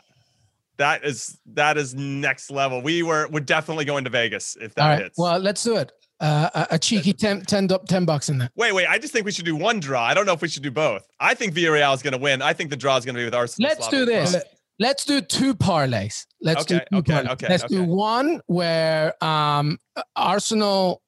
That 0.79 1.05
is 1.05 1.38
that 1.55 1.79
is 1.79 1.94
next 1.94 2.51
level. 2.51 2.83
We 2.83 3.03
were 3.03 3.29
we're 3.29 3.40
definitely 3.40 3.85
going 3.85 4.05
to 4.05 4.11
Vegas 4.11 4.57
if 4.61 4.75
that 4.75 4.83
All 4.83 4.88
right. 4.90 5.03
hits. 5.03 5.18
Well, 5.18 5.38
let's 5.38 5.62
do 5.62 5.77
it. 5.77 5.92
uh, 6.20 6.51
a, 6.55 6.75
a 6.75 6.79
cheeky 6.79 7.12
10, 7.12 7.42
10, 7.42 7.66
du- 7.66 7.81
10 7.88 8.05
bucks 8.07 8.29
in 8.29 8.38
that. 8.38 8.51
Wait, 8.57 8.72
wait. 8.72 8.87
I 8.87 8.99
just 8.99 9.12
think 9.12 9.27
we 9.27 9.33
should 9.33 9.44
do 9.44 9.55
one 9.57 9.81
draw. 9.81 10.03
I 10.03 10.14
don't 10.14 10.25
know 10.27 10.33
if 10.33 10.40
we 10.42 10.49
should 10.49 10.62
do 10.62 10.70
both. 10.70 11.07
I 11.20 11.35
think 11.35 11.55
Villarreal 11.55 11.94
is 11.94 12.03
going 12.03 12.12
to 12.12 12.18
win. 12.18 12.40
I 12.42 12.53
think 12.55 12.70
the 12.70 12.77
draw 12.77 12.96
is 12.96 13.05
going 13.05 13.14
to 13.14 13.20
be 13.20 13.25
with 13.27 13.35
Arsenal. 13.35 13.68
Let's 13.68 13.88
Slavia 13.88 13.99
do 14.01 14.07
this. 14.07 14.37
Let's 14.79 15.05
do 15.05 15.20
two 15.20 15.55
parlays. 15.55 16.27
Let's 16.42 16.64
do 16.66 16.79
two 16.79 16.99
okay, 16.99 17.12
parlays. 17.12 17.31
okay, 17.33 17.46
Let's 17.49 17.64
do 17.64 17.83
one 17.83 18.40
where 18.46 19.12
um, 19.25 19.79
Arsenal 20.14 21.03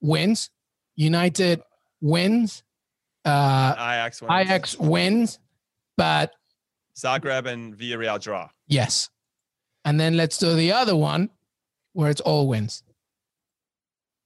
wins, 0.00 0.50
United 0.96 1.62
wins, 2.00 2.62
uh, 3.24 3.74
Ajax 3.76 4.20
wins. 4.22 4.32
Ajax 4.40 4.78
wins, 4.78 5.38
but 5.96 6.32
Zagreb 6.96 7.46
and 7.46 7.76
Villarreal 7.76 8.20
draw. 8.20 8.48
yes. 8.66 9.08
And 9.84 9.98
then 9.98 10.16
let's 10.16 10.38
do 10.38 10.54
the 10.54 10.70
other 10.72 10.94
one 10.94 11.28
where 11.92 12.08
it's 12.08 12.20
all 12.20 12.46
wins. 12.46 12.84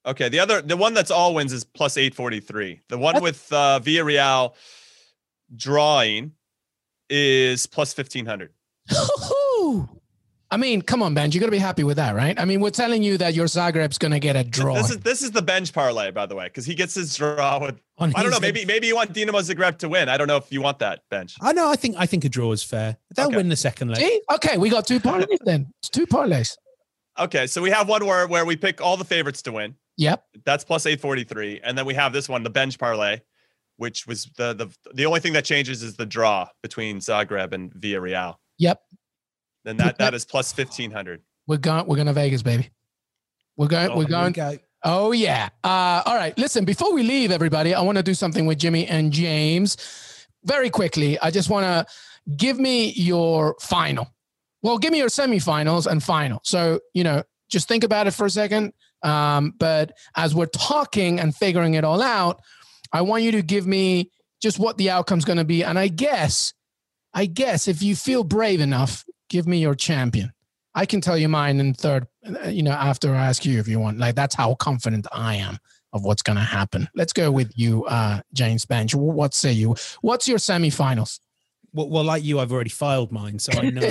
Okay, 0.05 0.29
the 0.29 0.39
other, 0.39 0.61
the 0.61 0.77
one 0.77 0.93
that's 0.95 1.11
all 1.11 1.35
wins 1.35 1.53
is 1.53 1.65
plus 1.65 1.97
eight 1.97 2.15
forty 2.15 2.41
three. 2.41 2.81
The 2.89 2.99
one 2.99 3.15
That's- 3.15 3.23
with 3.23 3.53
uh, 3.53 3.81
Villarreal 3.83 4.55
drawing 5.57 6.33
is 7.09 7.67
plus 7.67 7.93
fifteen 7.95 8.27
hundred. 8.27 8.53
I 10.49 10.57
mean, 10.59 10.83
come 10.83 11.03
on, 11.03 11.15
Ben. 11.15 11.33
You're 11.33 11.41
gonna 11.41 11.51
be 11.51 11.59
happy 11.59 11.83
with 11.85 11.97
that, 11.97 12.15
right? 12.15 12.39
I 12.39 12.45
mean, 12.45 12.61
we're 12.61 12.71
telling 12.71 13.03
you 13.03 13.19
that 13.19 13.35
your 13.35 13.47
Zagreb's 13.47 13.99
gonna 13.99 14.21
get 14.21 14.37
a 14.37 14.45
draw. 14.45 14.75
This 14.75 14.91
is 14.91 14.99
this 14.99 15.23
is 15.23 15.33
the 15.33 15.43
Benge 15.43 15.73
parlay, 15.73 16.11
by 16.13 16.27
the 16.27 16.37
way, 16.37 16.45
because 16.47 16.67
he 16.67 16.75
gets 16.75 16.95
his 16.95 17.17
draw 17.17 17.59
with. 17.61 17.81
On 17.99 18.13
I 18.15 18.23
don't 18.23 18.31
know. 18.31 18.41
Maybe 18.41 18.65
maybe 18.67 18.87
you 18.87 18.95
want 18.95 19.13
Dinamo 19.15 19.41
Zagreb 19.41 19.79
to 19.79 19.89
win. 19.89 20.09
I 20.11 20.17
don't 20.19 20.27
know 20.29 20.37
if 20.37 20.53
you 20.53 20.61
want 20.61 20.79
that 20.81 21.01
Benge. 21.11 21.35
I 21.41 21.53
know. 21.53 21.71
I 21.71 21.77
think 21.77 21.97
I 21.99 22.05
think 22.07 22.25
a 22.25 22.29
draw 22.29 22.53
is 22.53 22.63
fair. 22.63 22.99
They'll 23.15 23.29
Okay. 23.29 23.37
win 23.37 23.49
the 23.49 23.57
second 23.57 23.89
leg. 23.89 23.99
See? 24.01 24.21
Okay, 24.35 24.59
we 24.59 24.69
got 24.69 24.87
two 24.87 25.01
parlays 25.01 25.39
then. 25.45 25.73
It's 25.81 25.89
two 25.89 26.07
parlays. 26.07 26.57
Okay, 27.19 27.47
so 27.47 27.63
we 27.63 27.71
have 27.71 27.89
one 27.89 28.05
where 28.05 28.27
where 28.29 28.45
we 28.45 28.55
pick 28.57 28.83
all 28.83 28.99
the 28.99 29.05
favorites 29.05 29.41
to 29.43 29.53
win. 29.53 29.75
Yep. 29.97 30.23
That's 30.45 30.63
plus 30.63 30.85
eight 30.85 31.01
forty 31.01 31.25
three, 31.25 31.59
and 31.65 31.77
then 31.79 31.87
we 31.87 31.95
have 31.95 32.13
this 32.13 32.29
one, 32.29 32.43
the 32.43 32.51
Benge 32.51 32.79
parlay, 32.79 33.21
which 33.79 34.07
was 34.07 34.25
the 34.37 34.53
the 34.53 34.69
the 34.93 35.07
only 35.07 35.21
thing 35.21 35.33
that 35.33 35.47
changes 35.47 35.83
is 35.83 35.97
the 35.97 36.05
draw 36.05 36.49
between 36.63 36.99
Zagreb 36.99 37.53
and 37.55 37.73
Villarreal. 37.73 38.35
Yep. 38.59 38.79
Then 39.65 39.79
that 39.79 39.97
that 39.99 40.13
is 40.13 40.27
plus 40.27 40.53
fifteen 40.53 40.91
hundred. 40.91 41.23
We're 41.47 41.57
going. 41.57 41.87
We're 41.87 41.97
going 41.97 42.09
to 42.09 42.13
Vegas, 42.13 42.43
baby. 42.43 42.69
We're 43.57 43.69
going. 43.69 43.89
Oh, 43.91 43.97
we're 43.97 44.03
here 44.03 44.11
going. 44.11 44.33
Go. 44.33 44.59
Oh 44.89 45.11
yeah. 45.11 45.49
Uh, 45.65 46.01
all 46.07 46.15
right. 46.15 46.39
Listen, 46.39 46.65
before 46.65 46.95
we 46.95 47.03
leave, 47.03 47.33
everybody, 47.33 47.75
I 47.75 47.81
want 47.81 47.97
to 47.99 48.05
do 48.05 48.15
something 48.15 48.47
with 48.47 48.59
Jimmy 48.59 48.87
and 48.87 49.13
James. 49.13 49.77
Very 50.45 50.71
quickly, 50.71 51.19
I 51.19 51.33
just 51.33 51.51
want 51.51 51.65
to 51.65 51.93
give 52.37 52.61
me 52.61 52.93
your 52.93 53.57
final. 53.61 54.15
Well, 54.63 54.79
give 54.79 54.93
me 54.93 54.99
your 54.99 55.09
semifinals 55.09 55.89
and 55.89 56.01
final. 56.01 56.41
So 56.45 56.79
you 56.95 57.03
know, 57.03 57.25
just 57.49 57.67
think 57.67 57.83
about 57.83 58.07
it 58.07 58.13
for 58.13 58.27
a 58.27 58.31
second. 58.31 58.75
Um, 59.03 59.55
but 59.59 59.91
as 60.17 60.37
we're 60.37 60.47
talking 60.47 61.19
and 61.19 61.35
figuring 61.35 61.75
it 61.75 61.83
all 61.83 62.01
out, 62.01 62.41
I 62.93 63.03
want 63.03 63.25
you 63.25 63.33
to 63.33 63.43
give 63.43 63.67
me 63.67 64.13
just 64.41 64.61
what 64.61 64.79
the 64.79 64.91
outcome's 64.91 65.25
going 65.25 65.39
to 65.39 65.45
be. 65.45 65.65
And 65.65 65.81
I 65.81 65.89
guess, 65.89 66.55
I 67.13 67.27
guess 67.27 67.67
if 67.67 67.83
you 67.83 67.97
feel 67.97 68.23
brave 68.23 68.61
enough, 68.61 69.05
give 69.29 69.49
me 69.49 69.59
your 69.59 69.75
champion. 69.75 70.33
I 70.77 70.87
can 70.87 71.01
tell 71.01 71.17
you 71.19 71.29
mine 71.29 71.59
in 71.59 71.75
third, 71.75 72.07
uh, 72.45 72.49
you 72.49 72.63
know, 72.63 72.71
after 72.73 73.13
I 73.15 73.27
ask 73.27 73.45
you 73.45 73.59
if 73.59 73.67
you 73.67 73.81
want. 73.81 73.99
Like 73.99 74.15
that's 74.15 74.35
how 74.37 74.55
confident 74.55 75.07
I 75.11 75.35
am 75.37 75.59
of 75.93 76.05
what's 76.05 76.23
going 76.23 76.37
to 76.37 76.43
happen. 76.45 76.89
Let's 76.95 77.13
go 77.15 77.31
with 77.31 77.51
you, 77.57 77.85
uh, 77.87 78.21
James 78.35 78.65
Benge. 78.67 78.95
What 78.95 79.33
say 79.35 79.53
you? 79.53 79.75
What's 80.03 80.29
your 80.29 80.39
semifinals? 80.39 81.19
Well, 81.73 81.89
well, 81.91 82.05
like 82.05 82.23
you, 82.25 82.39
I've 82.41 82.53
already 82.53 82.71
filed 82.71 83.11
mine, 83.11 83.39
so 83.39 83.53
I 83.59 83.71
know, 83.71 83.83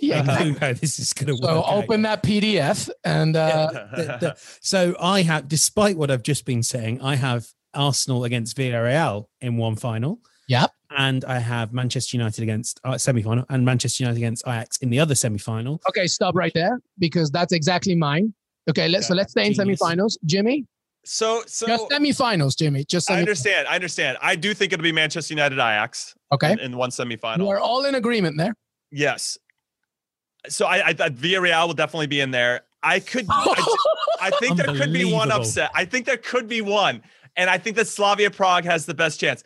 yeah. 0.00 0.16
I 0.16 0.20
exactly. 0.20 0.50
know 0.52 0.58
how 0.60 0.72
this 0.72 0.98
is 0.98 1.12
going 1.12 1.28
to 1.28 1.32
work. 1.34 1.42
So 1.50 1.64
out. 1.64 1.84
open 1.84 2.02
that 2.02 2.22
PDF 2.22 2.88
and 3.04 3.36
uh, 3.36 3.68
The- 3.94 4.18
the- 4.20 4.36
so 4.60 4.94
I 5.00 5.22
have, 5.22 5.48
despite 5.48 5.96
what 5.96 6.10
I've 6.10 6.22
just 6.22 6.44
been 6.44 6.62
saying, 6.62 7.00
I 7.02 7.16
have 7.16 7.46
Arsenal 7.74 8.24
against 8.24 8.56
Villarreal 8.56 9.26
in 9.40 9.56
one 9.58 9.76
final. 9.76 10.20
Yep. 10.48 10.70
And 10.96 11.24
I 11.24 11.38
have 11.40 11.72
Manchester 11.72 12.16
United 12.16 12.42
against 12.42 12.80
uh, 12.84 12.96
semi-final 12.96 13.44
and 13.48 13.64
Manchester 13.64 14.04
United 14.04 14.18
against 14.18 14.46
Ajax 14.46 14.76
in 14.78 14.90
the 14.90 15.00
other 15.00 15.14
semi-final. 15.14 15.80
okay, 15.88 16.06
stop 16.06 16.34
right 16.36 16.52
there 16.54 16.78
because 16.98 17.30
that's 17.30 17.52
exactly 17.52 17.94
mine. 17.94 18.32
Okay, 18.70 18.88
let's 18.88 19.08
so 19.08 19.14
let's 19.14 19.32
stay 19.32 19.46
in 19.46 19.52
genius. 19.54 19.80
semifinals. 19.80 20.16
Jimmy, 20.24 20.64
So 21.04 21.42
so 21.46 21.66
just 21.66 21.88
semifinals, 21.90 22.56
Jimmy. 22.56 22.84
Just 22.84 23.10
I 23.10 23.18
understand. 23.18 23.66
I 23.68 23.74
understand. 23.74 24.18
I 24.22 24.36
do 24.36 24.54
think 24.54 24.72
it'll 24.72 24.82
be 24.84 24.92
Manchester 24.92 25.34
United 25.34 25.56
Ajax 25.56 26.14
Okay, 26.32 26.52
in, 26.52 26.58
in 26.60 26.76
one 26.76 26.90
semifinal. 26.90 27.46
we're 27.46 27.60
all 27.60 27.84
in 27.84 27.94
agreement 27.96 28.38
there. 28.38 28.54
Yes. 28.90 29.36
So 30.48 30.66
I, 30.66 30.88
I 30.88 30.92
thought 30.92 31.12
Villarreal 31.12 31.66
will 31.66 31.74
definitely 31.74 32.06
be 32.06 32.20
in 32.20 32.30
there. 32.30 32.62
I 32.82 33.00
could. 33.00 33.26
I, 33.28 33.76
I 34.20 34.30
think 34.30 34.56
there 34.56 34.66
could 34.74 34.92
be 34.92 35.04
one 35.12 35.32
upset. 35.32 35.70
I 35.74 35.84
think 35.84 36.06
there 36.06 36.16
could 36.16 36.46
be 36.48 36.60
one, 36.60 37.02
and 37.36 37.50
I 37.50 37.58
think 37.58 37.74
that 37.76 37.88
Slavia 37.88 38.30
Prague 38.30 38.64
has 38.64 38.86
the 38.86 38.94
best 38.94 39.18
chance. 39.18 39.42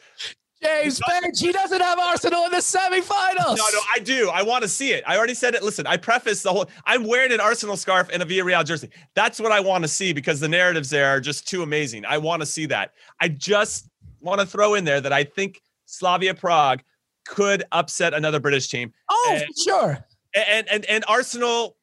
James 0.62 1.00
Benge, 1.00 1.38
he 1.40 1.52
doesn't 1.52 1.80
have 1.80 1.98
Arsenal 1.98 2.44
in 2.44 2.50
the 2.50 2.58
semifinals. 2.58 3.56
No, 3.56 3.64
no, 3.72 3.80
I 3.94 3.98
do. 3.98 4.28
I 4.28 4.42
want 4.42 4.62
to 4.62 4.68
see 4.68 4.92
it. 4.92 5.02
I 5.06 5.16
already 5.16 5.32
said 5.34 5.54
it. 5.54 5.62
Listen, 5.62 5.86
I 5.86 5.96
preface 5.96 6.42
the 6.42 6.52
whole. 6.52 6.68
I'm 6.84 7.04
wearing 7.04 7.32
an 7.32 7.40
Arsenal 7.40 7.76
scarf 7.76 8.10
and 8.12 8.22
a 8.22 8.26
Villarreal 8.26 8.64
jersey. 8.64 8.90
That's 9.14 9.40
what 9.40 9.52
I 9.52 9.60
want 9.60 9.84
to 9.84 9.88
see 9.88 10.12
because 10.12 10.38
the 10.38 10.48
narratives 10.48 10.90
there 10.90 11.08
are 11.08 11.20
just 11.20 11.48
too 11.48 11.62
amazing. 11.62 12.04
I 12.04 12.18
want 12.18 12.42
to 12.42 12.46
see 12.46 12.66
that. 12.66 12.92
I 13.20 13.28
just 13.28 13.88
want 14.20 14.40
to 14.40 14.46
throw 14.46 14.74
in 14.74 14.84
there 14.84 15.00
that 15.00 15.12
I 15.14 15.24
think 15.24 15.62
Slavia 15.86 16.34
Prague 16.34 16.82
could 17.26 17.64
upset 17.72 18.12
another 18.12 18.40
British 18.40 18.68
team, 18.68 18.92
Oh, 19.08 19.30
and- 19.40 19.44
sure. 19.58 19.98
and 20.34 20.68
and 20.68 20.84
and 20.86 21.04
Arsenal 21.08 21.76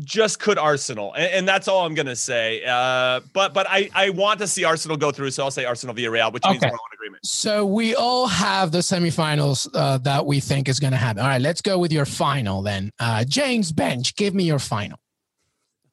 just 0.00 0.40
could 0.40 0.58
Arsenal, 0.58 1.12
and, 1.14 1.32
and 1.32 1.48
that's 1.48 1.68
all 1.68 1.86
I'm 1.86 1.94
gonna 1.94 2.16
say. 2.16 2.64
Uh, 2.64 3.20
but 3.32 3.54
but 3.54 3.66
I 3.68 3.90
I 3.94 4.10
want 4.10 4.40
to 4.40 4.46
see 4.46 4.64
Arsenal 4.64 4.96
go 4.96 5.12
through, 5.12 5.30
so 5.30 5.44
I'll 5.44 5.50
say 5.50 5.64
Arsenal 5.64 5.94
Villarreal, 5.94 6.32
which 6.32 6.44
means 6.44 6.60
we're 6.62 6.68
all 6.68 6.72
in 6.72 6.94
agreement. 6.94 7.26
So 7.26 7.64
we 7.64 7.94
all 7.94 8.26
have 8.26 8.72
the 8.72 8.78
semifinals 8.78 9.68
uh, 9.74 9.98
that 9.98 10.26
we 10.26 10.40
think 10.40 10.68
is 10.68 10.80
going 10.80 10.92
to 10.92 10.96
happen. 10.96 11.22
All 11.22 11.28
right, 11.28 11.40
let's 11.40 11.60
go 11.60 11.78
with 11.78 11.92
your 11.92 12.06
final 12.06 12.62
then. 12.62 12.90
Uh, 12.98 13.24
James 13.24 13.72
Benge, 13.72 14.14
give 14.16 14.34
me 14.34 14.44
your 14.44 14.58
final. 14.58 14.98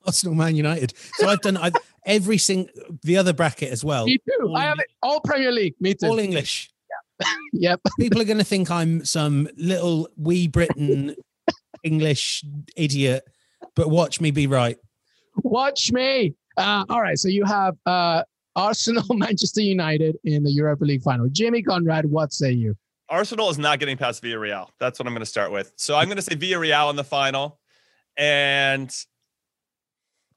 Arsenal, 0.06 0.36
Man 0.36 0.56
United. 0.56 0.94
So 1.16 1.28
I've 1.28 1.42
done 1.42 1.58
I've, 1.58 1.74
every 2.06 2.38
single 2.38 2.72
the 3.04 3.18
other 3.18 3.34
bracket 3.34 3.72
as 3.72 3.84
well. 3.84 4.06
Me 4.06 4.18
too. 4.18 4.48
all 4.48 4.58
I 4.58 4.64
have 4.64 4.80
it 4.80 4.88
all 5.04 5.20
Premier 5.22 5.52
League. 5.52 5.76
Me 5.80 5.94
too. 5.94 6.08
All 6.08 6.20
English. 6.20 6.70
Yep. 7.54 7.82
People 8.00 8.20
are 8.20 8.26
going 8.26 8.40
to 8.40 8.44
think 8.44 8.72
I'm 8.72 9.06
some 9.06 9.48
little 9.56 10.10
wee 10.18 10.48
Britain 10.48 11.16
English 11.84 12.44
idiot, 12.76 13.24
but 13.76 13.90
watch 13.90 14.22
me 14.22 14.32
be 14.32 14.48
right. 14.48 14.78
Watch 15.44 15.92
me. 15.92 16.36
Uh, 16.58 16.86
all 16.90 17.02
right. 17.02 17.18
So 17.18 17.28
you 17.28 17.46
have 17.46 17.76
uh, 17.86 18.24
Arsenal, 18.56 19.06
Manchester 19.12 19.62
United 19.62 20.18
in 20.24 20.44
the 20.44 20.52
Europa 20.52 20.84
League 20.84 21.02
final. 21.02 21.28
Jimmy 21.30 21.62
Conrad, 21.62 22.06
what 22.06 22.34
say 22.34 22.52
you? 22.52 22.76
Arsenal 23.10 23.50
is 23.50 23.58
not 23.58 23.80
getting 23.80 23.98
past 23.98 24.24
Villarreal. 24.24 24.70
That's 24.80 24.98
what 24.98 25.06
I'm 25.06 25.14
going 25.14 25.22
to 25.22 25.26
start 25.26 25.52
with. 25.52 25.74
So 25.76 25.96
I'm 25.96 26.06
going 26.06 26.18
to 26.18 26.22
say 26.22 26.36
Villarreal 26.36 26.90
in 26.90 26.96
the 26.96 27.04
final, 27.04 27.60
and 28.16 28.94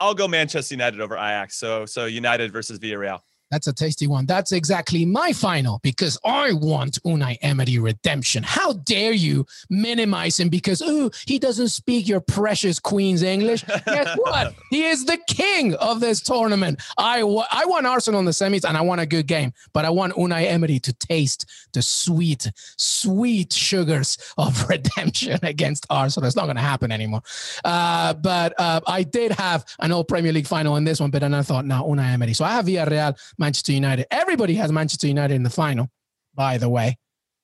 I'll 0.00 0.14
go 0.14 0.26
Manchester 0.26 0.74
United 0.74 1.00
over 1.00 1.14
Ajax. 1.14 1.56
So 1.56 1.86
so 1.86 2.06
United 2.06 2.52
versus 2.52 2.80
Villarreal. 2.80 3.20
That's 3.54 3.68
a 3.68 3.72
tasty 3.72 4.08
one. 4.08 4.26
That's 4.26 4.50
exactly 4.50 5.04
my 5.04 5.32
final 5.32 5.78
because 5.84 6.18
I 6.24 6.54
want 6.54 7.00
Unai 7.04 7.38
Emery 7.40 7.78
redemption. 7.78 8.42
How 8.42 8.72
dare 8.72 9.12
you 9.12 9.46
minimize 9.70 10.40
him 10.40 10.48
because 10.48 10.82
oh 10.84 11.12
he 11.24 11.38
doesn't 11.38 11.68
speak 11.68 12.08
your 12.08 12.18
precious 12.18 12.80
Queen's 12.80 13.22
English? 13.22 13.62
Guess 13.62 14.16
what? 14.16 14.54
He 14.70 14.86
is 14.86 15.04
the 15.04 15.18
king 15.28 15.76
of 15.76 16.00
this 16.00 16.20
tournament. 16.20 16.82
I 16.98 17.22
wa- 17.22 17.46
I 17.52 17.64
want 17.66 17.86
Arsenal 17.86 18.18
in 18.18 18.26
the 18.26 18.32
semis 18.32 18.68
and 18.68 18.76
I 18.76 18.80
want 18.80 19.00
a 19.00 19.06
good 19.06 19.28
game, 19.28 19.52
but 19.72 19.84
I 19.84 19.90
want 19.90 20.14
Unai 20.14 20.46
Emery 20.48 20.80
to 20.80 20.92
taste 20.92 21.48
the 21.74 21.82
sweet, 21.82 22.50
sweet 22.76 23.52
sugars 23.52 24.18
of 24.36 24.68
redemption 24.68 25.38
against 25.44 25.86
Arsenal. 25.90 26.26
It's 26.26 26.34
not 26.34 26.46
going 26.46 26.56
to 26.56 26.62
happen 26.62 26.90
anymore. 26.90 27.22
Uh, 27.64 28.14
but 28.14 28.52
uh, 28.58 28.80
I 28.84 29.04
did 29.04 29.30
have 29.30 29.64
an 29.78 29.92
All 29.92 30.02
Premier 30.02 30.32
League 30.32 30.48
final 30.48 30.74
in 30.74 30.82
this 30.82 30.98
one, 30.98 31.12
but 31.12 31.20
then 31.20 31.34
I 31.34 31.42
thought, 31.42 31.64
no, 31.64 31.84
Unai 31.84 32.14
Emery. 32.14 32.32
So 32.32 32.44
I 32.44 32.50
have 32.50 32.66
Villarreal, 32.66 33.16
Manchester 33.44 33.72
United. 33.72 34.06
Everybody 34.10 34.54
has 34.54 34.72
Manchester 34.72 35.06
United 35.06 35.34
in 35.34 35.42
the 35.42 35.50
final, 35.50 35.90
by 36.34 36.56
the 36.56 36.68
way. 36.68 36.96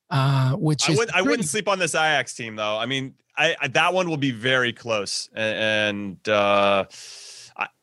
Uh, 0.08 0.52
which 0.54 0.88
I 0.90 0.94
would, 0.94 1.10
I 1.10 1.22
wouldn't 1.22 1.46
sleep 1.48 1.68
on 1.68 1.78
this 1.78 1.94
Ajax 1.94 2.34
team 2.34 2.56
though. 2.56 2.76
I 2.78 2.86
mean, 2.86 3.14
I, 3.36 3.54
I 3.60 3.68
that 3.68 3.92
one 3.94 4.08
will 4.08 4.16
be 4.16 4.30
very 4.32 4.72
close, 4.72 5.28
A- 5.36 5.38
and 5.40 6.28
uh, 6.28 6.84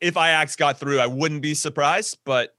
if 0.02 0.18
Ajax 0.18 0.56
got 0.58 0.78
through, 0.80 1.00
I 1.00 1.06
wouldn't 1.08 1.42
be 1.42 1.54
surprised. 1.54 2.18
But 2.26 2.54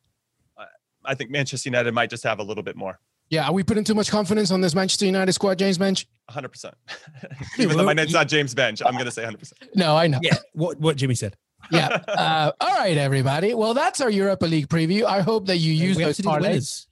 I- 0.56 0.64
I 1.04 1.14
think 1.14 1.30
Manchester 1.30 1.68
United 1.68 1.92
might 1.92 2.08
just 2.08 2.22
have 2.24 2.38
a 2.38 2.42
little 2.42 2.62
bit 2.62 2.76
more. 2.76 2.98
Yeah, 3.30 3.46
are 3.46 3.52
we 3.52 3.62
putting 3.62 3.84
too 3.84 3.94
much 3.94 4.10
confidence 4.10 4.50
on 4.50 4.62
this 4.62 4.74
Manchester 4.74 5.04
United 5.04 5.32
squad, 5.32 5.58
James 5.58 5.76
Benge? 5.76 6.06
100. 6.28 6.48
percent 6.48 6.74
Even 7.58 7.76
though 7.76 7.84
my 7.84 7.92
name's 7.92 8.12
not 8.14 8.26
James 8.28 8.54
Benge, 8.54 8.80
I'm 8.86 8.96
gonna 8.96 9.10
say 9.10 9.22
100. 9.22 9.38
percent 9.38 9.70
No, 9.74 9.96
I 9.96 10.06
know. 10.06 10.20
Yeah, 10.22 10.36
what 10.52 10.78
what 10.80 10.96
Jimmy 10.96 11.14
said. 11.14 11.36
Yeah. 11.70 11.88
Uh, 12.08 12.52
all 12.60 12.74
right, 12.76 12.96
everybody. 12.96 13.54
Well, 13.54 13.74
that's 13.74 14.00
our 14.00 14.10
Europa 14.10 14.46
League 14.46 14.68
preview. 14.68 15.04
I 15.04 15.20
hope 15.20 15.46
that 15.46 15.58
you 15.58 15.72
use 15.72 15.96
those 15.96 16.16
to 16.18 16.22
parlays. 16.22 16.86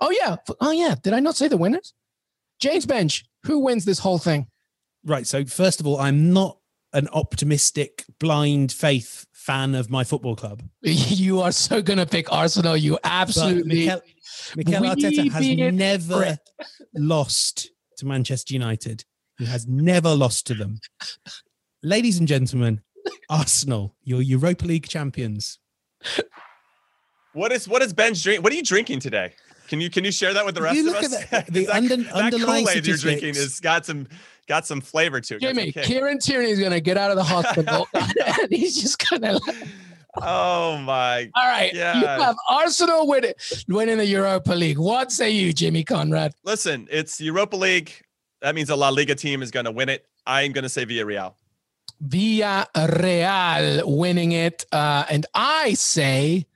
Oh 0.00 0.10
yeah. 0.10 0.36
Oh 0.60 0.70
yeah. 0.70 0.94
Did 1.02 1.12
I 1.12 1.20
not 1.20 1.36
say 1.36 1.48
the 1.48 1.56
winners? 1.56 1.94
James 2.60 2.86
Benge. 2.86 3.24
Who 3.44 3.60
wins 3.60 3.84
this 3.84 3.98
whole 3.98 4.18
thing? 4.18 4.46
Right. 5.04 5.26
So 5.26 5.44
first 5.44 5.80
of 5.80 5.86
all, 5.86 5.98
I'm 5.98 6.32
not 6.32 6.58
an 6.92 7.08
optimistic 7.12 8.04
blind 8.18 8.70
faith 8.72 9.26
fan 9.32 9.74
of 9.74 9.90
my 9.90 10.04
football 10.04 10.36
club. 10.36 10.62
You 10.82 11.40
are 11.40 11.52
so 11.52 11.82
gonna 11.82 12.06
pick 12.06 12.32
Arsenal. 12.32 12.76
You 12.76 12.92
But 12.92 13.00
absolutely. 13.04 13.86
Mikel, 13.86 14.00
Mikel 14.56 14.82
Arteta 14.82 15.30
has 15.30 15.48
never 15.48 16.38
lost 16.94 17.70
to 17.98 18.06
Manchester 18.06 18.54
United. 18.54 19.04
He 19.38 19.46
has 19.46 19.66
never 19.66 20.14
lost 20.14 20.46
to 20.48 20.54
them. 20.54 20.80
Ladies 21.82 22.18
and 22.18 22.28
gentlemen, 22.28 22.80
Arsenal, 23.30 23.94
your 24.04 24.22
Europa 24.22 24.64
League 24.66 24.88
champions. 24.88 25.58
What 27.32 27.52
is 27.52 27.66
what 27.66 27.82
is 27.82 27.92
Ben's 27.92 28.22
drink? 28.22 28.42
What 28.44 28.52
are 28.52 28.56
you 28.56 28.62
drinking 28.62 29.00
today? 29.00 29.32
Can 29.68 29.80
you 29.80 29.88
can 29.88 30.04
you 30.04 30.12
share 30.12 30.34
that 30.34 30.44
with 30.44 30.54
the 30.54 30.62
rest 30.62 30.76
you 30.76 30.86
of 30.88 30.94
look 30.94 31.04
us? 31.04 31.32
at 31.32 31.46
the- 31.46 31.52
the 31.60 31.66
'Cause 31.66 31.74
under- 31.74 31.96
that, 31.96 32.12
underlying 32.12 32.64
that 32.64 32.72
Kool-Aid 32.74 32.86
you're 32.86 32.96
drinking 32.96 33.34
statistics- 33.34 33.38
has 33.38 33.60
got 33.60 33.86
some 33.86 34.06
got 34.48 34.66
some 34.66 34.80
flavor 34.80 35.20
to 35.20 35.36
it. 35.36 35.40
Jimmy, 35.40 35.72
kick. 35.72 35.84
Kieran 35.84 36.18
Tierney 36.18 36.50
is 36.50 36.58
gonna 36.60 36.80
get 36.80 36.98
out 36.98 37.10
of 37.10 37.16
the 37.16 37.24
hospital, 37.24 37.86
and 37.94 38.12
he's 38.50 38.80
just 38.80 39.02
gonna. 39.08 39.38
Oh 40.16 40.76
my! 40.76 41.30
All 41.34 41.48
right, 41.48 41.72
yeah. 41.72 41.98
you 41.98 42.06
have 42.06 42.36
Arsenal 42.50 43.06
win, 43.06 43.32
winning 43.66 43.96
the 43.96 44.04
Europa 44.04 44.52
League. 44.52 44.78
What 44.78 45.10
say 45.10 45.30
you, 45.30 45.54
Jimmy 45.54 45.84
Conrad? 45.84 46.34
Listen, 46.44 46.86
it's 46.90 47.18
Europa 47.18 47.56
League. 47.56 47.92
That 48.42 48.54
means 48.54 48.68
a 48.68 48.76
La 48.76 48.90
Liga 48.90 49.14
team 49.14 49.40
is 49.40 49.50
going 49.50 49.64
to 49.64 49.70
win 49.70 49.88
it. 49.88 50.04
I'm 50.26 50.52
going 50.52 50.64
to 50.64 50.68
say 50.68 50.84
Villarreal. 50.84 51.32
Villarreal 52.06 53.82
winning 53.84 54.32
it, 54.32 54.64
uh, 54.72 55.04
and 55.10 55.26
I 55.34 55.74
say 55.74 56.46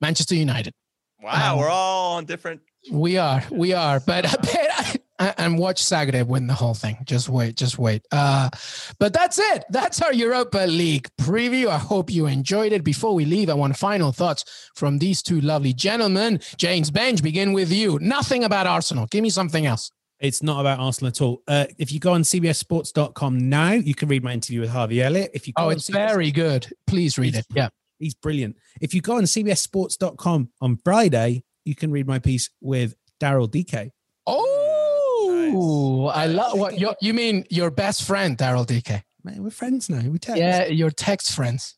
Manchester 0.00 0.34
United. 0.34 0.74
Wow, 1.22 1.54
Um, 1.54 1.60
we're 1.60 1.68
all 1.68 2.16
on 2.16 2.24
different. 2.24 2.60
We 2.90 3.16
are, 3.18 3.42
we 3.50 3.72
are, 3.72 3.98
but 4.00 4.26
I 4.26 4.34
bet 4.42 5.00
I, 5.18 5.34
and 5.38 5.58
watch 5.58 5.82
Zagreb 5.82 6.26
win 6.26 6.46
the 6.46 6.54
whole 6.54 6.74
thing. 6.74 6.98
Just 7.04 7.28
wait, 7.28 7.56
just 7.56 7.78
wait. 7.78 8.06
Uh, 8.12 8.50
but 8.98 9.12
that's 9.12 9.38
it. 9.38 9.64
That's 9.70 10.02
our 10.02 10.12
Europa 10.12 10.66
League 10.68 11.08
preview. 11.20 11.68
I 11.68 11.78
hope 11.78 12.10
you 12.10 12.26
enjoyed 12.26 12.72
it. 12.72 12.84
Before 12.84 13.14
we 13.14 13.24
leave, 13.24 13.48
I 13.48 13.54
want 13.54 13.76
final 13.76 14.12
thoughts 14.12 14.70
from 14.74 14.98
these 14.98 15.22
two 15.22 15.40
lovely 15.40 15.72
gentlemen. 15.72 16.40
James 16.58 16.90
Benge, 16.90 17.22
begin 17.22 17.52
with 17.52 17.72
you. 17.72 17.98
Nothing 18.00 18.44
about 18.44 18.66
Arsenal. 18.66 19.06
Give 19.06 19.22
me 19.22 19.30
something 19.30 19.64
else. 19.66 19.90
It's 20.18 20.42
not 20.42 20.60
about 20.60 20.78
Arsenal 20.78 21.08
at 21.08 21.20
all. 21.20 21.42
Uh, 21.46 21.66
if 21.78 21.92
you 21.92 22.00
go 22.00 22.12
on 22.12 22.22
CBSSports.com 22.22 23.48
now, 23.48 23.72
you 23.72 23.94
can 23.94 24.08
read 24.08 24.24
my 24.24 24.32
interview 24.32 24.60
with 24.60 24.70
Harvey 24.70 25.02
Elliott. 25.02 25.30
If 25.34 25.46
you 25.46 25.52
go 25.52 25.64
Oh, 25.64 25.68
it's 25.70 25.90
CBS 25.90 25.92
very 25.92 26.30
good. 26.30 26.66
Please 26.86 27.18
read 27.18 27.34
it. 27.34 27.46
Yeah. 27.54 27.68
He's 27.98 28.14
brilliant. 28.14 28.56
If 28.80 28.94
you 28.94 29.00
go 29.00 29.16
on 29.16 29.24
CBSSports.com 29.24 30.50
on 30.60 30.76
Friday, 30.84 31.44
you 31.64 31.74
can 31.74 31.90
read 31.90 32.06
my 32.06 32.18
piece 32.18 32.50
with 32.60 32.94
Daryl 33.20 33.48
DK. 33.48 33.90
Oh, 34.26 36.10
I 36.14 36.26
love 36.26 36.58
what 36.58 36.78
you, 36.78 36.94
you 37.00 37.14
mean. 37.14 37.44
Your 37.50 37.70
best 37.70 38.04
friend, 38.04 38.36
Daryl 38.36 38.66
DK. 38.66 39.02
Man, 39.24 39.42
we're 39.42 39.50
friends 39.50 39.88
now. 39.90 40.08
We 40.08 40.18
text. 40.18 40.38
Yeah, 40.38 40.66
your 40.66 40.90
text 40.90 41.34
friends. 41.34 41.76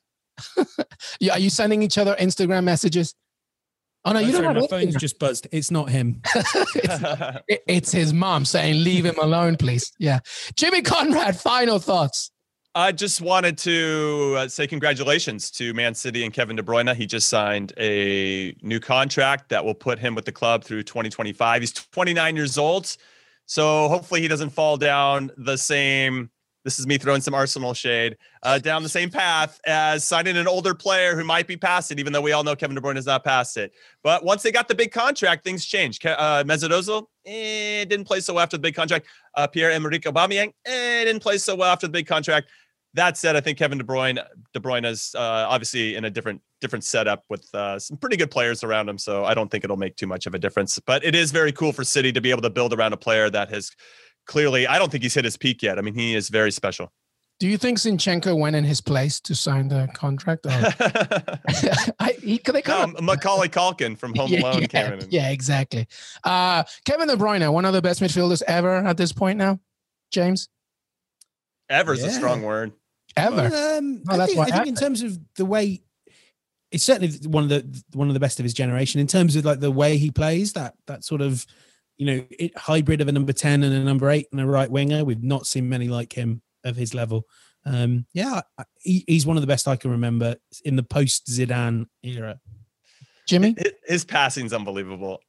yeah, 1.20 1.32
are 1.32 1.38
you 1.38 1.50
sending 1.50 1.82
each 1.82 1.98
other 1.98 2.14
Instagram 2.16 2.64
messages? 2.64 3.14
Oh 4.04 4.12
no, 4.12 4.18
Oh, 4.18 4.22
you 4.22 4.32
don't 4.32 4.42
sorry, 4.42 4.54
have 4.54 4.62
my 4.62 4.66
phone's 4.68 4.94
Instagram. 4.96 5.00
just 5.00 5.18
buzzed. 5.18 5.48
It's 5.52 5.70
not 5.70 5.90
him. 5.90 6.20
it's, 6.34 6.54
it- 7.48 7.62
it's 7.66 7.92
his 7.92 8.12
mom 8.14 8.44
saying, 8.44 8.82
"Leave 8.84 9.04
him 9.04 9.18
alone, 9.20 9.56
please." 9.56 9.92
Yeah, 9.98 10.20
Jimmy 10.56 10.82
Conrad. 10.82 11.38
Final 11.38 11.78
thoughts. 11.78 12.30
I 12.74 12.92
just 12.92 13.20
wanted 13.20 13.58
to 13.58 14.34
uh, 14.38 14.48
say 14.48 14.66
congratulations 14.68 15.50
to 15.52 15.74
Man 15.74 15.94
City 15.94 16.22
and 16.24 16.32
Kevin 16.32 16.54
De 16.54 16.62
Bruyne. 16.62 16.94
He 16.94 17.06
just 17.06 17.28
signed 17.28 17.72
a 17.76 18.54
new 18.62 18.78
contract 18.78 19.48
that 19.48 19.64
will 19.64 19.74
put 19.74 19.98
him 19.98 20.14
with 20.14 20.26
the 20.26 20.32
club 20.32 20.62
through 20.62 20.84
2025. 20.84 21.62
He's 21.62 21.72
29 21.72 22.36
years 22.36 22.56
old, 22.56 22.96
so 23.46 23.88
hopefully 23.88 24.20
he 24.20 24.28
doesn't 24.28 24.50
fall 24.50 24.76
down 24.76 25.32
the 25.36 25.56
same. 25.58 26.30
This 26.68 26.78
is 26.78 26.86
me 26.86 26.98
throwing 26.98 27.22
some 27.22 27.32
Arsenal 27.32 27.72
shade 27.72 28.18
uh, 28.42 28.58
down 28.58 28.82
the 28.82 28.90
same 28.90 29.08
path 29.08 29.58
as 29.64 30.04
signing 30.04 30.36
an 30.36 30.46
older 30.46 30.74
player 30.74 31.16
who 31.16 31.24
might 31.24 31.46
be 31.46 31.56
past 31.56 31.90
it, 31.90 31.98
even 31.98 32.12
though 32.12 32.20
we 32.20 32.32
all 32.32 32.44
know 32.44 32.54
Kevin 32.54 32.74
De 32.74 32.82
Bruyne 32.82 32.98
is 32.98 33.06
not 33.06 33.24
past 33.24 33.56
it. 33.56 33.72
But 34.02 34.22
once 34.22 34.42
they 34.42 34.52
got 34.52 34.68
the 34.68 34.74
big 34.74 34.92
contract, 34.92 35.44
things 35.44 35.64
changed. 35.64 36.04
Uh, 36.04 36.44
Mesut 36.44 36.68
Ozil 36.68 37.06
eh, 37.24 37.86
didn't 37.86 38.04
play 38.04 38.20
so 38.20 38.34
well 38.34 38.42
after 38.42 38.58
the 38.58 38.60
big 38.60 38.74
contract. 38.74 39.06
Uh, 39.34 39.46
Pierre 39.46 39.70
Emerick 39.70 40.02
Aubameyang 40.02 40.52
eh, 40.66 41.04
didn't 41.04 41.22
play 41.22 41.38
so 41.38 41.56
well 41.56 41.72
after 41.72 41.86
the 41.86 41.90
big 41.90 42.06
contract. 42.06 42.50
That 42.92 43.16
said, 43.16 43.34
I 43.34 43.40
think 43.40 43.56
Kevin 43.56 43.78
De 43.78 43.84
Bruyne, 43.84 44.22
De 44.52 44.60
Bruyne 44.60 44.84
is 44.84 45.14
uh, 45.16 45.46
obviously 45.48 45.96
in 45.96 46.04
a 46.04 46.10
different 46.10 46.42
different 46.60 46.84
setup 46.84 47.24
with 47.30 47.48
uh, 47.54 47.78
some 47.78 47.96
pretty 47.96 48.18
good 48.18 48.30
players 48.30 48.62
around 48.62 48.90
him. 48.90 48.98
So 48.98 49.24
I 49.24 49.32
don't 49.32 49.50
think 49.50 49.64
it'll 49.64 49.78
make 49.78 49.96
too 49.96 50.06
much 50.06 50.26
of 50.26 50.34
a 50.34 50.38
difference. 50.38 50.78
But 50.80 51.02
it 51.02 51.14
is 51.14 51.30
very 51.32 51.52
cool 51.52 51.72
for 51.72 51.82
City 51.82 52.12
to 52.12 52.20
be 52.20 52.30
able 52.30 52.42
to 52.42 52.50
build 52.50 52.74
around 52.74 52.92
a 52.92 52.98
player 52.98 53.30
that 53.30 53.48
has 53.48 53.70
clearly. 54.28 54.68
I 54.68 54.78
don't 54.78 54.92
think 54.92 55.02
he's 55.02 55.14
hit 55.14 55.24
his 55.24 55.36
peak 55.36 55.60
yet. 55.62 55.76
I 55.78 55.80
mean, 55.82 55.94
he 55.94 56.14
is 56.14 56.28
very 56.28 56.52
special. 56.52 56.92
Do 57.40 57.46
you 57.48 57.56
think 57.56 57.78
Zinchenko 57.78 58.36
went 58.38 58.56
in 58.56 58.64
his 58.64 58.80
place 58.80 59.20
to 59.20 59.34
sign 59.34 59.68
the 59.68 59.88
contract? 59.94 60.44
I, 60.48 62.16
he, 62.22 62.40
they 62.44 62.62
kind 62.62 62.96
um, 62.96 63.04
Macaulay 63.04 63.48
Culkin 63.48 63.96
from 63.96 64.14
Home 64.14 64.30
yeah, 64.32 64.40
Alone 64.40 64.60
yeah, 64.62 64.66
came 64.66 64.92
in. 64.94 65.06
yeah, 65.10 65.30
exactly. 65.30 65.86
Uh, 66.24 66.64
Kevin 66.84 67.08
De 67.08 67.16
Bruyne, 67.16 67.52
one 67.52 67.64
of 67.64 67.72
the 67.72 67.82
best 67.82 68.00
midfielders 68.00 68.42
ever 68.46 68.76
at 68.78 68.96
this 68.96 69.12
point 69.12 69.38
now. 69.38 69.58
James, 70.10 70.48
Ever's 71.70 72.02
a 72.02 72.06
Yeah. 72.06 72.12
strong 72.12 72.42
word. 72.42 72.72
ever. 73.16 73.46
Um, 73.76 74.02
Oh, 74.08 74.20
I, 74.20 74.26
think, 74.26 74.38
I 74.38 74.44
think 74.50 74.66
in 74.68 74.74
terms 74.74 75.02
of 75.02 75.18
the 75.36 75.44
way, 75.44 75.82
it's 76.70 76.84
certainly 76.84 77.10
one 77.28 77.44
of 77.44 77.48
the 77.50 77.82
one 77.92 78.08
of 78.08 78.14
the 78.14 78.20
best 78.20 78.40
of 78.40 78.44
his 78.44 78.54
generation. 78.54 79.00
In 79.00 79.06
terms 79.06 79.36
of 79.36 79.44
like 79.44 79.60
the 79.60 79.70
way 79.70 79.96
he 79.96 80.10
plays, 80.10 80.54
that 80.54 80.74
that 80.86 81.04
sort 81.04 81.20
of 81.20 81.46
you 81.98 82.06
know 82.06 82.24
it, 82.30 82.56
hybrid 82.56 83.00
of 83.00 83.08
a 83.08 83.12
number 83.12 83.32
ten 83.32 83.62
and 83.62 83.74
a 83.74 83.80
number 83.80 84.08
eight 84.08 84.28
and 84.32 84.40
a 84.40 84.46
right 84.46 84.70
winger. 84.70 85.04
We've 85.04 85.22
not 85.22 85.46
seen 85.46 85.68
many 85.68 85.88
like 85.88 86.12
him 86.12 86.42
of 86.64 86.76
his 86.76 86.94
level. 86.94 87.26
Um, 87.66 88.06
yeah, 88.14 88.40
he, 88.80 89.04
he's 89.06 89.26
one 89.26 89.36
of 89.36 89.42
the 89.42 89.46
best 89.46 89.68
I 89.68 89.76
can 89.76 89.90
remember 89.90 90.36
in 90.64 90.76
the 90.76 90.82
post 90.82 91.26
Zidane 91.26 91.86
era. 92.02 92.40
Jimmy, 93.26 93.54
His, 93.58 93.72
his 93.86 94.04
passing's 94.04 94.54
unbelievable. 94.54 95.20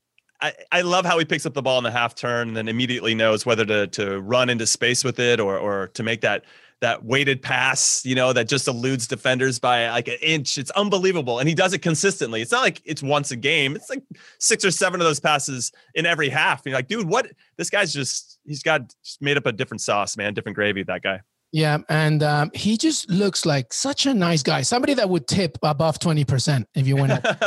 I, 0.41 0.53
I 0.71 0.81
love 0.81 1.05
how 1.05 1.19
he 1.19 1.25
picks 1.25 1.45
up 1.45 1.53
the 1.53 1.61
ball 1.61 1.79
in 1.79 1.83
the 1.83 1.91
half 1.91 2.15
turn 2.15 2.49
and 2.49 2.55
then 2.55 2.69
immediately 2.69 3.13
knows 3.13 3.45
whether 3.45 3.65
to 3.65 3.87
to 3.87 4.21
run 4.21 4.49
into 4.49 4.65
space 4.65 5.03
with 5.03 5.19
it 5.19 5.39
or 5.39 5.57
or 5.57 5.87
to 5.89 6.03
make 6.03 6.21
that 6.21 6.45
that 6.81 7.03
weighted 7.03 7.41
pass, 7.41 8.05
you 8.05 8.15
know, 8.15 8.31
that 8.31 8.47
just 8.47 8.67
eludes 8.67 9.07
defenders 9.07 9.59
by 9.59 9.89
like 9.89 10.07
an 10.07 10.17
inch. 10.21 10.57
It's 10.57 10.71
unbelievable. 10.71 11.39
And 11.39 11.49
he 11.49 11.55
does 11.55 11.73
it 11.73 11.79
consistently. 11.79 12.41
It's 12.41 12.51
not 12.51 12.61
like 12.61 12.81
it's 12.85 13.03
once 13.03 13.31
a 13.31 13.35
game. 13.35 13.75
It's 13.75 13.89
like 13.89 14.03
six 14.39 14.63
or 14.63 14.71
seven 14.71 15.01
of 15.01 15.05
those 15.05 15.19
passes 15.19 15.71
in 15.95 16.05
every 16.05 16.29
half. 16.29 16.61
You're 16.65 16.75
like, 16.75 16.87
dude, 16.87 17.07
what 17.07 17.27
this 17.57 17.69
guy's 17.69 17.91
just 17.91 18.39
he's 18.45 18.63
got 18.63 18.93
just 19.03 19.21
made 19.21 19.37
up 19.37 19.45
a 19.45 19.51
different 19.51 19.81
sauce, 19.81 20.15
man, 20.15 20.33
different 20.33 20.55
gravy, 20.55 20.83
that 20.83 21.01
guy. 21.01 21.19
yeah, 21.51 21.79
and 21.89 22.23
um, 22.23 22.51
he 22.53 22.77
just 22.77 23.09
looks 23.09 23.45
like 23.45 23.73
such 23.73 24.05
a 24.05 24.13
nice 24.13 24.43
guy. 24.43 24.61
Somebody 24.61 24.93
that 24.93 25.09
would 25.09 25.27
tip 25.27 25.57
above 25.63 25.99
twenty 25.99 26.23
percent 26.23 26.67
if 26.75 26.87
you 26.87 26.95
went. 26.95 27.11
out. 27.11 27.23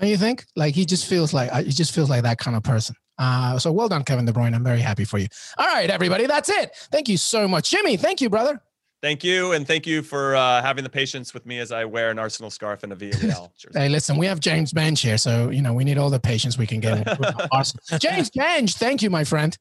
Don't 0.00 0.10
you 0.10 0.16
think? 0.16 0.44
Like 0.56 0.74
he 0.74 0.84
just 0.84 1.06
feels 1.06 1.32
like 1.32 1.52
he 1.64 1.70
just 1.70 1.94
feels 1.94 2.10
like 2.10 2.22
that 2.22 2.38
kind 2.38 2.56
of 2.56 2.62
person. 2.62 2.96
Uh, 3.18 3.58
so 3.58 3.72
well 3.72 3.88
done, 3.88 4.04
Kevin 4.04 4.24
De 4.24 4.32
Bruyne. 4.32 4.54
I'm 4.54 4.64
very 4.64 4.80
happy 4.80 5.04
for 5.04 5.18
you. 5.18 5.26
All 5.56 5.66
right, 5.66 5.90
everybody, 5.90 6.26
that's 6.26 6.48
it. 6.48 6.74
Thank 6.92 7.08
you 7.08 7.16
so 7.16 7.48
much, 7.48 7.70
Jimmy. 7.70 7.96
Thank 7.96 8.20
you, 8.20 8.30
brother. 8.30 8.60
thank 9.02 9.22
you. 9.24 9.52
And 9.52 9.66
thank 9.66 9.86
you 9.86 10.02
for 10.02 10.34
uh, 10.36 10.60
having 10.62 10.84
the 10.84 10.90
patience 10.90 11.32
with 11.34 11.44
me 11.46 11.58
as 11.58 11.70
I 11.72 11.84
wear 11.84 12.10
an 12.10 12.18
Arsenal 12.18 12.50
scarf 12.50 12.82
and 12.82 12.92
a 12.92 12.96
Villarreal 12.96 13.50
jersey. 13.58 13.78
Hey, 13.78 13.88
listen, 13.88 14.16
we 14.16 14.26
have 14.26 14.40
James 14.40 14.72
Benge 14.72 14.98
here, 15.00 15.18
so 15.18 15.50
you 15.50 15.62
know 15.62 15.72
we 15.72 15.84
need 15.84 15.98
all 15.98 16.10
the 16.10 16.20
patience 16.20 16.56
we 16.58 16.66
can 16.66 16.80
get. 16.80 17.06
James 18.00 18.30
Benge, 18.30 18.74
thank 18.74 19.02
you, 19.02 19.10
my 19.10 19.24
friend. 19.24 19.56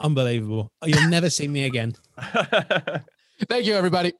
Unbelievable. 0.00 0.70
You'll 0.84 1.08
never 1.08 1.30
see 1.30 1.46
me 1.48 1.64
again. 1.64 1.94
Thank 3.48 3.66
you, 3.66 3.74
everybody. 3.74 4.12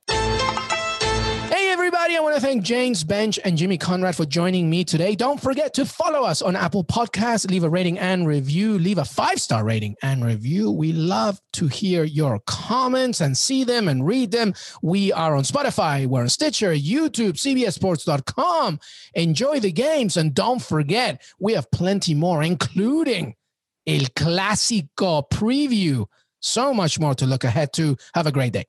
I 2.16 2.20
want 2.20 2.34
to 2.34 2.40
thank 2.42 2.62
James 2.62 3.04
Benge 3.04 3.38
and 3.42 3.56
Jimmy 3.56 3.78
Conrad 3.78 4.16
for 4.16 4.26
joining 4.26 4.68
me 4.68 4.84
today. 4.84 5.14
Don't 5.14 5.40
forget 5.40 5.72
to 5.74 5.86
follow 5.86 6.24
us 6.24 6.42
on 6.42 6.56
Apple 6.56 6.84
Podcasts, 6.84 7.48
leave 7.50 7.64
a 7.64 7.70
rating 7.70 7.98
and 7.98 8.26
review, 8.26 8.78
leave 8.78 8.98
a 8.98 9.04
five 9.04 9.40
star 9.40 9.64
rating 9.64 9.96
and 10.02 10.22
review. 10.22 10.70
We 10.70 10.92
love 10.92 11.40
to 11.54 11.68
hear 11.68 12.04
your 12.04 12.40
comments 12.46 13.20
and 13.22 13.36
see 13.36 13.64
them 13.64 13.88
and 13.88 14.06
read 14.06 14.30
them. 14.30 14.52
We 14.82 15.12
are 15.12 15.34
on 15.34 15.44
Spotify, 15.44 16.06
we're 16.06 16.20
on 16.22 16.28
Stitcher, 16.28 16.72
YouTube, 16.74 17.34
CBSSports.com. 17.34 18.78
Enjoy 19.14 19.60
the 19.60 19.72
games 19.72 20.16
and 20.18 20.34
don't 20.34 20.60
forget, 20.60 21.22
we 21.40 21.54
have 21.54 21.70
plenty 21.70 22.14
more, 22.14 22.42
including 22.42 23.36
El 23.86 24.02
Clásico 24.16 25.28
preview. 25.30 26.06
So 26.40 26.74
much 26.74 27.00
more 27.00 27.14
to 27.14 27.26
look 27.26 27.44
ahead 27.44 27.72
to. 27.74 27.96
Have 28.14 28.26
a 28.26 28.32
great 28.32 28.52
day. 28.52 28.66